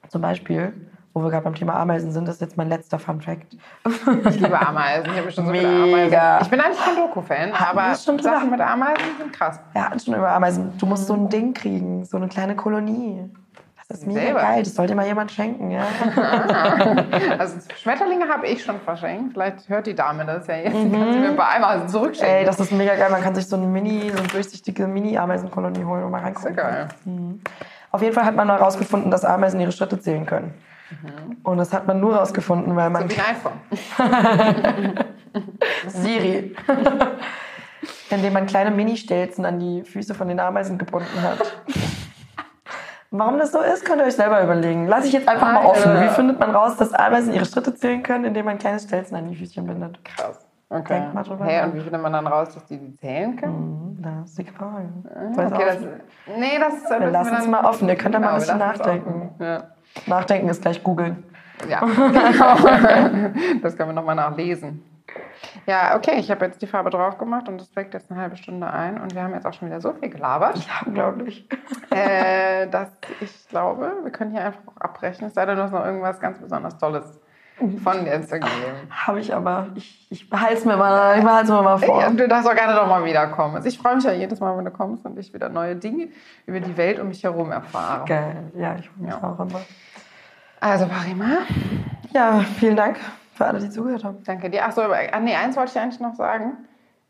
[0.09, 0.73] Zum Beispiel,
[1.13, 3.55] wo wir gerade beim Thema Ameisen sind, das ist jetzt mein letzter Fun Fact.
[4.29, 5.05] Ich liebe Ameisen.
[5.11, 6.37] Ich habe schon so viele Mega.
[6.37, 6.43] Ameisen.
[6.45, 8.03] Ich bin eigentlich kein Doku-Fan, aber das?
[8.03, 9.59] Sachen mit Ameisen sind krass.
[9.75, 10.71] Hatten schon über Ameisen.
[10.77, 13.29] Du musst so ein Ding kriegen, so eine kleine Kolonie.
[13.91, 14.41] Das ist mega Selber.
[14.41, 14.61] geil.
[14.63, 15.81] Das sollte mal jemand schenken, ja.
[17.39, 19.33] Also Schmetterlinge habe ich schon verschenkt.
[19.33, 20.75] Vielleicht hört die Dame das ja jetzt.
[20.75, 22.37] Die kann sie mir bei einmal zurückschenken.
[22.37, 23.09] Ey, das ist mega geil.
[23.09, 26.55] Man kann sich so eine Mini, so eine durchsichtige Mini-Ameisenkolonie holen und mal reingucken.
[26.55, 26.87] geil.
[27.91, 30.53] Auf jeden Fall hat man herausgefunden, dass Ameisen ihre Schritte zählen können.
[31.41, 35.05] Und das hat man nur herausgefunden, weil man So wie ein iPhone.
[35.87, 36.55] Siri.
[38.11, 41.63] Indem man kleine Mini-Stelzen an die Füße von den Ameisen gebunden hat.
[43.11, 44.87] Warum das so ist, könnt ihr euch selber überlegen.
[44.87, 45.99] Lass ich jetzt einfach mal offen.
[45.99, 49.27] Wie findet man raus, dass Ameisen ihre Schritte zählen können, indem man kleine Stelzen an
[49.27, 50.03] die Füßchen bindet?
[50.05, 50.45] Krass.
[50.71, 50.99] Okay.
[50.99, 53.97] Denk mal drüber Hey, und wie findet man dann raus, dass die die zählen können?
[53.97, 54.89] Hm, Das ist die Frage.
[55.33, 57.89] Weiß Okay, das, nee, das ist Wir lassen es mal offen.
[57.89, 59.31] Ihr könnt da mal ein bisschen lassen es nachdenken.
[59.39, 59.63] Ja.
[60.05, 61.23] Nachdenken ist gleich googeln.
[61.67, 62.55] Ja, genau.
[63.63, 64.83] das können wir nochmal nachlesen.
[65.65, 68.35] Ja, okay, ich habe jetzt die Farbe drauf gemacht und das trägt jetzt eine halbe
[68.37, 71.47] Stunde ein und wir haben jetzt auch schon wieder so viel gelabert, Ja, unglaublich.
[71.91, 72.89] äh, dass
[73.21, 76.19] ich glaube, wir können hier einfach auch abbrechen, es sei denn, du hast noch irgendwas
[76.19, 77.19] ganz besonders Tolles
[77.83, 78.47] von dir zu geben.
[78.89, 79.67] Habe ich aber.
[79.75, 82.01] Ich, ich behalte es mir mal, ich mir mal vor.
[82.01, 83.55] Ja, du darfst auch gerne noch mal wiederkommen.
[83.57, 86.07] Also ich freue mich ja jedes Mal, wenn du kommst und ich wieder neue Dinge
[86.45, 88.05] über die Welt um mich herum erfahre.
[88.05, 88.51] Geil.
[88.57, 89.17] Ja, ich freue mich Ja.
[89.29, 89.61] auch immer.
[90.61, 91.39] Also, Parima,
[92.13, 92.97] Ja, vielen Dank
[93.39, 94.21] für alle, die zugehört haben.
[94.25, 94.65] danke dir.
[94.65, 96.57] Achso, ah, nee, eins wollte ich eigentlich noch sagen.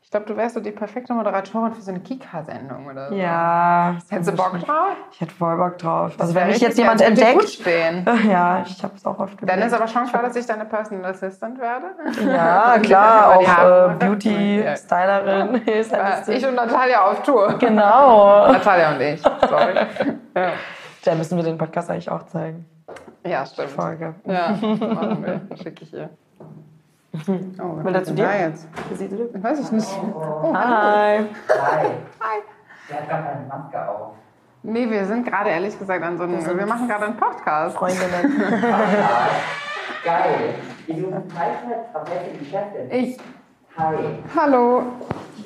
[0.03, 3.15] Ich glaube, du wärst so die perfekte Moderatorin für so eine Kika-Sendung oder so.
[3.15, 3.95] Ja.
[4.09, 4.95] Hättest du Bock drauf?
[5.11, 6.13] Ich hätte voll Bock drauf.
[6.17, 7.49] Also wenn mich jetzt jemand dir gut entdeckt.
[7.49, 8.05] stehen.
[8.29, 11.11] Ja, ich habe es auch oft Dann ist aber Chance da, dass ich deine Personal
[11.11, 11.87] Assistant werde.
[12.25, 14.73] Ja, klar, auch äh, Beauty, Ja.
[16.27, 17.55] Ich und Natalia auf Tour.
[17.59, 18.47] Genau.
[18.51, 19.21] Natalia und ich.
[19.21, 19.75] Sorry.
[20.35, 20.51] Ja,
[21.03, 22.65] Da müssen wir den Podcast eigentlich auch zeigen.
[23.29, 23.69] Ja stimmt.
[23.71, 24.13] Folge.
[24.25, 25.57] Ja, machen wir.
[25.57, 26.09] Schicke ich ihr.
[27.59, 28.25] Oh, Will er zu dir?
[28.25, 28.67] da jetzt?
[28.89, 29.89] Wie sieht ihr Weiß ich nicht.
[30.13, 31.25] Oh, Hi.
[31.49, 31.85] Hi.
[32.19, 32.39] Hi.
[32.89, 34.11] Der hat gar keine Maske auf.
[34.61, 36.45] Nee, wir sind gerade ehrlich gesagt an so einem.
[36.45, 37.77] Wir machen gerade einen Podcast.
[37.77, 38.41] Freundinnen.
[40.03, 40.55] Geil.
[40.87, 42.79] Die suchen Teilzeit, auf welche Geschäfte?
[42.91, 43.17] Ich.
[43.77, 43.95] Hi.
[44.35, 44.83] Hallo.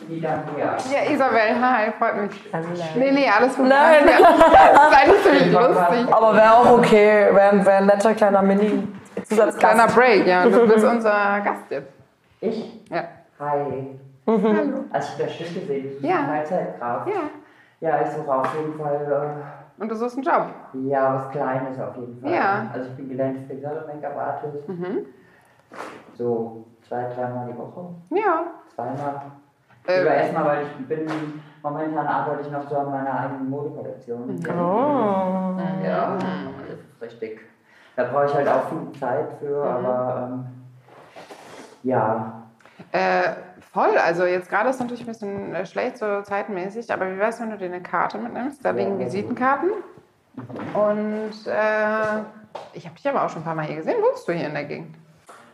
[0.07, 0.75] Wieder hier.
[0.91, 1.39] Ja, Isabel.
[1.61, 2.49] Hi, freut mich.
[2.95, 3.67] Nee, nee, alles gut.
[3.67, 4.03] Nein.
[4.07, 6.13] Das ist eigentlich ziemlich lustig.
[6.13, 7.27] Aber wäre auch okay.
[7.33, 9.59] Wäre wär ein netter kleiner Mini-Zusatzgast.
[9.59, 10.45] Kleiner Break, ja.
[10.45, 11.91] Du bist unser Gast jetzt.
[12.41, 12.81] Ich?
[12.89, 13.03] Ja.
[13.39, 13.99] Hi.
[14.27, 14.85] Hallo.
[14.91, 16.23] Also ich habe das Schiff gesehen, du Ja.
[16.25, 17.07] Teilzeitkraft.
[17.09, 17.21] Ja.
[17.81, 19.35] Ja, ich suche auf jeden Fall,
[19.77, 20.47] Und du suchst einen Job.
[20.73, 22.31] äh, ja, was Kleines auf jeden Fall.
[22.33, 22.67] Ja.
[22.73, 24.69] Also ich bin gelernte Friseurin, Make-up-Artist.
[24.69, 25.05] Mhm.
[26.13, 27.89] So zwei, dreimal die Woche.
[28.11, 28.43] Ja.
[28.75, 29.21] Zweimal.
[29.87, 31.07] Äh, Über erstmal, weil ich bin,
[31.61, 34.39] momentan arbeite ich noch so an meiner eigenen Modekollektion.
[34.47, 35.59] Oh.
[35.83, 37.41] Ja, das ist richtig.
[37.95, 40.45] Da brauche ich halt auch viel Zeit für, aber ähm,
[41.83, 42.43] ja.
[42.91, 43.33] Äh,
[43.71, 43.97] voll.
[43.97, 47.51] Also jetzt gerade ist natürlich ein bisschen äh, schlecht so zeitmäßig, aber wie wär's, wenn
[47.51, 48.63] du dir eine Karte mitnimmst?
[48.63, 49.71] Da liegen Visitenkarten.
[50.73, 52.23] Und äh,
[52.73, 54.01] ich habe dich aber auch schon ein paar Mal hier gesehen.
[54.01, 54.95] Wohnst du hier in der Gegend?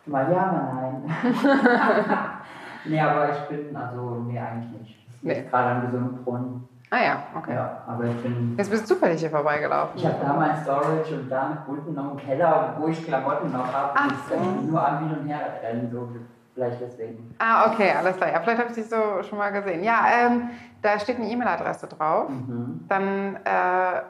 [0.05, 2.29] Mal ja, mal nein.
[2.85, 5.07] nee, aber ich bin, also, nee, eigentlich nicht.
[5.21, 5.33] Nee.
[5.33, 6.67] Jetzt gerade am Gesundbrunnen.
[6.91, 7.53] Ah ja, okay.
[7.53, 8.55] Ja, aber ich bin.
[8.57, 9.95] Jetzt bist du zufällig hier vorbeigelaufen.
[9.95, 13.71] Ich habe da mein Storage und da unten noch einen Keller, wo ich Klamotten noch
[13.71, 13.91] habe.
[13.93, 16.09] Ach ist nur am Hin und Her rennen, so
[16.55, 17.35] vielleicht deswegen.
[17.37, 18.31] Ah, okay, alles klar.
[18.31, 19.83] Ja, vielleicht habe ich dich so schon mal gesehen.
[19.83, 20.49] Ja, ähm,
[20.81, 22.29] da steht eine E-Mail-Adresse drauf.
[22.29, 22.85] Mhm.
[22.87, 24.01] Dann äh,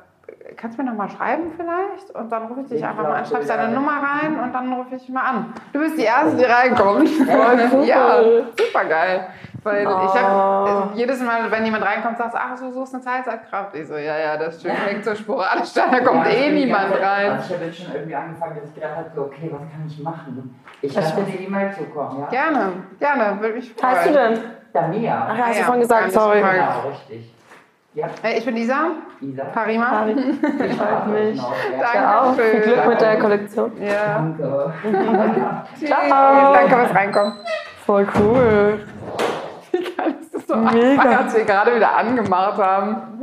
[0.55, 3.11] kannst du mir noch mal schreiben vielleicht und dann rufe ich dich Ich einfach glaub,
[3.13, 3.57] mal an, schreibst ja.
[3.57, 5.53] deine Nummer rein und dann rufe ich dich mal an.
[5.73, 7.09] Du bist die Erste, die reinkommt.
[7.85, 8.21] ja,
[8.57, 9.27] super geil.
[9.61, 13.75] Weil ich habe jedes Mal, wenn jemand reinkommt, sagst du, ach, du suchst eine Teilzeitkraft.
[13.75, 17.31] Ich so, ja, ja, das stimmt, klingt so sporadisch, da kommt Ja, eh niemand rein.
[17.31, 19.85] Also ich habe jetzt schon irgendwie angefangen, dass ich gedacht habe, so, okay, was kann
[19.85, 20.59] ich machen?
[20.81, 22.27] Ich lasse dir eine E-Mail zukommen, ja?
[22.27, 23.95] Gerne, gerne, würde mich freuen.
[23.95, 24.39] heißt du denn?
[24.71, 25.27] Damia.
[25.29, 26.39] Ach ja, hast Ja, du vorhin gesagt, sorry.
[26.39, 27.33] Genau, richtig.
[27.95, 29.45] Ja, Ich bin Lisa, Isa.
[29.45, 30.03] Parima.
[30.05, 30.15] Freut
[31.07, 31.41] mich.
[31.41, 32.43] Genau, Danke.
[32.43, 33.71] viel Glück mit der Kollektion.
[33.81, 34.15] Ja.
[34.15, 34.73] Danke.
[35.85, 36.53] Ciao.
[36.53, 37.33] Danke fürs Reinkommen.
[37.85, 38.79] Voll cool.
[39.71, 41.01] Wie geil ist das so Mega.
[41.01, 43.21] einfach, als wir gerade wieder angemacht haben.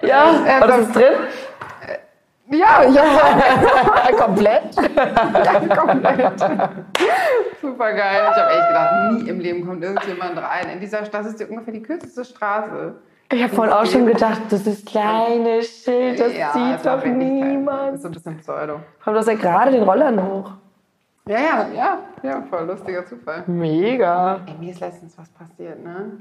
[0.00, 1.12] Ja, Äh, aber das das- ist drin?
[2.50, 3.02] Ja, ja.
[4.18, 4.74] komplett.
[4.76, 6.40] Ja, komplett.
[7.60, 8.20] Super geil.
[8.30, 10.68] Ich habe echt gedacht, nie im Leben kommt irgendjemand rein.
[10.72, 12.94] In dieser Straße ist die ungefähr die kürzeste Straße.
[13.34, 17.18] Ich habe vorhin auch schon gedacht, das ist kleine Schild, das Ja, sieht doch klein.
[17.20, 17.94] Das niemand.
[17.96, 18.80] ist so ein bisschen Pseudo.
[19.02, 20.52] Aber du hast ja gerade den Rollern hoch.
[21.26, 23.42] Ja, ja, ja, ja, voll lustiger Zufall.
[23.46, 24.40] Mega.
[24.46, 26.12] Ey, mir ist letztens was passiert, ne?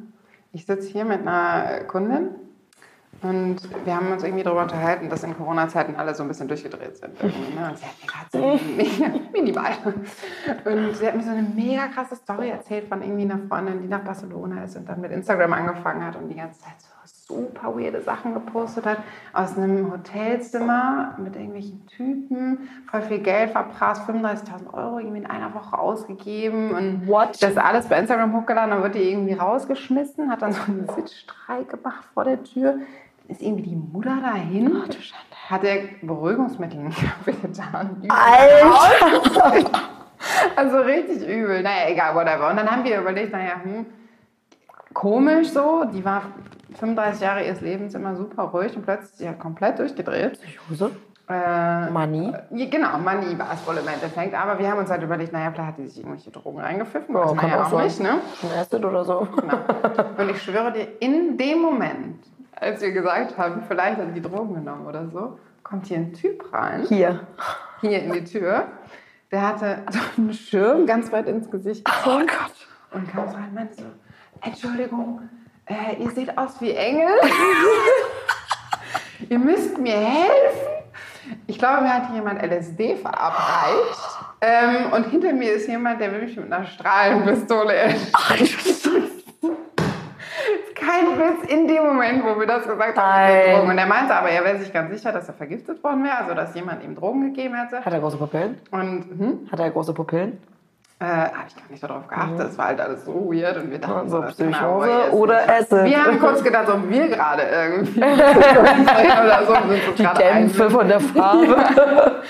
[0.54, 2.30] Ich sitze hier mit einer Kundin
[3.22, 6.98] und wir haben uns irgendwie darüber unterhalten, dass in Corona-Zeiten alle so ein bisschen durchgedreht
[6.98, 7.22] sind.
[7.22, 7.30] Ne?
[7.70, 9.72] Und sie hat mir gerade so mega, minimal.
[10.66, 13.88] Und sie hat mir so eine mega krasse Story erzählt von irgendwie einer Freundin, die
[13.88, 16.88] nach Barcelona ist und dann mit Instagram angefangen hat und die ganze Zeit so
[17.34, 18.98] super weirde Sachen gepostet hat.
[19.34, 25.54] Aus einem Hotelzimmer mit irgendwelchen Typen, voll viel Geld verprasst, 35.000 Euro irgendwie in einer
[25.54, 26.72] Woche ausgegeben.
[26.72, 27.42] Und What?
[27.42, 31.70] das alles bei Instagram hochgeladen, dann wird die irgendwie rausgeschmissen, hat dann so einen Sitzstreik
[31.70, 32.80] gemacht vor der Tür.
[33.28, 34.84] Ist irgendwie die Mutter dahin.
[35.50, 38.04] Hat er Beruhigungsmittel in den Kaffee getan.
[38.10, 39.70] Alter!
[40.56, 41.62] Also richtig übel.
[41.62, 42.50] Naja, egal, whatever.
[42.50, 43.86] Und dann haben wir überlegt, naja, hm,
[44.94, 45.86] komisch so.
[45.94, 46.24] Die war
[46.78, 50.40] 35 Jahre ihres Lebens immer super ruhig und plötzlich sie hat komplett durchgedreht.
[50.42, 50.92] Psychose?
[51.30, 52.34] Äh, Money?
[52.52, 54.34] ja, genau, Money war es wohl im Endeffekt.
[54.34, 57.16] Aber wir haben uns halt überlegt, naja, vielleicht hat die sich irgendwelche Drogen reingepfiffen.
[57.16, 58.20] Ja, kann ja auch auch nicht, ne?
[58.42, 59.20] Ein Acid oder so?
[60.18, 64.56] Und ich schwöre dir, in dem Moment, als wir gesagt haben, vielleicht hat die Drogen
[64.56, 66.84] genommen oder so, kommt hier ein Typ rein.
[66.90, 67.22] Hier.
[67.80, 68.66] hier in die Tür.
[69.32, 72.28] Der hatte so einen Schirm ganz weit ins Gesicht gezogen
[72.92, 73.86] und kam so rein und meinte so,
[74.44, 75.22] Entschuldigung,
[75.66, 77.08] äh, ihr seht aus wie Engel.
[79.30, 80.68] ihr müsst mir helfen.
[81.48, 84.20] Ich glaube, mir hat jemand LSD verabreicht.
[84.42, 89.04] Ähm, und hinter mir ist jemand, der will mich mit einer Strahlenpistole erschießen.
[90.76, 93.54] Kein Witz, in dem Moment, wo wir das gesagt haben.
[93.54, 93.70] Drogen.
[93.70, 96.34] Und er meinte aber, er wäre sich ganz sicher, dass er vergiftet worden wäre, also
[96.34, 97.86] dass jemand ihm Drogen gegeben hätte.
[97.86, 98.60] Hat er große Pupillen?
[98.72, 100.38] Und hm, Hat er große Pupillen?
[101.00, 102.50] Äh, habe ich gar nicht darauf geachtet.
[102.50, 105.50] Es war halt alles so weird und wir dachten, So kann er Psychose jetzt oder.
[105.50, 105.84] Acid?
[105.86, 110.88] Wir haben kurz gedacht, ob wir gerade irgendwie oder so sind uns Die Dämpfe von
[110.88, 111.56] der Farbe.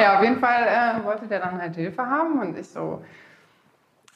[0.00, 3.04] Ja, auf jeden Fall äh, wollte der dann halt Hilfe haben und ich so,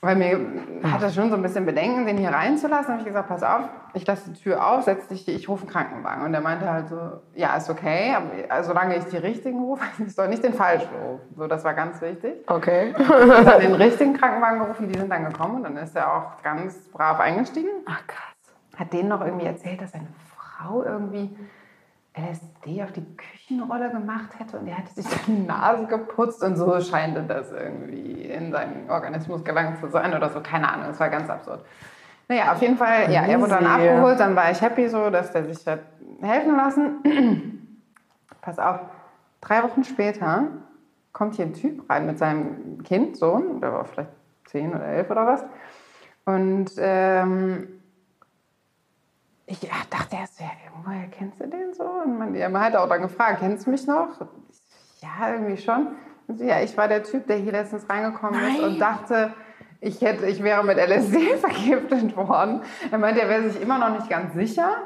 [0.02, 0.38] weil mir
[0.84, 3.62] hatte schon so ein bisschen Bedenken, den hier reinzulassen, habe ich gesagt, pass auf,
[3.94, 6.24] ich lasse die Tür auf, setz dich, ich rufe einen Krankenwagen.
[6.24, 6.98] Und der meinte halt so,
[7.34, 10.94] ja, ist okay, aber also solange ich die richtigen rufe, ich soll nicht den falschen
[10.94, 11.34] rufen.
[11.36, 12.44] So, das war ganz wichtig.
[12.46, 12.94] Okay.
[13.46, 16.42] Ich habe den richtigen Krankenwagen gerufen, die sind dann gekommen und dann ist er auch
[16.42, 17.70] ganz brav eingestiegen.
[17.86, 18.34] Ach krass.
[18.76, 21.36] Hat denen noch irgendwie erzählt, dass seine Frau irgendwie
[22.16, 26.80] LSD auf die Küchenrolle gemacht hätte und er hätte sich die Nase geputzt und so
[26.80, 30.40] scheinte das irgendwie in seinen Organismus gelangt zu sein oder so.
[30.40, 31.64] Keine Ahnung, es war ganz absurd.
[32.28, 35.30] Naja, auf jeden Fall, ja, er wurde dann abgeholt, dann war ich happy so, dass
[35.30, 35.80] der sich hat
[36.20, 37.68] helfen lassen.
[38.40, 38.80] Pass auf,
[39.40, 40.44] drei Wochen später
[41.12, 44.10] kommt hier ein Typ rein mit seinem Kind, Sohn, der war vielleicht
[44.46, 45.44] zehn oder elf oder was.
[46.24, 47.80] Und ähm,
[49.46, 49.60] ich
[49.90, 50.50] dachte erst, ja,
[50.84, 51.84] woher kennst du den so?
[51.84, 54.08] Und man, ja, man hat auch dann gefragt, kennst du mich noch?
[54.50, 55.88] Ich Ja, irgendwie schon.
[56.26, 59.32] Und ja, ich war der Typ, der hier letztens reingekommen ist und dachte,
[59.80, 62.62] ich, hätte, ich wäre mit LSD vergiftet worden.
[62.90, 64.78] Er meinte, er wäre sich immer noch nicht ganz sicher,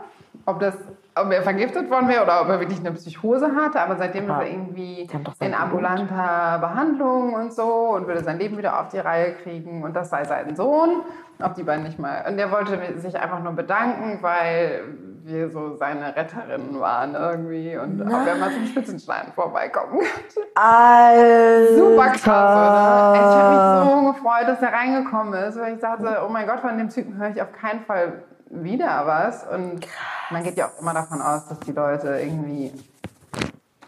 [0.44, 0.76] ob, das,
[1.22, 3.80] ob er vergiftet worden wäre oder ob er wirklich eine Psychose hatte.
[3.80, 5.08] Aber seitdem ist Ah, er irgendwie
[5.40, 9.82] in ambulanter Behandlung und so und würde sein Leben wieder auf die Reihe kriegen.
[9.82, 11.02] Und das sei sein Sohn.
[11.42, 12.24] Ob die beiden nicht mal.
[12.28, 14.82] Und er wollte sich einfach nur bedanken, weil
[15.24, 17.76] wir so seine Retterinnen waren irgendwie.
[17.76, 20.48] Und ob er mal zum Spitzenschneiden vorbeikommen könnte.
[20.54, 21.76] Alter.
[21.76, 23.14] Super krass, oder?
[23.14, 26.60] Ich habe mich so gefreut, dass er reingekommen ist, weil ich dachte, oh mein Gott,
[26.60, 29.46] von dem Typen höre ich auf keinen Fall wieder was.
[29.46, 29.86] Und
[30.30, 32.72] man geht ja auch immer davon aus, dass die Leute irgendwie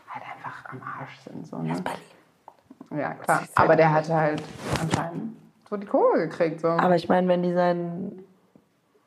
[0.09, 1.47] halt einfach am Arsch sind.
[1.47, 1.75] So, ne?
[2.97, 3.43] Ja, klar.
[3.55, 4.43] Aber der hatte halt
[4.81, 5.37] anscheinend
[5.69, 6.61] so die Kurve gekriegt.
[6.61, 6.69] So.
[6.69, 8.23] Aber ich meine, wenn die sein,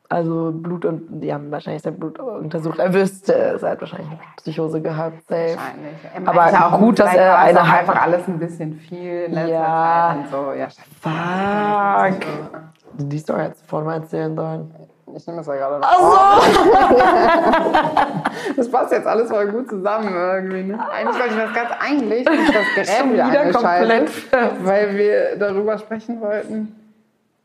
[0.08, 4.18] also Blut und, die haben wahrscheinlich sein Blut untersucht, er wüsste, es hat wahrscheinlich eine
[4.36, 5.56] Psychose gehabt, safe.
[5.56, 5.96] Wahrscheinlich.
[6.14, 7.78] Er Aber auch, gut, dass er eine hat.
[7.80, 10.16] einfach alles ein bisschen viel in letzter Ja.
[10.16, 10.52] Zeit und so.
[10.52, 10.68] Ja,
[12.10, 12.26] Fuck.
[12.98, 14.74] Die Story hättest du vorhin mal erzählen sollen.
[15.16, 15.88] Ich nehme das ja gerade noch.
[15.90, 16.42] Ach
[18.44, 18.52] so!
[18.56, 20.64] das passt jetzt alles voll gut zusammen irgendwie.
[20.64, 20.78] Ne?
[20.90, 22.34] Eigentlich wollte ich das ganz eigentlich das
[22.74, 26.76] Gerät Schon wieder, wieder eingeschaltet, komplett weil wir darüber sprechen wollten.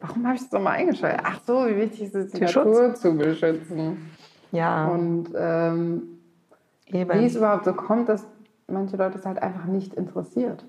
[0.02, 1.22] Warum habe ich das nochmal eingeschaltet?
[1.24, 2.66] Ach so, wie wichtig ist es, die Tierschutz?
[2.66, 4.12] Natur zu beschützen.
[4.52, 6.20] Ja, Und ähm,
[6.88, 8.28] wie es überhaupt so kommt, dass
[8.68, 10.66] manche Leute es halt einfach nicht interessiert.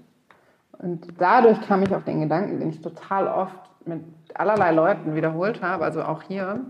[0.79, 4.05] Und dadurch kam ich auf den Gedanken, den ich total oft mit
[4.35, 6.61] allerlei Leuten wiederholt habe, also auch hier,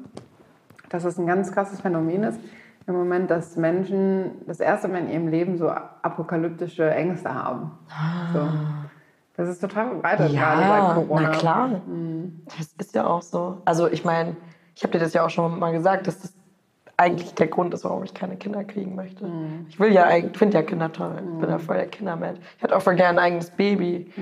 [0.89, 2.41] dass es ein ganz krasses Phänomen ist,
[2.87, 7.71] im Moment, dass Menschen das erste Mal in ihrem Leben so apokalyptische Ängste haben.
[8.33, 8.41] So.
[9.37, 11.23] Das ist total verbreitet gerade seit Ja, Corona.
[11.23, 11.71] na klar.
[12.59, 13.63] Das ist ja auch so.
[13.65, 14.37] Also ich meine,
[14.75, 16.35] ich habe dir das ja auch schon mal gesagt, dass das
[16.97, 19.29] eigentlich der Grund ist, warum ich keine Kinder kriegen möchte.
[19.69, 21.15] Ich will ja eigentlich, finde ja Kinder toll.
[21.17, 22.39] Ich bin ja voll der Kindermensch.
[22.57, 24.13] Ich hätte auch voll gerne ein eigenes Baby.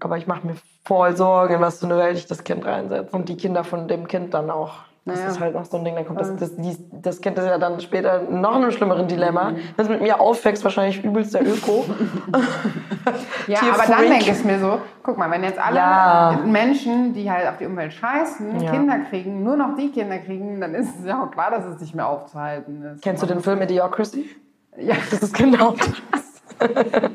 [0.00, 3.16] Aber ich mache mir voll Sorgen, was für eine Welt ich das Kind reinsetze.
[3.16, 4.80] Und die Kinder von dem Kind dann auch.
[5.04, 5.30] Das Naja.
[5.30, 7.58] ist halt noch so ein Ding, dann kommt das, das, dies, das Kind ist ja
[7.58, 9.52] dann später noch in einem schlimmeren Dilemma.
[9.76, 11.84] Das mit mir aufwächst, wahrscheinlich übelst der Öko.
[13.48, 16.38] Ja, aber dann denke ich mir so, guck mal, wenn jetzt alle Ja.
[16.46, 18.70] Menschen, die halt auf die Umwelt scheißen, Ja.
[18.70, 21.80] Kinder kriegen, nur noch die Kinder kriegen, dann ist es ja auch klar, dass es
[21.80, 23.02] nicht mehr aufzuhalten ist.
[23.02, 24.30] Kennst du den Film Idiocracy?
[24.78, 25.72] Ja, Das ist genau
[26.60, 26.70] das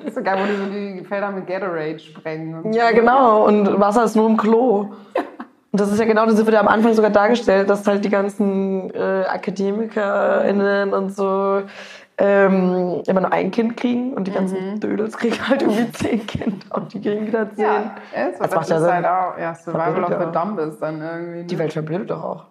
[0.06, 2.74] ist so geil, wo die so die Felder mit Gatorade sprengen.
[2.74, 3.46] Ja, genau.
[3.48, 4.90] Und Wasser ist nur im Klo.
[5.72, 8.10] Und das ist ja genau, das wird ja am Anfang sogar dargestellt, dass halt die
[8.10, 11.62] ganzen äh, AkademikerInnen und so
[12.20, 16.66] ähm, immer nur ein Kind kriegen und die ganzen Dödels kriegen halt irgendwie zehn Kinder
[16.76, 17.64] und die kriegen wieder zehn.
[17.66, 17.92] Ja,
[18.34, 18.40] so.
[18.40, 18.92] Das das, macht ja Sinn.
[18.92, 20.26] halt auch ja, Survival of the ja.
[20.32, 21.38] Dumbest dann irgendwie.
[21.40, 21.44] ne?
[21.46, 22.46] Die Welt verblödet doch auch.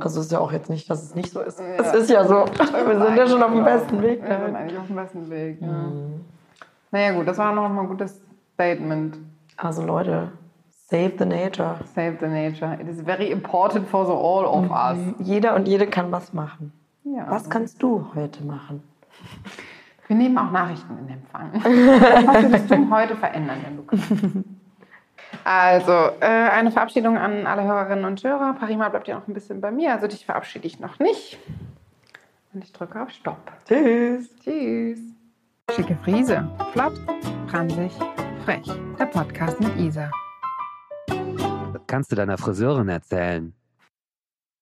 [0.00, 1.60] Also ist ja auch jetzt nicht, dass es nicht so ist.
[1.60, 1.66] Ja.
[1.78, 2.44] Es ist ja so.
[2.86, 4.22] Wir sind ja schon auf dem besten Weg.
[4.22, 4.58] Wir sind Ja.
[4.58, 5.58] eigentlich auf dem besten Weg.
[5.60, 5.68] Ja.
[6.90, 8.20] Naja, gut, das war noch mal ein gutes
[8.54, 9.18] Statement.
[9.56, 10.32] Also Leute,
[10.92, 11.74] save the nature.
[11.94, 12.78] Save the nature.
[12.80, 14.98] It is very important for the all of us.
[15.18, 16.72] Jeder und jede kann was machen.
[17.04, 17.26] Ja.
[17.28, 18.82] Was kannst du heute machen?
[20.06, 21.52] Wir nehmen auch Nachrichten in Empfang.
[21.54, 24.46] Was würdest du heute verändern, wenn du kannst?
[25.44, 28.54] Also, äh, eine Verabschiedung an alle Hörerinnen und Hörer.
[28.54, 31.38] Parima bleibt ja noch ein bisschen bei mir, also dich verabschiede ich noch nicht.
[32.52, 33.50] Und ich drücke auf Stopp.
[33.66, 34.28] Tschüss.
[34.44, 35.00] Tschüss.
[35.74, 36.46] Schicke Friese.
[36.72, 36.94] Flott,
[37.48, 37.92] pransig,
[38.44, 38.70] frech.
[38.98, 40.10] Der Podcast mit Isa.
[41.92, 43.52] Kannst du deiner Friseurin erzählen.